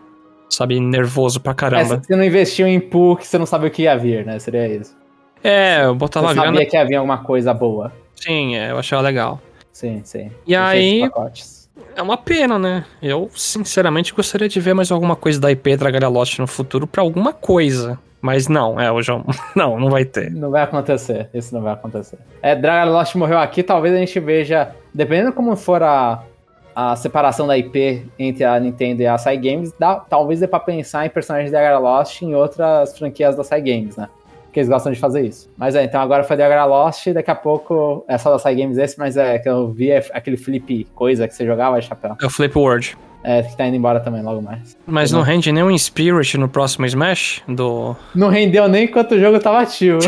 sabe, 0.48 0.78
nervoso 0.80 1.40
pra 1.40 1.52
É, 1.52 1.54
caramba. 1.54 2.02
você 2.02 2.14
não 2.16 2.24
investiu 2.24 2.66
em 2.66 2.80
pool 2.80 3.16
que 3.16 3.26
você 3.26 3.38
não 3.38 3.46
sabe 3.46 3.66
o 3.66 3.70
que 3.70 3.82
ia 3.82 3.96
vir, 3.96 4.24
né? 4.26 4.38
Seria 4.38 4.66
isso. 4.68 4.94
É, 5.42 5.84
eu 5.84 5.92
Você 5.92 5.98
botava 5.98 6.28
sabia 6.28 6.42
grana. 6.50 6.64
que 6.66 6.76
ia 6.76 6.84
vir 6.84 6.96
alguma 6.96 7.18
coisa 7.18 7.54
boa. 7.54 7.90
Sim, 8.14 8.56
é, 8.56 8.70
eu 8.70 8.78
achava 8.78 9.00
legal. 9.02 9.40
Sim, 9.72 10.02
sim. 10.04 10.30
E 10.46 10.54
aí-. 10.54 11.08
É 11.96 12.02
uma 12.02 12.16
pena, 12.16 12.58
né? 12.58 12.84
Eu, 13.02 13.30
sinceramente, 13.34 14.12
gostaria 14.14 14.48
de 14.48 14.60
ver 14.60 14.74
mais 14.74 14.90
alguma 14.92 15.16
coisa 15.16 15.40
da 15.40 15.50
IP 15.50 15.76
Dragara 15.76 16.08
Lost 16.08 16.38
no 16.38 16.46
futuro 16.46 16.86
pra 16.86 17.02
alguma 17.02 17.32
coisa. 17.32 17.98
Mas 18.20 18.48
não, 18.48 18.78
é, 18.78 18.92
o 18.92 19.00
João. 19.00 19.24
Não, 19.56 19.80
não 19.80 19.88
vai 19.88 20.04
ter. 20.04 20.30
Não 20.30 20.50
vai 20.50 20.62
acontecer. 20.62 21.30
Isso 21.32 21.54
não 21.54 21.62
vai 21.62 21.72
acontecer. 21.72 22.18
É, 22.42 22.54
Dragon 22.54 22.92
Lost 22.92 23.14
morreu 23.14 23.38
aqui, 23.38 23.62
talvez 23.62 23.94
a 23.94 23.98
gente 23.98 24.20
veja, 24.20 24.74
dependendo 24.92 25.32
como 25.32 25.56
for 25.56 25.82
a, 25.82 26.22
a 26.74 26.94
separação 26.96 27.46
da 27.46 27.56
IP 27.56 28.06
entre 28.18 28.44
a 28.44 28.60
Nintendo 28.60 29.02
e 29.02 29.06
a 29.06 29.16
Sai 29.16 29.38
Games, 29.38 29.72
dá, 29.78 29.96
talvez 29.96 30.40
dê 30.40 30.46
pra 30.46 30.60
pensar 30.60 31.06
em 31.06 31.08
personagens 31.08 31.50
de 31.50 31.56
Dragon 31.56 31.82
Lost 31.82 32.20
em 32.20 32.34
outras 32.34 32.96
franquias 32.96 33.36
da 33.36 33.42
Sai 33.42 33.62
Games, 33.62 33.96
né? 33.96 34.08
Porque 34.50 34.58
eles 34.58 34.68
gostam 34.68 34.90
de 34.90 34.98
fazer 34.98 35.24
isso. 35.24 35.48
Mas 35.56 35.76
é, 35.76 35.84
então 35.84 36.00
agora 36.00 36.24
foi 36.24 36.36
Dragon 36.36 36.68
Lost 36.68 37.06
e 37.06 37.12
daqui 37.12 37.30
a 37.30 37.36
pouco 37.36 38.04
é 38.08 38.18
só 38.18 38.32
da 38.32 38.38
Sai 38.38 38.56
Games 38.56 38.78
esse, 38.78 38.98
mas 38.98 39.16
é 39.16 39.38
que 39.38 39.48
eu 39.48 39.68
vi 39.68 39.92
é 39.92 40.04
aquele 40.12 40.36
flip 40.36 40.88
coisa 40.92 41.28
que 41.28 41.34
você 41.34 41.46
jogava, 41.46 41.80
chapéu. 41.80 42.16
É 42.20 42.26
o 42.26 42.30
Flip 42.30 42.58
World. 42.58 42.98
É, 43.22 43.44
que 43.44 43.56
tá 43.56 43.64
indo 43.66 43.76
embora 43.76 44.00
também 44.00 44.22
logo 44.22 44.42
mais. 44.42 44.76
Mas 44.84 45.12
não 45.12 45.22
rende 45.22 45.52
nenhum 45.52 45.76
Spirit 45.78 46.36
no 46.36 46.48
próximo 46.48 46.84
Smash? 46.84 47.42
Do. 47.46 47.94
Não 48.12 48.28
rendeu 48.28 48.66
nem 48.66 48.86
enquanto 48.86 49.12
o 49.12 49.20
jogo 49.20 49.38
tava 49.38 49.60
ativo. 49.60 50.00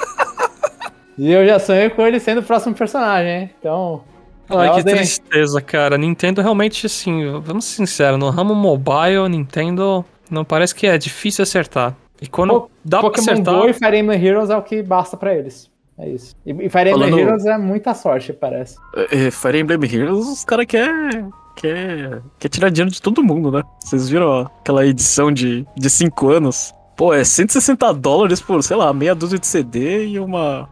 e 1.18 1.30
eu 1.30 1.46
já 1.46 1.58
sonhei 1.58 1.90
com 1.90 2.06
ele 2.06 2.18
sendo 2.18 2.38
o 2.40 2.42
próximo 2.42 2.74
personagem, 2.74 3.42
hein? 3.42 3.50
Então. 3.58 4.02
Ai, 4.48 4.68
é 4.68 4.74
que 4.74 4.84
tristeza, 4.84 5.60
cara. 5.60 5.98
Nintendo 5.98 6.40
realmente, 6.40 6.86
assim, 6.86 7.38
vamos 7.40 7.66
ser 7.66 7.76
sinceros, 7.76 8.18
no 8.18 8.30
ramo 8.30 8.54
mobile, 8.54 9.28
Nintendo 9.28 10.02
não 10.30 10.44
parece 10.44 10.74
que 10.74 10.86
é 10.86 10.96
difícil 10.96 11.42
acertar. 11.42 11.94
E 12.20 12.26
quando 12.28 12.50
Po- 12.62 12.70
dá 12.84 13.00
Pokémon 13.00 13.24
pra 13.24 13.32
acertar. 13.34 13.54
Go 13.54 13.68
e 13.68 13.72
Fire 13.72 13.96
Emblem 13.98 14.24
Heroes 14.24 14.50
é 14.50 14.56
o 14.56 14.62
que 14.62 14.82
basta 14.82 15.16
pra 15.16 15.34
eles. 15.34 15.70
É 15.98 16.08
isso. 16.08 16.34
E, 16.46 16.50
e 16.50 16.68
Fire 16.70 16.90
Emblem 16.90 17.10
Falando- 17.10 17.18
Heroes 17.18 17.46
é 17.46 17.58
muita 17.58 17.94
sorte, 17.94 18.32
parece. 18.32 18.76
É, 18.96 19.26
é, 19.26 19.30
Fire 19.30 19.58
Emblem 19.58 19.80
Heroes, 19.94 20.26
os 20.26 20.44
caras 20.44 20.66
querem 20.66 21.28
quer, 21.56 22.22
quer 22.38 22.48
tirar 22.48 22.70
dinheiro 22.70 22.90
de 22.90 23.02
todo 23.02 23.22
mundo, 23.22 23.50
né? 23.50 23.62
Vocês 23.84 24.08
viram 24.08 24.26
ó, 24.26 24.42
aquela 24.60 24.86
edição 24.86 25.30
de 25.32 25.58
5 25.66 25.70
de 25.80 25.90
cinco 25.90 26.28
anos? 26.30 26.74
Pô, 26.96 27.12
é 27.14 27.24
160 27.24 27.92
dólares 27.94 28.40
por, 28.40 28.62
sei 28.62 28.76
lá, 28.76 28.92
meia 28.92 29.14
dúzia 29.14 29.38
de 29.38 29.46
CD 29.46 30.06
e 30.06 30.18
uma. 30.20 30.68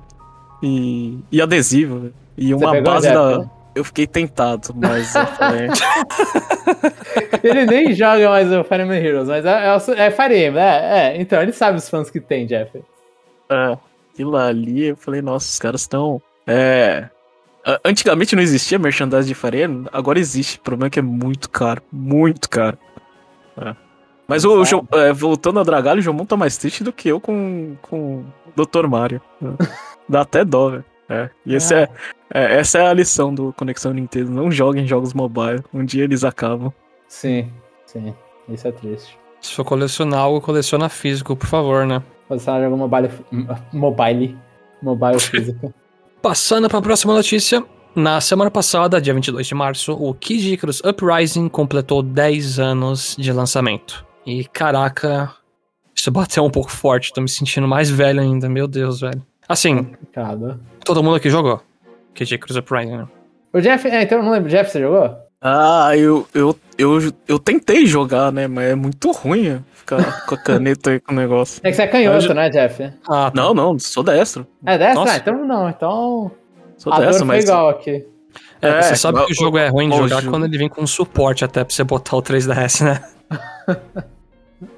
E, 0.63 1.19
e 1.33 1.41
adesivo. 1.41 2.01
velho. 2.01 2.15
E 2.37 2.55
uma 2.55 2.73
pegou 2.73 2.91
a 2.91 2.95
base 2.95 3.09
da. 3.13 3.39
né? 3.39 3.51
Eu 3.75 3.85
fiquei 3.85 4.07
tentado, 4.07 4.75
mas 4.75 5.15
eu 5.15 5.27
falei. 5.39 5.69
Ele 7.43 7.67
nem 7.67 7.93
joga 7.93 8.29
mais 8.31 8.53
o 8.53 8.65
Fire 8.65 8.83
Emblem 8.83 9.05
Heroes, 9.05 9.29
mas 9.29 9.45
é, 9.45 9.67
é, 9.67 10.07
é 10.07 10.11
Fire 10.11 10.47
Emblem, 10.47 10.63
é, 10.65 11.15
é. 11.17 11.21
Então, 11.21 11.41
ele 11.43 11.53
sabe 11.53 11.79
os 11.79 11.89
fãs 11.89 12.11
que 12.11 12.21
tem, 12.21 12.47
Jeff. 12.47 12.83
É, 13.51 13.79
aquilo 14.13 14.37
ali, 14.37 14.87
eu 14.89 14.97
falei, 14.97 15.23
nossa, 15.23 15.49
os 15.49 15.59
caras 15.59 15.83
estão. 15.83 16.21
É. 16.47 17.09
Antigamente 17.85 18.35
não 18.35 18.43
existia 18.43 18.79
merchandising 18.79 19.29
de 19.29 19.35
Fire 19.35 19.63
Emblem, 19.63 19.87
agora 19.93 20.19
existe. 20.19 20.59
O 20.59 20.63
problema 20.63 20.87
é 20.87 20.91
que 20.91 20.99
é 20.99 21.03
muito 21.03 21.51
caro, 21.51 21.83
muito 21.93 22.49
caro. 22.49 22.79
É. 23.61 23.75
Mas 24.27 24.45
o, 24.45 24.61
o 24.61 24.65
Jo- 24.65 24.87
é, 24.93 25.13
voltando 25.13 25.61
a 25.61 25.63
Dragalho, 25.63 26.01
o 26.01 26.03
Jomon 26.03 26.25
tá 26.25 26.37
mais 26.37 26.57
triste 26.57 26.85
do 26.85 26.93
que 26.93 27.09
eu 27.09 27.21
com, 27.21 27.77
com 27.83 28.25
o 28.57 28.65
Dr. 28.65 28.87
Mario. 28.87 29.21
É. 29.43 29.67
Dá 30.09 30.21
até 30.23 30.45
dó, 30.45 30.71
velho. 30.71 30.85
É. 31.09 31.31
E 31.47 31.55
esse 31.55 31.75
é, 31.75 31.89
é- 32.33 32.59
essa 32.59 32.79
é 32.79 32.87
a 32.87 32.93
lição 32.93 33.35
do 33.35 33.53
Conexão 33.53 33.93
Nintendo. 33.93 34.31
Não 34.31 34.51
joguem 34.51 34.87
jogos 34.87 35.15
mobile. 35.15 35.63
Um 35.73 35.85
dia 35.85 36.05
eles 36.05 36.25
acabam. 36.25 36.73
Sim, 37.07 37.51
sim. 37.87 38.15
Isso 38.49 38.67
é 38.69 38.73
triste. 38.73 39.19
Se 39.41 39.53
for 39.55 39.65
colecionar 39.65 40.21
algo, 40.21 40.41
coleciona 40.41 40.89
físico, 40.89 41.37
por 41.37 41.47
favor, 41.47 41.87
né? 41.87 42.03
Posicionar 42.29 42.63
jogo 42.63 42.77
mobile. 42.77 43.11
Mobile. 43.73 44.37
Mobile 44.83 45.19
físico. 45.21 45.73
Passando 46.21 46.69
para 46.69 46.79
a 46.79 46.83
próxima 46.83 47.15
notícia. 47.15 47.65
Na 47.95 48.21
semana 48.21 48.51
passada, 48.51 49.01
dia 49.01 49.13
22 49.15 49.47
de 49.47 49.55
março, 49.55 49.93
o 49.93 50.13
Kid 50.15 50.53
Icarus 50.55 50.81
Uprising 50.81 51.49
completou 51.49 52.03
10 52.03 52.59
anos 52.61 53.17
de 53.19 53.33
lançamento. 53.33 54.05
E 54.27 54.45
caraca, 54.45 55.33
isso 55.95 56.11
bateu 56.11 56.45
um 56.45 56.51
pouco 56.51 56.71
forte, 56.71 57.13
tô 57.13 57.21
me 57.21 57.29
sentindo 57.29 57.67
mais 57.67 57.91
velho 57.91 58.21
ainda, 58.21 58.49
meu 58.49 58.69
Deus, 58.69 59.01
velho. 59.01 59.21
Assim, 59.49 59.77
Complicado. 59.85 60.61
todo 60.85 61.03
mundo 61.03 61.17
aqui 61.17 61.31
jogou 61.31 61.61
Kid 62.15 62.35
Icarus 62.35 62.57
Uprising, 62.57 62.97
né? 62.97 63.07
O 63.53 63.61
Jeff, 63.61 63.89
é, 63.89 64.03
então 64.03 64.19
eu 64.19 64.25
não 64.25 64.33
lembro. 64.33 64.49
Jeff, 64.51 64.71
você 64.71 64.81
jogou? 64.81 65.17
Ah, 65.41 65.91
eu, 65.97 66.27
eu, 66.35 66.59
eu, 66.77 66.99
eu 67.29 67.39
tentei 67.39 67.87
jogar, 67.87 68.33
né? 68.33 68.47
Mas 68.49 68.71
é 68.71 68.75
muito 68.75 69.11
ruim 69.13 69.65
ficar 69.73 70.27
com 70.27 70.35
a 70.35 70.39
caneta 70.39 70.91
aí 70.91 71.01
com 71.01 71.13
o 71.13 71.17
negócio. 71.17 71.61
É 71.65 71.71
que 71.71 71.77
você 71.77 71.83
é 71.83 71.87
canhoto, 71.87 72.27
Eu 72.27 72.35
né, 72.35 72.51
Jeff? 72.51 72.83
Ah, 73.09 73.31
tá. 73.31 73.33
Não, 73.35 73.55
não, 73.55 73.79
sou 73.79 74.03
destro. 74.03 74.47
É? 74.67 74.95
Nossa. 74.95 75.13
Ah, 75.13 75.17
então 75.17 75.45
não. 75.47 75.69
Então. 75.69 76.31
Sou 76.77 76.93
A 76.93 76.97
dor 76.97 77.07
destro, 77.07 77.27
foi 77.27 77.37
mas. 77.37 77.45
igual 77.45 77.69
aqui. 77.71 78.05
É, 78.61 78.83
você 78.83 78.93
É, 78.93 78.97
sabe 78.97 79.19
o- 79.21 79.27
que 79.27 79.33
o 79.33 79.37
jogo 79.37 79.57
é 79.59 79.69
ruim 79.69 79.89
de 79.89 79.97
jogar 79.97 80.21
jogo- 80.21 80.31
quando 80.31 80.45
ele 80.47 80.59
vem 80.59 80.69
com 80.69 80.85
suporte 80.87 81.45
até 81.45 81.63
pra 81.65 81.73
você 81.75 81.85
botar 81.85 82.17
o 82.17 82.23
3DS, 82.23 82.85
né? 82.85 83.01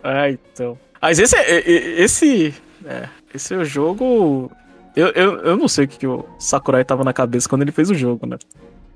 Ah, 0.03 0.29
então. 0.31 0.79
Mas 1.01 1.19
esse 1.19 1.37
é- 1.37 1.71
Esse. 2.03 2.55
É, 2.85 3.09
esse 3.35 3.55
é 3.55 3.57
o 3.57 3.65
jogo. 3.65 4.51
Eu, 4.97 5.09
eu, 5.09 5.39
eu 5.41 5.57
não 5.57 5.69
sei 5.69 5.85
o 5.85 5.89
que, 5.89 5.99
que 5.99 6.07
o 6.07 6.25
Sakurai 6.39 6.85
tava 6.85 7.05
na 7.05 7.13
cabeça 7.13 7.49
quando 7.49 7.63
ele 7.63 7.73
fez 7.73 7.91
o 7.91 7.95
jogo, 7.95 8.27
né? 8.27 8.37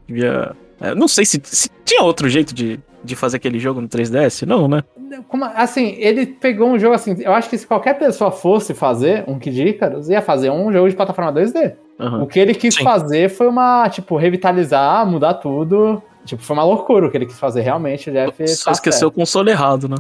Devia. 0.07 0.53
é, 0.81 0.95
não 0.95 1.07
sei 1.09 1.25
se, 1.25 1.41
se 1.45 1.71
tinha 1.85 2.03
outro 2.03 2.29
jeito 2.29 2.55
de, 2.55 2.81
de 3.03 3.15
fazer 3.17 3.37
aquele 3.37 3.59
jogo 3.59 3.81
no 3.81 3.89
3DS. 3.89 4.47
Não, 4.47 4.67
né? 4.69 4.83
Como- 5.29 5.45
assim, 5.45 5.95
ele 5.99 6.27
pegou 6.27 6.69
um 6.69 6.79
jogo 6.79 6.95
assim. 6.95 7.17
Eu 7.21 7.33
acho 7.33 7.49
que 7.49 7.57
se 7.57 7.67
qualquer 7.67 7.95
pessoa 7.99 8.31
fosse 8.31 8.75
fazer 8.75 9.25
um 9.29 9.39
Kid 9.39 9.63
Icarus, 9.69 10.09
ia 10.09 10.21
fazer 10.21 10.51
um 10.51 10.73
jogo 10.73 10.89
de 10.89 10.97
plataforma 10.97 11.33
2D. 11.33 11.75
Aham. 12.01 12.23
O 12.25 12.27
que 12.27 12.41
ele 12.41 12.55
quis 12.55 12.75
Sim. 12.75 12.83
fazer 12.83 13.31
foi 13.31 13.47
uma, 13.47 13.89
tipo, 13.89 14.17
revitalizar, 14.17 15.07
mudar 15.07 15.35
tudo. 15.35 16.03
Tipo, 16.25 16.43
foi 16.43 16.57
uma 16.57 16.65
loucura 16.65 17.07
o 17.07 17.11
que 17.11 17.17
ele 17.17 17.27
quis 17.27 17.39
fazer, 17.39 17.61
realmente. 17.61 18.11
O 18.11 18.13
Jeff 18.13 18.49
Só 18.49 18.65
tá 18.67 18.73
esqueceu 18.73 19.01
certo. 19.09 19.13
o 19.13 19.15
console 19.15 19.51
errado, 19.51 19.89
né? 19.89 19.97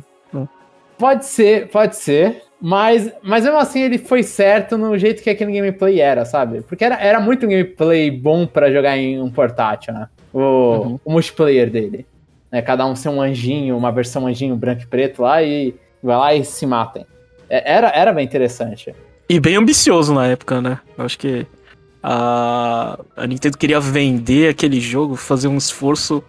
Pode 0.99 1.25
ser, 1.27 1.69
pode 1.69 1.97
ser. 1.97 2.43
Mas, 2.67 3.13
mas 3.23 3.45
mesmo 3.45 3.59
assim 3.59 3.83
ele 3.83 3.99
foi 3.99 4.23
certo 4.23 4.79
no 4.79 4.97
jeito 4.97 5.23
que 5.23 5.29
aquele 5.29 5.53
gameplay 5.53 6.01
era, 6.01 6.25
sabe? 6.25 6.63
Porque 6.63 6.83
era, 6.83 6.95
era 6.99 7.21
muito 7.21 7.45
um 7.45 7.49
gameplay 7.51 8.11
bom 8.11 8.47
pra 8.47 8.73
jogar 8.73 8.97
em 8.97 9.21
um 9.21 9.31
portátil, 9.31 9.93
né? 9.93 10.09
O, 10.33 10.39
Uhum. 10.39 11.01
o 11.05 11.13
multiplayer 11.13 11.69
dele. 11.71 12.07
Né? 12.51 12.63
Cada 12.63 12.87
um 12.87 12.97
ser 12.97 13.11
um 13.11 13.21
anjinho, 13.21 13.77
uma 13.77 13.93
versão 13.93 14.27
anjinho 14.27 14.57
branco 14.57 14.81
e 14.81 14.87
preto 14.87 15.21
lá 15.21 15.43
e 15.43 15.75
vai 16.03 16.17
lá 16.17 16.35
e 16.35 16.43
se 16.43 16.65
matem. 16.65 17.05
É, 17.51 17.71
Era, 17.71 17.89
era 17.91 18.15
bem 18.15 18.25
interessante. 18.25 18.95
E 19.29 19.39
bem 19.39 19.57
ambicioso 19.57 20.15
na 20.15 20.27
época, 20.27 20.63
né? 20.63 20.79
Eu 20.97 21.05
acho 21.05 21.19
que 21.19 21.47
a, 22.03 22.99
a 23.15 23.27
Nintendo 23.27 23.59
queria 23.59 23.79
vender 23.79 24.49
aquele 24.49 24.81
jogo, 24.81 25.17
fazer 25.17 25.49
um 25.49 25.59
esforço, 25.59 26.25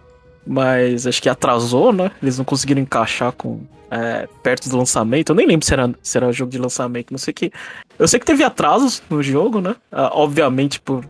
mas 0.46 1.06
acho 1.06 1.20
que 1.20 1.28
atrasou, 1.28 1.92
né? 1.92 2.10
Eles 2.22 2.38
não 2.38 2.44
conseguiram 2.44 2.80
encaixar 2.80 3.32
com 3.32 3.60
é, 3.90 4.28
perto 4.42 4.68
do 4.68 4.76
lançamento. 4.76 5.30
Eu 5.30 5.36
nem 5.36 5.46
lembro 5.46 5.66
se 5.66 5.72
era, 5.72 5.92
se 6.02 6.16
era 6.16 6.32
jogo 6.32 6.50
de 6.50 6.58
lançamento. 6.58 7.10
Não 7.10 7.18
sei 7.18 7.34
que. 7.34 7.52
Eu 7.98 8.06
sei 8.06 8.20
que 8.20 8.26
teve 8.26 8.44
atrasos 8.44 9.02
no 9.08 9.22
jogo, 9.22 9.60
né? 9.60 9.74
Ah, 9.90 10.10
obviamente 10.12 10.80
por 10.80 11.04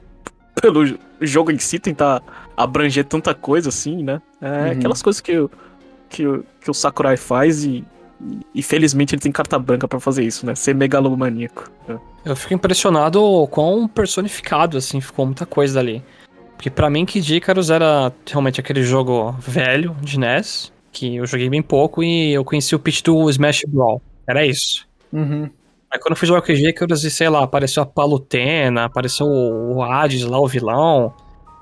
pelo 0.61 0.99
jogo 1.21 1.51
em 1.51 1.59
si 1.59 1.79
tentar 1.79 2.23
abranger 2.57 3.05
tanta 3.05 3.35
coisa 3.35 3.69
assim, 3.69 4.03
né? 4.03 4.21
É 4.41 4.47
Uhum. 4.47 4.71
aquelas 4.73 5.03
coisas 5.03 5.21
que 5.21 5.37
o, 5.39 5.51
que, 6.09 6.23
que 6.61 6.71
o 6.71 6.75
Sakurai 6.75 7.17
faz 7.17 7.65
e, 7.65 7.85
e, 8.55 8.63
felizmente 8.63 9.15
ele 9.15 9.21
tem 9.21 9.31
carta 9.31 9.59
branca 9.59 9.87
pra 9.87 10.01
fazer 10.01 10.25
isso, 10.25 10.47
né? 10.47 10.55
Ser 10.55 10.75
megalomaníaco. 10.75 11.71
É. 11.89 11.97
Eu 12.25 12.35
fico 12.35 12.55
impressionado 12.55 13.23
o 13.23 13.47
quão 13.47 13.87
personificado, 13.87 14.79
assim, 14.79 15.01
ficou 15.01 15.27
muita 15.27 15.45
coisa 15.45 15.75
dali. 15.75 16.03
Porque 16.57 16.71
pra 16.71 16.89
mim, 16.91 17.05
Kid 17.05 17.37
Icarus 17.37 17.71
era 17.71 18.13
realmente 18.27 18.61
aquele 18.61 18.83
jogo 18.83 19.33
velho 19.41 19.95
de 20.01 20.19
NES, 20.19 20.73
que 20.91 21.17
eu 21.17 21.27
joguei 21.27 21.49
bem 21.51 21.63
pouco 21.63 22.03
e 22.03 22.33
eu 22.33 22.45
conheci 22.45 22.75
o 22.75 22.79
pitch 22.79 23.03
do 23.03 23.29
Smash 23.31 23.63
Brawl. 23.69 24.01
Era 24.27 24.45
isso. 24.45 24.87
Uhum. 25.13 25.49
Aí 25.93 26.01
quando 26.01 26.13
eu 26.13 26.17
fui 26.17 26.27
jogar 26.27 26.43
Kid 26.43 26.67
Icarus 26.67 27.05
e, 27.05 27.11
sei 27.11 27.29
lá, 27.29 27.43
apareceu 27.45 27.83
a 27.83 27.87
Palutena, 27.87 28.85
apareceu 28.85 29.27
o 29.27 29.77
o 29.77 29.83
Hades 29.83 30.23
lá, 30.25 30.41
o 30.41 30.49
vilão. 30.49 31.15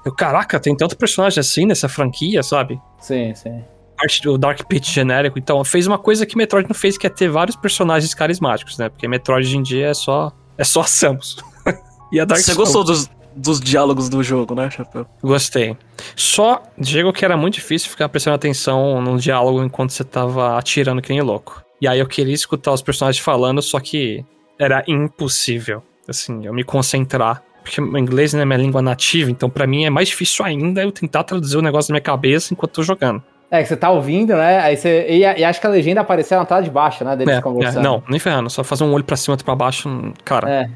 Eu, 0.04 0.12
caraca, 0.12 0.60
tem 0.60 0.76
tanto 0.76 0.96
personagem 0.96 1.40
assim 1.40 1.66
nessa 1.66 1.88
franquia, 1.88 2.42
sabe? 2.42 2.80
Sim, 3.00 3.34
sim. 3.34 3.64
Parte 3.96 4.22
do 4.22 4.36
Dark 4.36 4.62
Pit 4.68 4.90
genérico. 4.90 5.38
Então, 5.38 5.64
fez 5.64 5.86
uma 5.86 5.98
coisa 5.98 6.26
que 6.26 6.36
Metroid 6.36 6.68
não 6.68 6.74
fez, 6.74 6.98
que 6.98 7.06
é 7.06 7.10
ter 7.10 7.28
vários 7.28 7.56
personagens 7.56 8.12
carismáticos, 8.12 8.76
né? 8.76 8.88
Porque 8.88 9.08
Metroid 9.08 9.46
hoje 9.46 9.56
em 9.56 9.62
dia 9.62 9.88
é 9.88 9.94
só. 9.94 10.30
É 10.58 10.64
só 10.64 10.82
a 10.82 10.84
Samus. 10.84 11.36
e 12.12 12.20
a 12.20 12.24
Dark 12.24 12.40
Você 12.40 12.52
Souls. 12.52 12.72
gostou 12.72 12.84
dos, 12.84 13.10
dos 13.36 13.60
diálogos 13.60 14.08
do 14.08 14.22
jogo, 14.22 14.54
né, 14.54 14.70
Chapéu? 14.70 15.06
Gostei. 15.22 15.76
Só 16.16 16.62
digo 16.78 17.12
que 17.12 17.24
era 17.24 17.36
muito 17.36 17.54
difícil 17.54 17.90
ficar 17.90 18.08
prestando 18.08 18.36
atenção 18.36 19.00
num 19.00 19.16
diálogo 19.16 19.62
enquanto 19.62 19.90
você 19.90 20.04
tava 20.04 20.58
atirando 20.58 21.02
que 21.02 21.10
nem 21.12 21.20
louco. 21.22 21.62
E 21.80 21.88
aí 21.88 21.98
eu 21.98 22.06
queria 22.06 22.34
escutar 22.34 22.72
os 22.72 22.82
personagens 22.82 23.22
falando, 23.22 23.60
só 23.60 23.78
que 23.80 24.24
era 24.58 24.82
impossível, 24.86 25.82
assim, 26.08 26.46
eu 26.46 26.52
me 26.54 26.64
concentrar. 26.64 27.42
Porque 27.62 27.80
o 27.80 27.98
inglês 27.98 28.34
não 28.34 28.40
é 28.42 28.44
minha 28.44 28.58
língua 28.58 28.82
nativa, 28.82 29.30
então 29.30 29.48
pra 29.48 29.66
mim 29.66 29.84
é 29.84 29.90
mais 29.90 30.08
difícil 30.08 30.44
ainda 30.44 30.82
eu 30.82 30.92
tentar 30.92 31.24
traduzir 31.24 31.56
o 31.56 31.62
negócio 31.62 31.90
na 31.90 31.94
minha 31.94 32.02
cabeça 32.02 32.52
enquanto 32.52 32.72
tô 32.72 32.82
jogando. 32.82 33.22
É 33.50 33.62
que 33.62 33.68
você 33.68 33.76
tá 33.76 33.90
ouvindo, 33.90 34.34
né? 34.34 34.58
Aí 34.60 34.76
você. 34.76 35.06
E, 35.08 35.20
e 35.20 35.44
acho 35.44 35.60
que 35.60 35.66
a 35.66 35.70
legenda 35.70 36.00
apareceu 36.00 36.38
na 36.38 36.44
tela 36.44 36.60
de 36.60 36.70
baixo, 36.70 37.04
né? 37.04 37.16
Deles 37.16 37.34
É, 37.34 37.38
é, 37.38 37.40
conversando. 37.40 37.82
não, 37.82 38.02
nem 38.08 38.18
ferrando, 38.18 38.50
só 38.50 38.62
fazer 38.64 38.84
um 38.84 38.92
olho 38.92 39.04
pra 39.04 39.16
cima, 39.16 39.32
outro 39.32 39.44
pra 39.44 39.54
baixo, 39.54 39.88
hum, 39.88 40.12
cara. 40.24 40.50
É. 40.50 40.70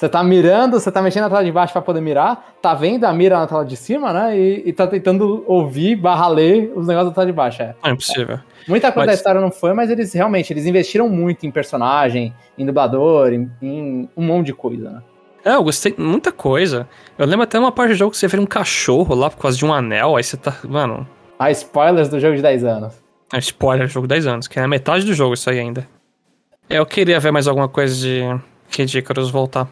Você 0.00 0.08
tá 0.08 0.24
mirando, 0.24 0.80
você 0.80 0.90
tá 0.90 1.02
mexendo 1.02 1.24
na 1.24 1.28
tela 1.28 1.44
de 1.44 1.52
baixo 1.52 1.74
pra 1.74 1.82
poder 1.82 2.00
mirar, 2.00 2.54
tá 2.62 2.72
vendo 2.72 3.04
a 3.04 3.12
mira 3.12 3.38
na 3.38 3.46
tela 3.46 3.62
de 3.66 3.76
cima, 3.76 4.14
né? 4.14 4.34
E, 4.34 4.62
e 4.70 4.72
tá 4.72 4.86
tentando 4.86 5.44
ouvir, 5.46 5.94
barra 5.94 6.26
ler 6.26 6.72
os 6.74 6.86
negócios 6.86 7.10
da 7.10 7.14
tela 7.16 7.26
de 7.26 7.34
baixo. 7.34 7.60
É. 7.60 7.74
É 7.82 7.90
impossível. 7.90 8.40
Muita 8.66 8.90
coisa 8.92 9.00
Mas- 9.00 9.06
da 9.08 9.12
história 9.12 9.40
não 9.42 9.50
foi, 9.50 9.74
mas 9.74 9.90
eles 9.90 10.10
realmente 10.14 10.54
eles 10.54 10.64
investiram 10.64 11.06
muito 11.06 11.44
em 11.44 11.50
personagem, 11.50 12.32
em 12.56 12.64
dublador, 12.64 13.30
em, 13.30 13.50
em 13.60 14.08
um 14.16 14.24
monte 14.24 14.46
de 14.46 14.54
coisa, 14.54 14.88
né? 14.88 15.02
É, 15.44 15.52
eu 15.56 15.62
gostei 15.62 15.92
de 15.92 16.00
muita 16.00 16.32
coisa. 16.32 16.88
Eu 17.18 17.26
lembro 17.26 17.42
até 17.42 17.58
uma 17.58 17.70
parte 17.70 17.90
do 17.90 17.96
jogo 17.96 18.12
que 18.12 18.16
você 18.16 18.26
vê 18.26 18.38
um 18.38 18.46
cachorro 18.46 19.14
lá 19.14 19.28
por 19.28 19.36
causa 19.36 19.58
de 19.58 19.66
um 19.66 19.72
anel, 19.74 20.16
aí 20.16 20.24
você 20.24 20.38
tá. 20.38 20.56
Mano, 20.66 21.06
Ah, 21.38 21.50
spoilers 21.50 22.08
do 22.08 22.18
jogo 22.18 22.36
de 22.36 22.40
10 22.40 22.64
anos. 22.64 22.94
É 23.30 23.38
spoiler, 23.38 23.86
jogo 23.86 24.06
10 24.06 24.26
anos, 24.26 24.48
que 24.48 24.58
é 24.58 24.62
a 24.62 24.68
metade 24.68 25.04
do 25.04 25.12
jogo 25.12 25.34
isso 25.34 25.50
aí 25.50 25.58
ainda. 25.60 25.86
Eu 26.70 26.86
queria 26.86 27.20
ver 27.20 27.30
mais 27.32 27.46
alguma 27.46 27.68
coisa 27.68 27.94
de 27.94 28.22
Kid 28.70 28.96
Icarus 28.96 29.30
voltar. 29.30 29.68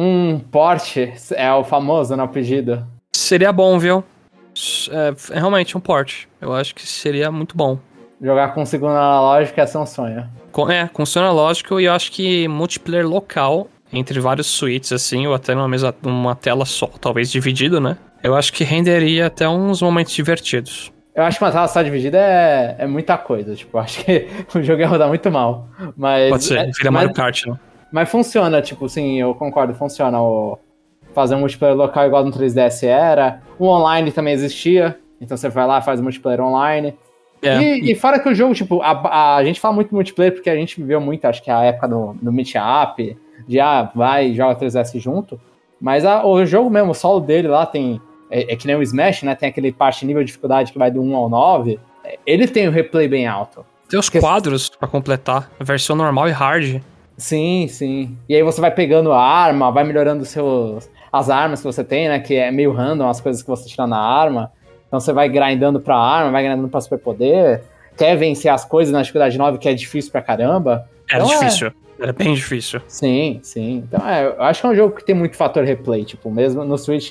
Um 0.00 0.38
porte 0.38 1.12
é 1.34 1.52
o 1.52 1.64
famoso, 1.64 2.14
né? 2.14 2.22
O 2.22 2.28
pedido. 2.28 2.86
Seria 3.12 3.50
bom, 3.52 3.80
viu? 3.80 4.04
É, 4.92 5.34
é 5.34 5.38
realmente 5.40 5.76
um 5.76 5.80
port. 5.80 6.26
Eu 6.40 6.52
acho 6.52 6.72
que 6.72 6.86
seria 6.86 7.32
muito 7.32 7.56
bom. 7.56 7.80
Jogar 8.22 8.54
com 8.54 8.64
segundo 8.64 8.92
analógico 8.92 9.58
ia 9.58 9.66
ser 9.66 9.78
um 9.78 9.86
sonho. 9.86 10.24
Com, 10.52 10.70
é, 10.70 10.86
com 10.86 11.04
som 11.04 11.20
lógico 11.32 11.80
e 11.80 11.86
eu 11.86 11.92
acho 11.92 12.12
que 12.12 12.46
multiplayer 12.46 13.08
local, 13.08 13.66
entre 13.92 14.20
vários 14.20 14.46
suítes 14.46 14.92
assim, 14.92 15.26
ou 15.26 15.34
até 15.34 15.52
numa, 15.52 15.68
mesa, 15.68 15.92
numa 16.00 16.36
tela 16.36 16.64
só, 16.64 16.86
talvez 16.86 17.28
dividido, 17.28 17.80
né? 17.80 17.98
Eu 18.22 18.36
acho 18.36 18.52
que 18.52 18.62
renderia 18.62 19.26
até 19.26 19.48
uns 19.48 19.82
momentos 19.82 20.12
divertidos. 20.12 20.92
Eu 21.12 21.24
acho 21.24 21.38
que 21.38 21.44
uma 21.44 21.50
tela 21.50 21.66
só 21.66 21.82
dividida 21.82 22.18
é, 22.18 22.76
é 22.78 22.86
muita 22.86 23.18
coisa. 23.18 23.56
Tipo, 23.56 23.78
acho 23.78 24.04
que 24.04 24.28
o 24.54 24.62
jogo 24.62 24.80
ia 24.80 24.86
rodar 24.86 25.08
muito 25.08 25.28
mal. 25.28 25.68
Mas, 25.96 26.30
Pode 26.30 26.44
ser, 26.44 26.58
é- 26.58 26.66
vira 26.66 26.92
mas, 26.92 26.92
Mario 26.92 27.12
Kart, 27.12 27.46
né? 27.46 27.58
Mas 27.92 28.08
funciona, 28.08 28.60
tipo, 28.62 28.88
sim, 28.88 29.20
eu 29.20 29.34
concordo, 29.34 29.74
funciona. 29.74 30.20
O, 30.20 30.58
fazer 31.14 31.34
um 31.34 31.40
multiplayer 31.40 31.76
local 31.76 32.06
igual 32.06 32.24
no 32.24 32.30
3DS 32.30 32.86
era. 32.86 33.40
O 33.58 33.66
online 33.66 34.12
também 34.12 34.34
existia. 34.34 34.98
Então 35.20 35.36
você 35.36 35.48
vai 35.48 35.66
lá, 35.66 35.80
faz 35.80 35.98
o 35.98 36.02
multiplayer 36.02 36.40
online. 36.40 36.94
É, 37.42 37.60
E, 37.60 37.92
e 37.92 37.94
fora 37.94 38.18
que 38.20 38.28
o 38.28 38.34
jogo, 38.34 38.54
tipo, 38.54 38.80
a, 38.82 39.36
a 39.36 39.44
gente 39.44 39.58
fala 39.60 39.74
muito 39.74 39.94
multiplayer 39.94 40.32
porque 40.32 40.50
a 40.50 40.54
gente 40.56 40.76
viveu 40.80 41.00
muito, 41.00 41.24
acho 41.24 41.42
que 41.42 41.50
a 41.50 41.62
época 41.64 41.88
do, 41.88 42.14
do 42.20 42.32
Meet 42.32 42.54
Up, 42.56 43.16
de 43.46 43.58
ah, 43.60 43.90
vai 43.94 44.28
e 44.28 44.34
joga 44.34 44.54
3DS 44.60 44.98
junto. 45.00 45.40
Mas 45.80 46.04
a- 46.04 46.24
o 46.26 46.44
jogo 46.44 46.68
mesmo, 46.68 46.90
o 46.90 46.94
solo 46.94 47.20
dele 47.20 47.48
lá 47.48 47.64
tem. 47.66 48.00
É, 48.30 48.52
é 48.52 48.56
que 48.56 48.66
nem 48.66 48.76
o 48.76 48.82
Smash, 48.82 49.22
né? 49.22 49.34
Tem 49.34 49.48
aquele 49.48 49.72
parte 49.72 50.04
nível 50.04 50.22
de 50.22 50.26
dificuldade 50.26 50.70
que 50.72 50.78
vai 50.78 50.90
do 50.90 51.00
1 51.00 51.16
ao 51.16 51.28
9. 51.30 51.80
É, 52.04 52.18
Ele 52.26 52.46
tem 52.46 52.68
o 52.68 52.70
replay 52.70 53.08
bem 53.08 53.26
alto. 53.26 53.64
Tem 53.88 53.98
os 53.98 54.10
que- 54.10 54.20
quadros 54.20 54.68
pra 54.68 54.86
completar, 54.86 55.50
a 55.58 55.64
versão 55.64 55.96
normal 55.96 56.28
e 56.28 56.32
hard. 56.32 56.82
Sim, 57.18 57.66
sim. 57.68 58.16
E 58.28 58.34
aí 58.34 58.42
você 58.42 58.60
vai 58.60 58.70
pegando 58.70 59.12
a 59.12 59.20
arma, 59.20 59.70
vai 59.72 59.84
melhorando 59.84 60.24
seus, 60.24 60.88
as 61.12 61.28
armas 61.28 61.60
que 61.60 61.66
você 61.66 61.82
tem, 61.84 62.08
né? 62.08 62.20
Que 62.20 62.36
é 62.36 62.50
meio 62.50 62.72
random 62.72 63.08
as 63.08 63.20
coisas 63.20 63.42
que 63.42 63.48
você 63.48 63.68
tira 63.68 63.86
na 63.86 63.98
arma. 63.98 64.52
Então 64.86 64.98
você 65.00 65.12
vai 65.12 65.28
grindando 65.28 65.80
pra 65.80 65.96
arma, 65.96 66.30
vai 66.30 66.44
grindando 66.44 66.68
pra 66.68 66.80
superpoder. 66.80 67.62
Quer 67.96 68.16
vencer 68.16 68.50
as 68.50 68.64
coisas 68.64 68.92
na 68.92 69.00
dificuldade 69.02 69.36
9, 69.36 69.58
que 69.58 69.68
é 69.68 69.74
difícil 69.74 70.12
pra 70.12 70.22
caramba. 70.22 70.88
Era 71.10 71.24
Então 71.24 71.34
é- 71.36 71.38
difícil. 71.44 71.72
Era 72.00 72.12
bem 72.12 72.32
difícil. 72.32 72.80
Sim, 72.86 73.40
sim. 73.42 73.82
Então, 73.88 74.08
é, 74.08 74.24
eu 74.26 74.40
acho 74.44 74.60
que 74.60 74.66
é 74.68 74.70
um 74.70 74.74
jogo 74.76 74.94
que 74.94 75.04
tem 75.04 75.16
muito 75.16 75.36
fator 75.36 75.64
replay, 75.64 76.04
tipo, 76.04 76.30
mesmo 76.30 76.64
no 76.64 76.78
Switch. 76.78 77.10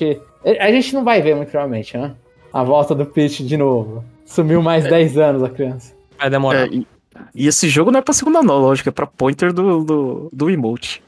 A 0.58 0.70
gente 0.72 0.94
não 0.94 1.04
vai 1.04 1.20
ver 1.20 1.36
muito 1.36 1.50
provavelmente, 1.50 1.94
né? 1.98 2.12
A 2.50 2.64
volta 2.64 2.94
do 2.94 3.04
Peach 3.04 3.44
de 3.44 3.56
novo. 3.58 4.02
Sumiu 4.24 4.62
mais 4.62 4.84
10 4.84 5.18
anos 5.18 5.42
a 5.42 5.50
criança. 5.50 5.94
Vai 6.18 6.30
demorar. 6.30 6.62
É, 6.62 6.68
e, 6.68 6.86
e 7.34 7.46
esse 7.46 7.68
jogo 7.68 7.90
não 7.90 7.98
é 7.98 8.02
pra 8.02 8.14
segunda 8.14 8.38
analógica, 8.40 8.90
é 8.90 8.92
pra 8.92 9.06
pointer 9.06 9.52
do, 9.52 9.84
do, 9.84 10.28
do 10.32 10.50
emote. 10.50 11.02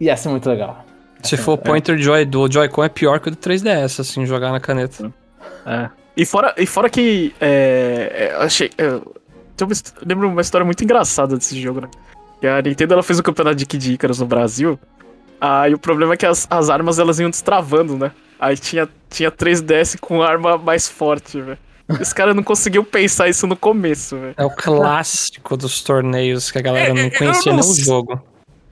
Ia 0.00 0.16
ser 0.16 0.28
muito 0.28 0.48
legal. 0.48 0.84
Se 1.22 1.36
for 1.36 1.52
o 1.52 1.58
pointer 1.58 1.96
Joy 1.98 2.24
do 2.24 2.50
Joy-Con 2.50 2.84
é 2.84 2.88
pior 2.88 3.18
que 3.20 3.28
o 3.28 3.30
do 3.30 3.36
3DS, 3.36 4.00
assim, 4.00 4.26
jogar 4.26 4.52
na 4.52 4.60
caneta. 4.60 5.12
É. 5.64 5.88
E 6.16 6.26
fora, 6.26 6.54
e 6.58 6.66
fora 6.66 6.90
que. 6.90 7.34
É, 7.40 8.12
é, 8.14 8.34
eu 8.36 8.42
achei. 8.42 8.70
é, 8.76 8.84
his- 9.70 9.94
eu 10.00 10.06
lembro 10.06 10.28
uma 10.28 10.40
história 10.40 10.64
muito 10.64 10.84
engraçada 10.84 11.36
desse 11.36 11.60
jogo, 11.60 11.80
né? 11.80 11.88
Que 12.40 12.46
a 12.46 12.60
Nintendo 12.60 12.92
ela 12.94 13.02
fez 13.02 13.18
o 13.18 13.22
campeonato 13.22 13.56
de 13.56 13.64
Kid 13.66 13.94
Icarus 13.94 14.18
no 14.20 14.26
Brasil. 14.26 14.78
Aí 15.40 15.72
o 15.74 15.78
problema 15.78 16.14
é 16.14 16.16
que 16.16 16.26
as, 16.26 16.46
as 16.50 16.68
armas 16.70 16.98
elas 16.98 17.18
iam 17.18 17.30
destravando, 17.30 17.96
né? 17.96 18.12
Aí 18.38 18.56
tinha, 18.56 18.88
tinha 19.08 19.30
3DS 19.30 19.98
com 19.98 20.22
arma 20.22 20.58
mais 20.58 20.88
forte, 20.88 21.40
velho. 21.40 21.58
Os 21.88 22.12
caras 22.12 22.34
não 22.34 22.42
conseguiam 22.42 22.84
pensar 22.84 23.28
isso 23.28 23.46
no 23.46 23.56
começo, 23.56 24.16
velho. 24.16 24.34
É 24.36 24.44
o 24.44 24.50
clássico 24.50 25.56
dos 25.56 25.82
torneios 25.82 26.50
que 26.50 26.58
a 26.58 26.62
galera 26.62 26.90
É, 26.90 26.94
não 26.94 27.02
eu 27.02 27.10
conhecia 27.10 27.52
não 27.52 27.60
nem 27.60 27.74
jogo. 27.74 28.22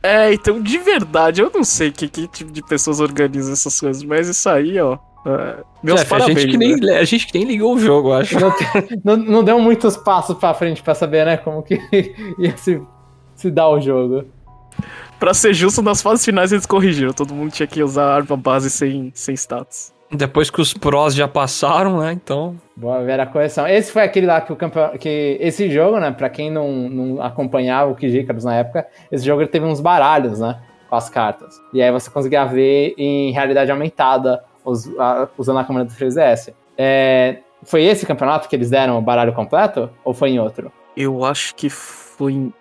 É, 0.03 0.33
então, 0.33 0.61
de 0.61 0.79
verdade, 0.79 1.43
eu 1.43 1.51
não 1.55 1.63
sei 1.63 1.93
que, 1.93 2.09
que 2.09 2.27
tipo 2.27 2.51
de 2.51 2.63
pessoas 2.63 2.99
organizam 2.99 3.53
essas 3.53 3.79
coisas, 3.79 4.03
mas 4.03 4.29
isso 4.29 4.49
aí, 4.49 4.81
ó. 4.81 4.99
é, 5.25 5.57
meus 5.83 6.01
Jeff, 6.01 6.13
a, 6.13 6.19
parabéns. 6.19 6.41
gente 6.41 6.51
que 6.51 6.59
nem, 6.59 6.77
né? 6.77 6.99
a 6.99 7.05
gente 7.05 7.27
que 7.27 7.39
nem 7.39 7.47
ligou 7.47 7.75
o 7.75 7.79
jogo, 7.79 8.09
eu 8.09 8.15
acho. 8.15 8.37
Não, 8.41 8.53
não, 9.05 9.17
não 9.17 9.45
deu 9.45 9.61
muitos 9.61 9.97
passos 9.97 10.37
pra 10.39 10.55
frente 10.55 10.83
pra 10.83 10.95
saber, 10.95 11.25
né? 11.25 11.37
Como 11.37 11.63
que 11.63 11.81
ia 12.39 12.57
se, 12.57 12.81
se 13.37 13.51
dar 13.51 13.69
o 13.69 13.81
jogo. 13.81 14.25
Pra 15.21 15.33
ser 15.35 15.55
justo, 15.55 15.83
nas 15.83 16.03
fases 16.03 16.25
finais 16.25 16.51
eles 16.51 16.67
corrigiram. 16.67 17.13
Todo 17.13 17.33
mundo 17.33 17.53
tinha 17.53 17.67
que 17.67 17.81
usar 17.81 18.07
a 18.07 18.15
arma 18.17 18.37
base 18.37 18.71
sem, 18.71 19.13
sem 19.15 19.37
status. 19.37 19.93
Depois 20.15 20.51
que 20.51 20.61
os 20.61 20.75
pros 20.75 21.15
já 21.15 21.27
passaram, 21.27 21.99
né? 22.01 22.13
Então. 22.13 22.55
Boa 22.77 23.03
ver 23.03 23.19
a 23.19 23.27
correção. 23.27 23.67
Esse 23.67 23.91
foi 23.91 24.03
aquele 24.03 24.27
lá 24.27 24.41
que 24.41 24.53
o 24.53 24.57
campeão. 24.57 24.91
Que 24.99 25.39
esse 25.41 25.71
jogo, 25.71 25.99
né? 25.99 26.11
Pra 26.11 26.29
quem 26.29 26.51
não, 26.51 26.71
não 26.71 27.23
acompanhava 27.23 27.91
o 27.91 27.95
Kid 27.95 28.19
Icarus 28.19 28.45
na 28.45 28.55
época, 28.57 28.87
esse 29.11 29.25
jogo 29.25 29.41
ele 29.43 29.49
teve 29.49 29.65
uns 29.65 29.81
baralhos, 29.81 30.41
né? 30.41 30.59
Com 30.91 30.97
as 30.97 31.09
cartas. 31.09 31.55
E 31.73 31.81
aí 31.81 31.91
você 31.91 32.11
conseguia 32.11 32.45
ver 32.45 32.95
em 32.99 33.33
realidade 33.33 33.71
aumentada, 33.71 34.45
os- 34.65 34.87
a- 34.99 35.29
usando 35.39 35.59
a 35.61 35.65
câmera 35.65 35.87
do 35.87 35.95
3DS. 35.95 36.53
É, 36.77 37.39
foi 37.63 37.83
esse 37.85 38.05
campeonato 38.05 38.49
que 38.49 38.57
eles 38.57 38.69
deram 38.69 38.99
o 38.99 39.03
baralho 39.03 39.33
completo? 39.33 39.89
Ou 40.05 40.13
foi 40.13 40.31
em 40.31 40.39
outro? 40.41 40.71
Eu 40.97 41.25
acho 41.25 41.55
que 41.55 41.71
foi. 41.71 42.33
em- 42.35 42.53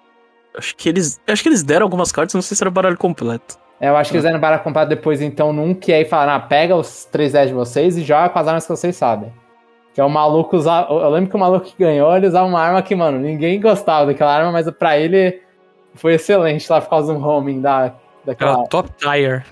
Acho 0.57 0.75
que 0.75 0.87
eles. 0.89 1.19
Acho 1.27 1.43
que 1.43 1.49
eles 1.49 1.63
deram 1.63 1.85
algumas 1.85 2.11
cartas, 2.11 2.33
não 2.33 2.41
sei 2.41 2.55
se 2.57 2.63
era 2.63 2.69
o 2.69 2.73
baralho 2.73 2.97
completo. 2.97 3.57
É, 3.81 3.89
eu 3.89 3.97
acho 3.97 4.11
que 4.11 4.17
eles 4.17 4.23
deram 4.23 4.39
baralho 4.39 4.61
completo 4.61 4.89
depois, 4.89 5.21
então, 5.21 5.51
num 5.51 5.73
que 5.73 5.91
aí 5.91 6.05
falaram, 6.05 6.33
ah, 6.33 6.39
pega 6.39 6.75
os 6.75 7.07
3DS 7.11 7.47
de 7.47 7.53
vocês 7.53 7.97
e 7.97 8.03
joga 8.03 8.29
com 8.29 8.37
as 8.39 8.47
armas 8.47 8.63
que 8.65 8.69
vocês 8.69 8.95
sabem. 8.95 9.33
Que 9.93 9.99
é 9.99 10.03
o 10.03 10.09
maluco 10.09 10.55
usar. 10.55 10.85
Eu 10.89 11.09
lembro 11.09 11.29
que 11.31 11.35
o 11.35 11.39
maluco 11.39 11.65
que 11.65 11.73
ganhou, 11.83 12.15
ele 12.15 12.27
usava 12.27 12.47
uma 12.47 12.61
arma 12.61 12.81
que, 12.83 12.95
mano, 12.95 13.17
ninguém 13.19 13.59
gostava 13.59 14.05
daquela 14.05 14.33
arma, 14.33 14.51
mas 14.51 14.69
pra 14.71 14.97
ele 14.97 15.41
foi 15.95 16.13
excelente 16.13 16.71
lá 16.71 16.79
por 16.79 16.89
causa 16.91 17.13
do 17.13 17.19
homing 17.27 17.59
da, 17.59 17.79
Era 17.85 17.95
daquela. 18.23 18.67
top 18.67 18.89
tier. 18.99 19.43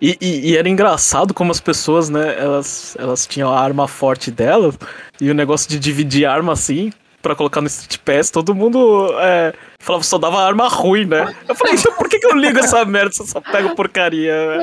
E, 0.00 0.16
e- 0.20 0.50
e 0.52 0.56
era 0.56 0.68
engraçado 0.68 1.32
como 1.34 1.50
as 1.50 1.58
pessoas, 1.60 2.08
né, 2.10 2.36
elas, 2.38 2.96
elas 3.00 3.26
tinham 3.26 3.50
a 3.50 3.58
arma 3.58 3.88
forte 3.88 4.30
delas, 4.30 4.78
e 5.20 5.30
o 5.30 5.34
negócio 5.34 5.68
de 5.68 5.78
dividir 5.78 6.26
arma 6.26 6.52
assim, 6.52 6.92
pra 7.26 7.34
colocar 7.34 7.60
no 7.60 7.66
Street 7.66 7.98
Pass, 7.98 8.30
todo 8.30 8.54
mundo 8.54 9.10
é, 9.20 9.52
falava 9.80 10.04
só 10.04 10.16
dava 10.16 10.40
arma 10.40 10.68
ruim, 10.68 11.06
né? 11.06 11.34
Eu 11.48 11.56
falei, 11.56 11.74
então 11.74 11.92
por 11.94 12.08
que, 12.08 12.20
que 12.20 12.26
eu 12.26 12.36
ligo 12.36 12.58
essa 12.60 12.84
merda 12.84 13.10
se 13.12 13.22
eu 13.22 13.26
só 13.26 13.40
pego 13.40 13.74
porcaria? 13.74 14.32
velho? 14.32 14.62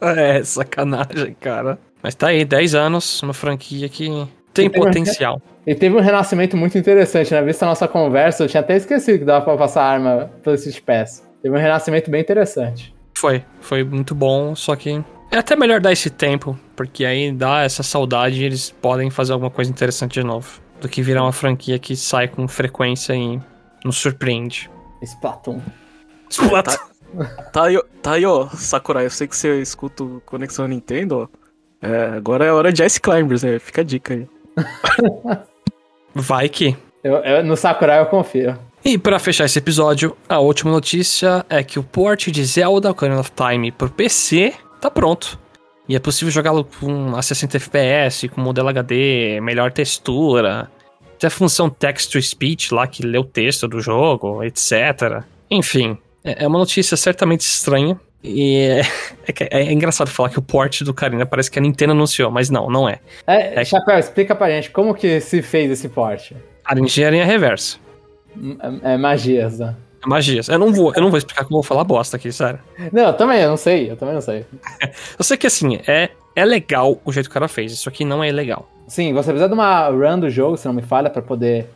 É, 0.00 0.42
sacanagem, 0.44 1.36
cara. 1.40 1.78
Mas 2.02 2.14
tá 2.14 2.28
aí, 2.28 2.44
10 2.44 2.74
anos, 2.74 3.22
uma 3.22 3.34
franquia 3.34 3.88
que 3.88 4.08
tem 4.54 4.66
E 4.66 4.70
potencial. 4.70 5.42
E 5.66 5.74
teve 5.74 5.96
um 5.96 6.00
renascimento 6.00 6.56
muito 6.56 6.78
interessante, 6.78 7.32
né? 7.32 7.42
Vista 7.42 7.64
a 7.64 7.68
nossa 7.68 7.86
conversa, 7.86 8.44
eu 8.44 8.48
tinha 8.48 8.60
até 8.60 8.76
esquecido 8.76 9.18
que 9.18 9.24
dava 9.24 9.44
pra 9.44 9.56
passar 9.56 9.82
arma 9.82 10.30
pelo 10.42 10.54
Street 10.56 10.80
Pass. 10.82 11.24
Teve 11.42 11.54
um 11.54 11.58
renascimento 11.58 12.10
bem 12.10 12.20
interessante. 12.20 12.94
Foi, 13.16 13.44
foi 13.60 13.84
muito 13.84 14.14
bom, 14.14 14.54
só 14.54 14.74
que 14.76 15.02
é 15.30 15.36
até 15.36 15.54
melhor 15.56 15.80
dar 15.80 15.92
esse 15.92 16.08
tempo, 16.08 16.58
porque 16.74 17.04
aí 17.04 17.32
dá 17.32 17.62
essa 17.62 17.82
saudade 17.82 18.40
e 18.40 18.44
eles 18.44 18.70
podem 18.70 19.10
fazer 19.10 19.32
alguma 19.32 19.50
coisa 19.50 19.70
interessante 19.70 20.14
de 20.14 20.24
novo. 20.24 20.60
Do 20.80 20.88
que 20.88 21.02
virar 21.02 21.22
uma 21.22 21.32
franquia 21.32 21.78
que 21.78 21.96
sai 21.96 22.28
com 22.28 22.46
frequência 22.46 23.12
e 23.14 23.40
nos 23.84 23.96
surpreende. 23.96 24.70
Splatoon. 25.02 25.60
Splat! 26.30 26.76
Tá 27.52 27.64
aí, 27.64 27.76
ó- 27.76 27.84
tá 28.02 28.12
aí, 28.12 28.26
ó, 28.26 28.46
Sakurai, 28.48 29.06
eu 29.06 29.10
sei 29.10 29.26
que 29.26 29.36
você 29.36 29.60
escuta 29.62 30.04
o 30.04 30.20
Conexão 30.26 30.68
Nintendo, 30.68 31.28
ó. 31.32 31.38
É, 31.80 32.06
agora 32.16 32.44
é 32.44 32.52
hora 32.52 32.72
de 32.72 32.84
Ice 32.84 33.00
Climbers, 33.00 33.42
né? 33.42 33.58
Fica 33.58 33.80
a 33.80 33.84
dica 33.84 34.14
aí. 34.14 34.28
Vai 36.14 36.48
que. 36.48 36.76
Eu, 37.02 37.16
eu- 37.16 37.44
no 37.44 37.56
Sakurai 37.56 38.00
eu 38.00 38.06
confio. 38.06 38.58
E 38.84 38.96
pra 38.98 39.18
fechar 39.18 39.44
esse 39.44 39.58
episódio, 39.58 40.16
a 40.28 40.38
última 40.38 40.70
notícia 40.70 41.44
é 41.48 41.62
que 41.62 41.78
o 41.78 41.82
port 41.82 42.28
de 42.28 42.44
Zelda 42.44 42.90
Ocarina 42.90 43.20
of 43.20 43.30
Time 43.32 43.72
pro 43.72 43.90
PC 43.90 44.54
tá 44.80 44.90
pronto. 44.90 45.38
E 45.88 45.96
é 45.96 45.98
possível 45.98 46.30
jogá-lo 46.30 46.64
com 46.80 47.16
a 47.16 47.22
60 47.22 47.56
FPS, 47.56 48.28
com 48.28 48.40
modelo 48.40 48.68
HD, 48.68 49.40
melhor 49.40 49.72
textura, 49.72 50.70
tem 51.18 51.26
a 51.28 51.30
função 51.30 51.68
text 51.70 52.12
to 52.12 52.20
speech 52.22 52.72
lá 52.74 52.86
que 52.86 53.02
lê 53.04 53.18
o 53.18 53.24
texto 53.24 53.66
do 53.66 53.80
jogo, 53.80 54.42
etc. 54.44 55.22
Enfim, 55.50 55.96
é 56.22 56.44
é 56.44 56.46
uma 56.46 56.58
notícia 56.58 56.96
certamente 56.96 57.40
estranha. 57.40 57.98
E 58.22 58.56
é, 58.66 58.80
é 59.26 59.32
que- 59.32 59.48
é 59.50 59.72
engraçado 59.72 60.08
falar 60.10 60.28
que 60.28 60.38
o 60.38 60.42
port 60.42 60.82
do 60.82 60.90
Ocarina 60.90 61.24
parece 61.24 61.50
que 61.50 61.58
a 61.58 61.62
Nintendo 61.62 61.92
anunciou, 61.92 62.30
mas 62.30 62.50
não, 62.50 62.68
não 62.68 62.88
é. 62.88 62.98
É, 63.26 63.60
É. 63.60 63.64
Chapéu, 63.64 63.98
explica 63.98 64.34
pra 64.34 64.50
gente 64.50 64.70
como 64.70 64.94
que 64.94 65.20
se 65.20 65.40
fez 65.40 65.70
esse 65.70 65.88
porte. 65.88 66.36
A 66.64 66.78
engenharia 66.78 67.24
reversa. 67.24 67.78
É, 68.84 68.92
é 68.94 68.96
magias, 68.98 69.58
né? 69.58 69.74
Magias. 70.06 70.48
Eu 70.48 70.58
não 70.58 70.72
vou, 70.72 70.92
eu 70.94 71.02
não 71.02 71.10
vou 71.10 71.18
explicar 71.18 71.44
como 71.44 71.58
eu 71.58 71.62
vou 71.62 71.68
falar 71.68 71.84
bosta 71.84 72.16
aqui, 72.16 72.30
sério. 72.32 72.60
Não, 72.92 73.06
eu 73.06 73.12
também, 73.14 73.40
eu 73.40 73.50
não 73.50 73.56
sei, 73.56 73.90
eu 73.90 73.96
também 73.96 74.14
não 74.14 74.20
sei. 74.20 74.44
Eu 75.18 75.24
sei 75.24 75.36
que 75.36 75.46
assim, 75.46 75.78
é, 75.86 76.10
é 76.36 76.44
legal 76.44 77.00
o 77.04 77.12
jeito 77.12 77.28
que 77.28 77.32
o 77.32 77.34
cara 77.34 77.48
fez. 77.48 77.72
Isso 77.72 77.88
aqui 77.88 78.04
não 78.04 78.22
é 78.22 78.30
legal. 78.30 78.68
Sim, 78.86 79.12
você 79.12 79.30
precisa 79.30 79.48
de 79.48 79.54
uma 79.54 79.88
run 79.88 80.20
do 80.20 80.30
jogo, 80.30 80.56
se 80.56 80.66
não 80.66 80.72
me 80.72 80.82
falha, 80.82 81.10
pra 81.10 81.20
poder 81.20 81.66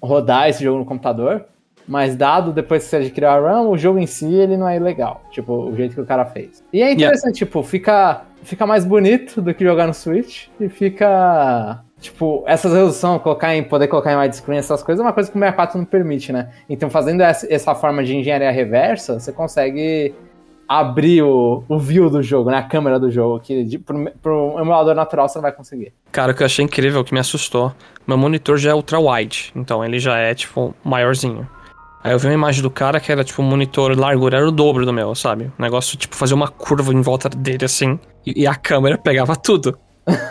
rodar 0.00 0.48
esse 0.48 0.62
jogo 0.62 0.78
no 0.78 0.84
computador. 0.84 1.44
Mas 1.86 2.16
dado 2.16 2.52
depois 2.52 2.84
que 2.84 2.88
você 2.88 2.96
adquiriu 2.96 3.28
a 3.28 3.38
run, 3.38 3.68
o 3.68 3.76
jogo 3.76 3.98
em 3.98 4.06
si 4.06 4.32
ele 4.32 4.56
não 4.56 4.66
é 4.66 4.78
legal. 4.78 5.22
Tipo, 5.30 5.52
o 5.52 5.76
jeito 5.76 5.94
que 5.94 6.00
o 6.00 6.06
cara 6.06 6.24
fez. 6.24 6.64
E 6.72 6.82
é 6.82 6.92
interessante, 6.92 7.36
tipo, 7.36 7.62
fica, 7.62 8.22
fica 8.42 8.66
mais 8.66 8.84
bonito 8.84 9.42
do 9.42 9.52
que 9.52 9.62
jogar 9.62 9.86
no 9.86 9.92
Switch. 9.92 10.46
E 10.58 10.68
fica. 10.68 11.83
Tipo, 12.04 12.44
essa 12.46 12.68
resolução, 12.68 13.18
colocar 13.18 13.56
em, 13.56 13.64
poder 13.64 13.88
colocar 13.88 14.12
em 14.12 14.16
widescreen, 14.16 14.58
essas 14.58 14.82
coisas, 14.82 15.02
é 15.02 15.06
uma 15.06 15.12
coisa 15.14 15.30
que 15.30 15.38
o 15.38 15.40
64 15.40 15.78
não 15.78 15.86
permite, 15.86 16.34
né? 16.34 16.50
Então, 16.68 16.90
fazendo 16.90 17.22
essa, 17.22 17.50
essa 17.50 17.74
forma 17.74 18.04
de 18.04 18.14
engenharia 18.14 18.50
reversa, 18.50 19.18
você 19.18 19.32
consegue 19.32 20.14
abrir 20.68 21.22
o, 21.22 21.64
o 21.66 21.78
view 21.78 22.10
do 22.10 22.22
jogo, 22.22 22.50
né? 22.50 22.58
A 22.58 22.62
câmera 22.62 23.00
do 23.00 23.10
jogo, 23.10 23.40
que 23.40 23.64
de, 23.64 23.78
pro, 23.78 24.12
pro 24.22 24.54
emulador 24.58 24.94
natural 24.94 25.26
você 25.26 25.38
não 25.38 25.42
vai 25.44 25.52
conseguir. 25.52 25.94
Cara, 26.12 26.32
o 26.32 26.34
que 26.34 26.42
eu 26.42 26.44
achei 26.44 26.62
incrível, 26.62 27.00
o 27.00 27.04
que 27.04 27.14
me 27.14 27.20
assustou, 27.20 27.72
meu 28.06 28.18
monitor 28.18 28.58
já 28.58 28.72
é 28.72 28.74
ultra 28.74 29.00
wide, 29.00 29.50
então 29.56 29.82
ele 29.82 29.98
já 29.98 30.18
é, 30.18 30.34
tipo, 30.34 30.74
maiorzinho. 30.84 31.48
Aí 32.02 32.12
eu 32.12 32.18
vi 32.18 32.26
uma 32.26 32.34
imagem 32.34 32.60
do 32.60 32.70
cara 32.70 33.00
que 33.00 33.10
era, 33.10 33.24
tipo, 33.24 33.40
um 33.40 33.46
monitor 33.46 33.98
largura, 33.98 34.36
era 34.36 34.46
o 34.46 34.52
dobro 34.52 34.84
do 34.84 34.92
meu, 34.92 35.14
sabe? 35.14 35.50
O 35.58 35.62
negócio, 35.62 35.96
tipo, 35.96 36.14
fazer 36.14 36.34
uma 36.34 36.48
curva 36.48 36.92
em 36.92 37.00
volta 37.00 37.30
dele, 37.30 37.64
assim, 37.64 37.98
e, 38.26 38.42
e 38.42 38.46
a 38.46 38.54
câmera 38.54 38.98
pegava 38.98 39.34
tudo. 39.34 39.78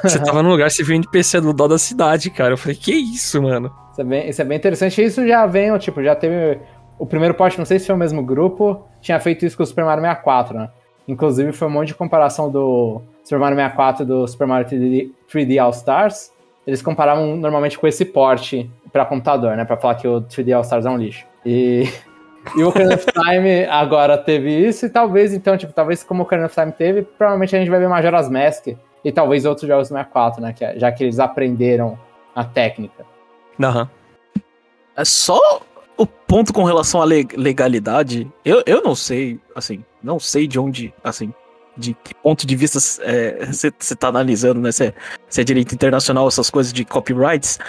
Você 0.03 0.19
tava 0.23 0.43
num 0.43 0.49
lugar, 0.49 0.69
você 0.69 0.83
viu 0.83 0.93
um 0.93 0.97
NPC 0.97 1.41
do 1.41 1.53
dó 1.53 1.67
da 1.67 1.77
cidade, 1.77 2.29
cara. 2.29 2.53
Eu 2.53 2.57
falei, 2.57 2.75
que 2.75 2.93
isso, 2.93 3.41
mano? 3.41 3.71
Isso 3.91 4.01
é, 4.01 4.03
bem, 4.03 4.29
isso 4.29 4.41
é 4.41 4.45
bem 4.45 4.57
interessante. 4.57 5.03
Isso 5.03 5.27
já 5.27 5.45
vem, 5.45 5.75
tipo, 5.77 6.03
já 6.03 6.15
teve. 6.15 6.59
O 6.99 7.05
primeiro 7.05 7.33
porte, 7.33 7.57
não 7.57 7.65
sei 7.65 7.79
se 7.79 7.87
foi 7.87 7.95
o 7.95 7.97
mesmo 7.97 8.23
grupo, 8.23 8.85
tinha 9.01 9.19
feito 9.19 9.45
isso 9.45 9.57
com 9.57 9.63
o 9.63 9.65
Super 9.65 9.83
Mario 9.83 10.01
64, 10.01 10.57
né? 10.57 10.69
Inclusive 11.07 11.51
foi 11.51 11.67
um 11.67 11.71
monte 11.71 11.87
de 11.87 11.95
comparação 11.95 12.49
do 12.49 13.01
Super 13.23 13.39
Mario 13.39 13.57
64 13.57 14.03
e 14.03 14.05
do 14.05 14.27
Super 14.27 14.47
Mario 14.47 14.67
3D, 14.67 15.09
3D 15.31 15.61
All 15.61 15.71
Stars. 15.71 16.31
Eles 16.65 16.81
comparavam 16.81 17.35
normalmente 17.35 17.77
com 17.77 17.87
esse 17.87 18.05
porte 18.05 18.69
pra 18.91 19.05
computador, 19.05 19.57
né? 19.57 19.65
Pra 19.65 19.75
falar 19.75 19.95
que 19.95 20.07
o 20.07 20.21
3D 20.21 20.55
All 20.55 20.61
Stars 20.61 20.85
é 20.85 20.89
um 20.89 20.97
lixo. 20.97 21.25
E, 21.45 21.89
e 22.55 22.63
o 22.63 22.69
Ocarina 22.69 22.93
of 22.93 23.05
Time 23.05 23.65
agora 23.65 24.17
teve 24.17 24.55
isso, 24.55 24.85
e 24.85 24.89
talvez, 24.89 25.33
então, 25.33 25.57
tipo, 25.57 25.73
talvez 25.73 26.03
como 26.03 26.21
o 26.21 26.25
Ocarina 26.25 26.45
of 26.45 26.55
Time 26.55 26.71
teve, 26.71 27.01
provavelmente 27.01 27.55
a 27.55 27.59
gente 27.59 27.69
vai 27.69 27.79
ver 27.79 27.89
Majora's 27.89 28.29
Mask 28.29 28.67
e 29.03 29.11
talvez 29.11 29.45
outros 29.45 29.67
jogos 29.67 29.87
do 29.89 29.93
64, 29.93 30.41
né? 30.41 30.53
Que, 30.53 30.63
é- 30.65 30.79
já 30.79 30.91
que 30.91 31.03
eles 31.03 31.19
aprenderam 31.19 31.97
a 32.35 32.43
técnica. 32.43 33.05
Aham. 33.61 33.89
É 34.95 35.05
só 35.05 35.39
o 35.97 36.05
ponto 36.05 36.53
com 36.53 36.63
relação 36.63 37.01
à 37.01 37.05
le- 37.05 37.27
legalidade. 37.35 38.31
Eu, 38.43 38.63
eu 38.65 38.81
não 38.81 38.95
sei, 38.95 39.39
assim, 39.55 39.83
não 40.01 40.19
sei 40.19 40.47
de 40.47 40.59
onde, 40.59 40.93
assim, 41.03 41.33
de 41.75 41.95
que 42.03 42.13
ponto 42.15 42.45
de 42.45 42.55
vista 42.55 42.79
você 42.79 43.95
tá 43.95 44.07
analisando, 44.07 44.59
né? 44.59 44.71
Se 44.71 44.85
é, 44.87 44.93
se 45.27 45.41
é 45.41 45.43
direito 45.43 45.73
internacional, 45.73 46.27
essas 46.27 46.49
coisas 46.49 46.71
de 46.71 46.85
copyrights. 46.85 47.59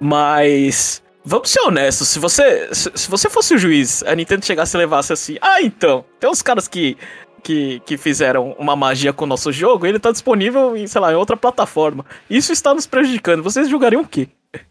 Mas. 0.00 1.02
Vamos 1.26 1.48
ser 1.48 1.60
honestos, 1.62 2.08
se 2.08 2.18
você, 2.18 2.68
se, 2.74 2.90
se 2.94 3.10
você 3.10 3.30
fosse 3.30 3.54
o 3.54 3.58
juiz, 3.58 4.02
a 4.02 4.14
Nintendo 4.14 4.44
chegasse 4.44 4.76
e 4.76 4.78
levasse 4.78 5.10
assim, 5.10 5.38
ah, 5.40 5.62
então, 5.62 6.04
tem 6.20 6.28
uns 6.28 6.42
caras 6.42 6.68
que, 6.68 6.98
que, 7.44 7.80
que 7.86 7.96
fizeram 7.96 8.56
uma 8.58 8.74
magia 8.74 9.12
com 9.12 9.24
o 9.24 9.28
nosso 9.28 9.52
jogo, 9.52 9.86
ele 9.86 9.98
tá 10.00 10.10
disponível 10.10 10.76
em, 10.76 10.86
sei 10.86 11.00
lá, 11.00 11.12
em 11.12 11.16
outra 11.16 11.36
plataforma. 11.36 12.04
Isso 12.28 12.52
está 12.52 12.74
nos 12.74 12.86
prejudicando. 12.86 13.42
Vocês 13.42 13.68
julgariam 13.68 14.02
o 14.02 14.06
quê? 14.08 14.28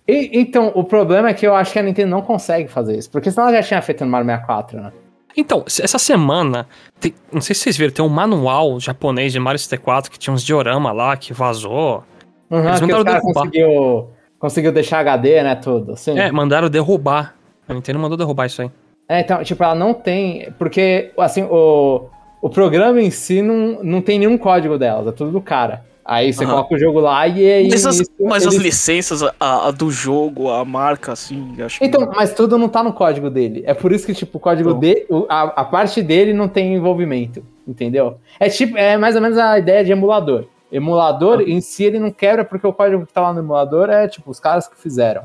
E- 0.07 0.31
então, 0.39 0.71
o 0.75 0.83
problema 0.83 1.29
é 1.29 1.33
que 1.33 1.45
eu 1.45 1.53
acho 1.55 1.71
que 1.71 1.79
a 1.79 1.83
Nintendo 1.83 2.09
não 2.09 2.21
consegue 2.21 2.67
fazer 2.67 2.97
isso. 2.97 3.09
Porque 3.11 3.29
senão 3.31 3.47
ela 3.47 3.57
já 3.61 3.63
tinha 3.67 3.81
feito 3.81 4.03
no 4.03 4.11
Mario 4.11 4.25
64, 4.27 4.81
né? 4.81 4.91
Então, 5.35 5.63
essa 5.67 5.97
semana, 5.97 6.67
tem- 6.99 7.13
não 7.31 7.41
sei 7.41 7.55
se 7.55 7.61
vocês 7.61 7.77
viram, 7.77 7.91
tem 7.93 8.03
um 8.05 8.09
manual 8.09 8.79
japonês 8.79 9.31
de 9.31 9.39
Mario 9.39 9.59
64 9.59 10.11
que 10.11 10.17
tinha 10.19 10.33
uns 10.33 10.43
diorama 10.43 10.91
lá 10.91 11.15
que 11.17 11.33
vazou. 11.33 12.03
Uhum, 12.49 12.67
Eles 12.67 12.81
mandaram 12.81 13.03
derrubar. 13.03 13.33
conseguiu, 13.33 14.07
conseguiu 14.39 14.71
deixar 14.71 14.99
HD, 14.99 15.41
né, 15.43 15.55
tudo. 15.55 15.95
Sim. 15.97 16.17
É, 16.19 16.31
mandaram 16.31 16.69
derrubar. 16.69 17.35
A 17.67 17.73
Nintendo 17.73 17.97
mandou 17.99 18.17
derrubar 18.17 18.45
isso 18.45 18.61
aí. 18.61 18.71
É, 19.09 19.19
então, 19.21 19.43
tipo, 19.43 19.63
ela 19.63 19.75
não 19.75 19.93
tem. 19.93 20.51
Porque, 20.57 21.11
assim, 21.17 21.43
o, 21.43 22.07
o 22.45 22.49
programa 22.49 23.01
em 23.01 23.09
si 23.09 23.41
não, 23.41 23.81
não 23.83 24.01
tem 24.01 24.19
nenhum 24.19 24.37
código 24.37 24.77
delas, 24.77 25.07
é 25.07 25.11
tudo 25.11 25.31
do 25.31 25.41
cara. 25.41 25.85
Aí 26.05 26.33
você 26.33 26.43
Aham. 26.43 26.51
coloca 26.55 26.75
o 26.75 26.77
jogo 26.77 26.99
lá 26.99 27.25
e 27.27 27.49
aí. 27.49 27.69
Mas, 27.69 27.85
as, 27.85 28.01
mas 28.19 28.45
as 28.45 28.53
eles- 28.55 28.65
licenças 28.65 29.23
a, 29.39 29.67
a 29.67 29.71
do 29.71 29.89
jogo, 29.89 30.49
a 30.49 30.65
marca, 30.65 31.13
assim, 31.13 31.55
acho 31.61 31.79
que. 31.79 31.85
Então, 31.85 32.11
mas 32.13 32.33
tudo 32.33 32.57
não 32.57 32.67
tá 32.67 32.83
no 32.83 32.91
código 32.91 33.29
dele. 33.29 33.63
É 33.65 33.73
por 33.73 33.93
isso 33.93 34.05
que, 34.05 34.13
tipo, 34.13 34.37
o 34.37 34.41
código 34.41 34.69
Então. 34.71 34.79
dele. 34.81 35.05
A, 35.29 35.61
a 35.61 35.63
parte 35.63 36.01
dele 36.01 36.33
não 36.33 36.49
tem 36.49 36.73
envolvimento. 36.75 37.41
Entendeu? 37.65 38.17
É 38.37 38.49
tipo, 38.49 38.77
é 38.77 38.97
mais 38.97 39.15
ou 39.15 39.21
menos 39.21 39.37
a 39.37 39.57
ideia 39.57 39.85
de 39.85 39.93
emulador. 39.93 40.43
Emulador 40.69 41.39
Ah. 41.39 41.43
em 41.49 41.61
si 41.61 41.85
ele 41.85 41.97
não 41.99 42.11
quebra 42.11 42.43
porque 42.43 42.67
o 42.67 42.73
código 42.73 43.05
que 43.05 43.13
tá 43.13 43.21
lá 43.21 43.31
no 43.31 43.39
emulador 43.39 43.89
é, 43.89 44.05
tipo, 44.09 44.29
os 44.29 44.41
caras 44.41 44.67
que 44.67 44.75
fizeram. 44.77 45.21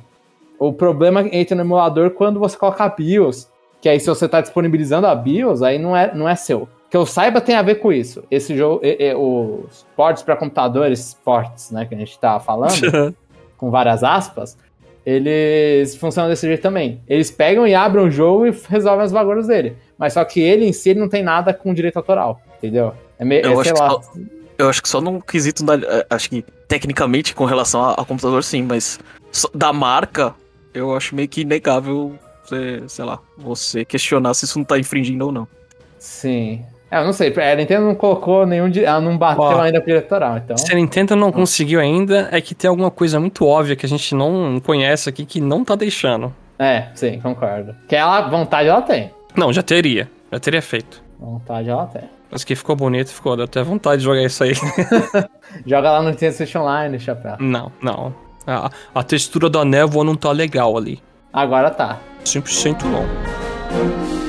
O 0.56 0.72
problema 0.72 1.22
entra 1.32 1.56
no 1.56 1.62
emulador 1.62 2.10
quando 2.10 2.38
você 2.38 2.56
coloca 2.56 2.84
a 2.84 2.88
BIOS. 2.88 3.48
Que 3.80 3.88
aí, 3.88 3.98
se 3.98 4.06
você 4.06 4.28
tá 4.28 4.40
disponibilizando 4.40 5.08
a 5.08 5.14
BIOS, 5.16 5.60
aí 5.62 5.76
não 5.78 5.96
é, 5.96 6.14
não 6.14 6.28
é 6.28 6.36
seu. 6.36 6.68
Que 6.90 6.96
eu 6.96 7.04
saiba 7.04 7.40
tem 7.40 7.54
a 7.54 7.62
ver 7.62 7.76
com 7.76 7.92
isso. 7.92 8.24
Esse 8.30 8.56
jogo, 8.56 8.80
e- 8.84 8.96
e- 9.10 9.14
os 9.14 9.86
ports 9.94 10.22
para 10.22 10.36
computadores, 10.36 11.14
ports, 11.24 11.70
né, 11.70 11.84
que 11.84 11.94
a 11.94 11.98
gente 11.98 12.18
tá 12.18 12.40
falando 12.40 12.70
com 13.58 13.70
várias 13.70 14.02
aspas, 14.02 14.56
eles 15.04 15.96
funcionam 15.96 16.30
desse 16.30 16.46
jeito 16.46 16.62
também. 16.62 17.00
Eles 17.08 17.30
pegam 17.30 17.66
e 17.66 17.74
abrem 17.74 18.04
o 18.06 18.10
jogo 18.10 18.46
e 18.46 18.54
resolvem 18.68 19.04
os 19.06 19.12
bagulhos 19.12 19.46
dele. 19.46 19.76
Mas 19.98 20.12
só 20.14 20.24
que 20.24 20.40
ele 20.40 20.66
em 20.66 20.72
si 20.72 20.90
ele 20.90 21.00
não 21.00 21.08
tem 21.08 21.22
nada 21.22 21.52
com 21.52 21.74
direito 21.74 21.96
autoral, 21.96 22.40
entendeu? 22.58 22.92
É 23.18 23.24
meio, 23.24 23.44
Eu 23.44 23.58
é, 23.58 23.60
acho 23.62 23.76
só- 23.76 24.02
Eu 24.56 24.68
acho 24.68 24.82
que 24.82 24.88
só 24.88 25.00
num 25.00 25.20
quesito 25.20 25.64
da. 25.64 25.74
eh, 25.76 26.06
Acho 26.10 26.28
que 26.30 26.44
tecnicamente 26.66 27.34
com 27.34 27.44
relação 27.44 27.82
a, 27.84 27.92
a 27.92 28.04
computador, 28.04 28.42
sim, 28.42 28.62
mas 28.62 28.98
só- 29.30 29.48
da 29.54 29.72
marca, 29.72 30.34
eu 30.74 30.94
acho 30.96 31.14
meio 31.14 31.28
que 31.28 31.42
inegável, 31.42 32.14
você, 32.44 32.82
sei 32.88 33.04
lá, 33.04 33.18
você 33.36 33.84
questionar 33.84 34.34
se 34.34 34.44
isso 34.46 34.58
não 34.58 34.64
tá 34.64 34.78
infringindo 34.78 35.26
ou 35.26 35.32
não. 35.32 35.46
Sim. 35.98 36.64
É, 36.90 36.98
eu 36.98 37.04
não 37.04 37.12
sei, 37.12 37.34
a 37.36 37.54
Nintendo 37.54 37.84
não 37.84 37.94
colocou 37.94 38.46
nenhum. 38.46 38.70
Ela 38.82 39.00
não 39.00 39.16
bateu 39.18 39.42
Ó. 39.42 39.60
ainda 39.60 39.78
pro 39.78 39.86
direito 39.88 40.04
autoral, 40.04 40.38
então. 40.38 40.56
Se 40.56 40.72
a 40.72 40.74
Nintendo 40.74 41.14
não 41.14 41.30
conseguiu 41.30 41.80
ainda, 41.80 42.28
é 42.32 42.40
que 42.40 42.54
tem 42.54 42.68
alguma 42.68 42.90
coisa 42.90 43.20
muito 43.20 43.46
óbvia 43.46 43.76
que 43.76 43.84
a 43.84 43.88
gente 43.88 44.14
não 44.14 44.58
conhece 44.60 45.08
aqui 45.08 45.26
que 45.26 45.40
não 45.40 45.64
tá 45.64 45.74
deixando. 45.74 46.34
É, 46.58 46.86
sim, 46.94 47.20
concordo. 47.20 47.74
Que 47.86 47.94
ela, 47.94 48.22
vontade 48.28 48.68
ela 48.68 48.82
tem. 48.82 49.10
Não, 49.36 49.52
já 49.52 49.62
teria. 49.62 50.10
Já 50.32 50.40
teria 50.40 50.62
feito. 50.62 51.02
Vontade 51.20 51.68
ela 51.68 51.86
tem. 51.86 52.04
Mas 52.30 52.42
que 52.44 52.54
ficou 52.54 52.74
bonito, 52.74 53.10
ficou. 53.10 53.36
Deu 53.36 53.44
até 53.44 53.62
vontade 53.62 53.98
de 53.98 54.04
jogar 54.04 54.22
isso 54.22 54.42
aí. 54.42 54.52
Joga 55.66 55.92
lá 55.92 56.02
no 56.02 56.10
Nintendo 56.10 56.34
Switch 56.34 56.54
Online, 56.56 56.98
chapéu. 56.98 57.36
não, 57.38 57.70
não. 57.82 58.14
A, 58.46 58.70
a 58.94 59.02
textura 59.02 59.50
da 59.50 59.62
névoa 59.62 60.02
não 60.02 60.14
tá 60.14 60.32
legal 60.32 60.76
ali. 60.76 61.02
Agora 61.32 61.70
tá. 61.70 61.98
100% 62.24 62.82
não. 62.84 64.27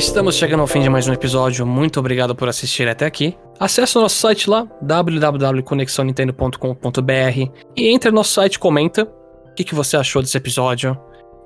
Estamos 0.00 0.34
chegando 0.34 0.60
ao 0.60 0.66
fim 0.66 0.80
de 0.80 0.88
mais 0.88 1.06
um 1.06 1.12
episódio. 1.12 1.66
Muito 1.66 2.00
obrigado 2.00 2.34
por 2.34 2.48
assistir 2.48 2.88
até 2.88 3.04
aqui. 3.04 3.36
Acesse 3.58 3.98
o 3.98 4.00
nosso 4.00 4.16
site 4.16 4.48
lá, 4.48 4.66
www.conexãonintendo.com.br 4.80 7.50
e 7.76 7.88
entre 7.88 8.10
no 8.10 8.16
nosso 8.16 8.32
site 8.32 8.54
e 8.54 8.58
comenta 8.58 9.02
o 9.02 9.54
que, 9.54 9.62
que 9.62 9.74
você 9.74 9.98
achou 9.98 10.22
desse 10.22 10.38
episódio. 10.38 10.98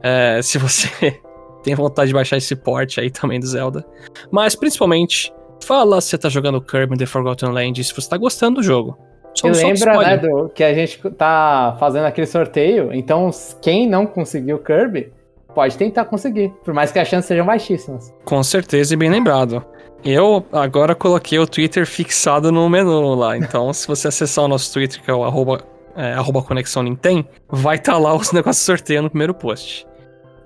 É, 0.04 0.40
se 0.40 0.56
você 0.56 1.20
Tenho 1.64 1.76
vontade 1.76 2.06
de 2.08 2.14
baixar 2.14 2.36
esse 2.36 2.54
port 2.54 2.98
aí 2.98 3.10
também 3.10 3.40
do 3.40 3.46
Zelda. 3.46 3.84
Mas 4.30 4.54
principalmente, 4.54 5.34
fala 5.64 6.00
se 6.00 6.10
você 6.10 6.18
tá 6.18 6.28
jogando 6.28 6.60
Kirby 6.60 6.96
The 6.96 7.06
Forgotten 7.06 7.50
Land 7.50 7.80
e 7.80 7.84
se 7.84 7.92
você 7.92 8.08
tá 8.08 8.16
gostando 8.16 8.60
do 8.60 8.62
jogo. 8.62 8.96
Só, 9.34 9.48
e 9.48 9.50
lembra, 9.50 9.98
né, 9.98 10.18
do, 10.18 10.48
que 10.50 10.62
a 10.62 10.72
gente 10.72 10.96
tá 11.10 11.76
fazendo 11.80 12.04
aquele 12.04 12.28
sorteio, 12.28 12.92
então 12.92 13.32
quem 13.60 13.88
não 13.88 14.06
conseguiu 14.06 14.60
Kirby 14.60 15.12
pode 15.54 15.76
tentar 15.78 16.04
conseguir, 16.06 16.50
por 16.64 16.74
mais 16.74 16.90
que 16.90 16.98
as 16.98 17.08
chances 17.08 17.26
sejam 17.26 17.46
baixíssimas. 17.46 18.12
Com 18.24 18.42
certeza 18.42 18.94
e 18.94 18.96
bem 18.96 19.10
lembrado. 19.10 19.64
Eu 20.04 20.44
agora 20.52 20.94
coloquei 20.94 21.38
o 21.38 21.46
Twitter 21.46 21.86
fixado 21.86 22.52
no 22.52 22.68
menu 22.68 23.14
lá, 23.14 23.38
então 23.38 23.72
se 23.72 23.86
você 23.86 24.08
acessar 24.08 24.44
o 24.44 24.48
nosso 24.48 24.70
Twitter, 24.72 25.02
que 25.02 25.10
é 25.10 25.14
o 25.14 25.24
arroba, 25.24 25.64
é, 25.96 26.12
arroba 26.12 26.42
Conexão 26.42 26.82
Nintendo, 26.82 27.26
vai 27.48 27.76
estar 27.76 27.92
tá 27.92 27.98
lá 27.98 28.14
os 28.14 28.30
negócios 28.32 28.64
sorteio 28.64 29.02
no 29.02 29.08
primeiro 29.08 29.32
post. 29.32 29.86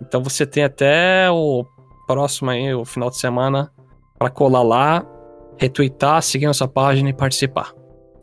Então 0.00 0.22
você 0.22 0.46
tem 0.46 0.62
até 0.62 1.28
o 1.30 1.64
próximo 2.06 2.50
aí, 2.50 2.72
o 2.72 2.84
final 2.84 3.10
de 3.10 3.18
semana, 3.18 3.72
para 4.16 4.30
colar 4.30 4.62
lá, 4.62 5.04
retweetar, 5.56 6.22
seguir 6.22 6.46
nossa 6.46 6.68
página 6.68 7.10
e 7.10 7.12
participar. 7.12 7.77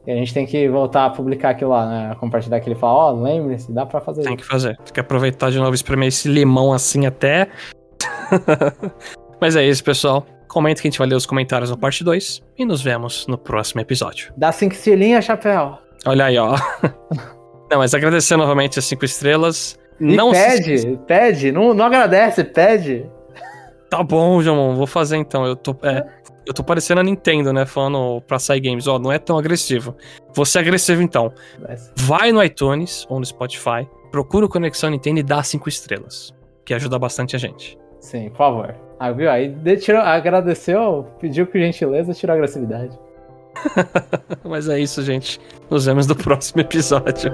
E 0.08 0.12
a 0.12 0.16
gente 0.16 0.34
tem 0.34 0.46
que 0.46 0.70
voltar 0.70 1.06
a 1.06 1.10
publicar 1.10 1.50
aquilo 1.50 1.72
lá, 1.72 1.88
né? 1.88 2.16
Compartilhar 2.20 2.58
aquele 2.58 2.76
fala, 2.76 2.94
ó, 2.94 3.12
oh, 3.14 3.24
lembre-se, 3.24 3.72
dá 3.72 3.86
pra 3.86 4.00
fazer 4.00 4.22
Tem 4.22 4.36
isso. 4.36 4.44
que 4.44 4.48
fazer. 4.48 4.78
Tem 4.78 4.94
que 4.94 5.00
aproveitar 5.00 5.50
de 5.50 5.58
novo 5.58 5.72
e 5.72 5.76
espremer 5.76 6.10
esse 6.10 6.28
limão 6.28 6.72
assim 6.72 7.06
até. 7.06 7.50
Mas 9.42 9.56
é 9.56 9.66
isso, 9.66 9.84
pessoal. 9.84 10.26
Comenta 10.48 10.82
que 10.82 10.88
a 10.88 10.92
gente 10.92 11.00
vai 11.00 11.08
ler 11.08 11.16
os 11.16 11.26
comentários 11.26 11.70
no 11.70 11.78
parte 11.78 12.04
2 12.04 12.42
e 12.58 12.66
nos 12.66 12.82
vemos 12.82 13.26
no 13.28 13.38
próximo 13.38 13.82
episódio. 13.82 14.32
Dá 14.38 14.52
cinco 14.52 14.76
estrelinhas, 14.76 15.26
chapéu. 15.26 15.80
Olha 16.06 16.26
aí, 16.26 16.38
ó. 16.38 16.56
Não, 17.70 17.80
mas 17.80 17.94
agradecer 17.94 18.38
novamente 18.38 18.78
as 18.78 18.86
cinco 18.86 19.06
estrelas. 19.06 19.78
E 20.00 20.16
não 20.16 20.32
pede, 20.32 20.78
se... 20.78 21.00
pede. 21.08 21.52
Não, 21.52 21.74
não 21.74 21.86
agradece, 21.86 22.44
pede. 22.44 23.10
Tá 23.90 24.04
bom, 24.04 24.42
Jamon, 24.42 24.76
vou 24.76 24.86
fazer 24.86 25.18
então. 25.18 25.46
Eu 25.46 25.56
tô, 25.56 25.76
é, 25.82 26.06
eu 26.46 26.54
tô 26.54 26.64
parecendo 26.64 27.02
a 27.02 27.04
Nintendo, 27.04 27.52
né? 27.52 27.66
Falando 27.66 28.22
pra 28.22 28.40
sair 28.40 28.60
games, 28.60 28.88
ó, 28.88 29.00
não 29.00 29.12
é 29.12 29.20
tão 29.20 29.38
agressivo. 29.38 29.96
Você 30.34 30.58
é 30.58 30.62
agressivo 30.62 31.02
então. 31.02 31.34
Vai 31.96 32.32
no 32.32 32.44
iTunes 32.44 33.06
ou 33.10 33.20
no 33.20 33.26
Spotify, 33.26 33.88
procura 34.12 34.46
o 34.46 34.50
Conexão 34.50 34.90
Nintendo 34.90 35.20
e 35.20 35.24
dá 35.24 35.42
cinco 35.44 35.70
estrelas. 35.70 36.34
Que 36.66 36.74
ajuda 36.74 36.98
bastante 36.98 37.36
a 37.36 37.40
gente. 37.40 37.78
Sim, 38.00 38.30
por 38.30 38.38
favor. 38.38 38.76
Ah, 39.00 39.12
viu? 39.12 39.30
Aí 39.30 39.54
tirou, 39.78 40.02
agradeceu, 40.02 41.08
pediu 41.20 41.46
com 41.48 41.58
gentileza, 41.58 42.14
tirou 42.14 42.34
a 42.34 42.38
agressividade. 42.38 42.98
Mas 44.44 44.70
é 44.70 44.80
isso, 44.80 45.02
gente. 45.02 45.40
Nos 45.70 45.86
vemos 45.86 46.08
no 46.08 46.16
próximo 46.16 46.62
episódio. 46.62 47.32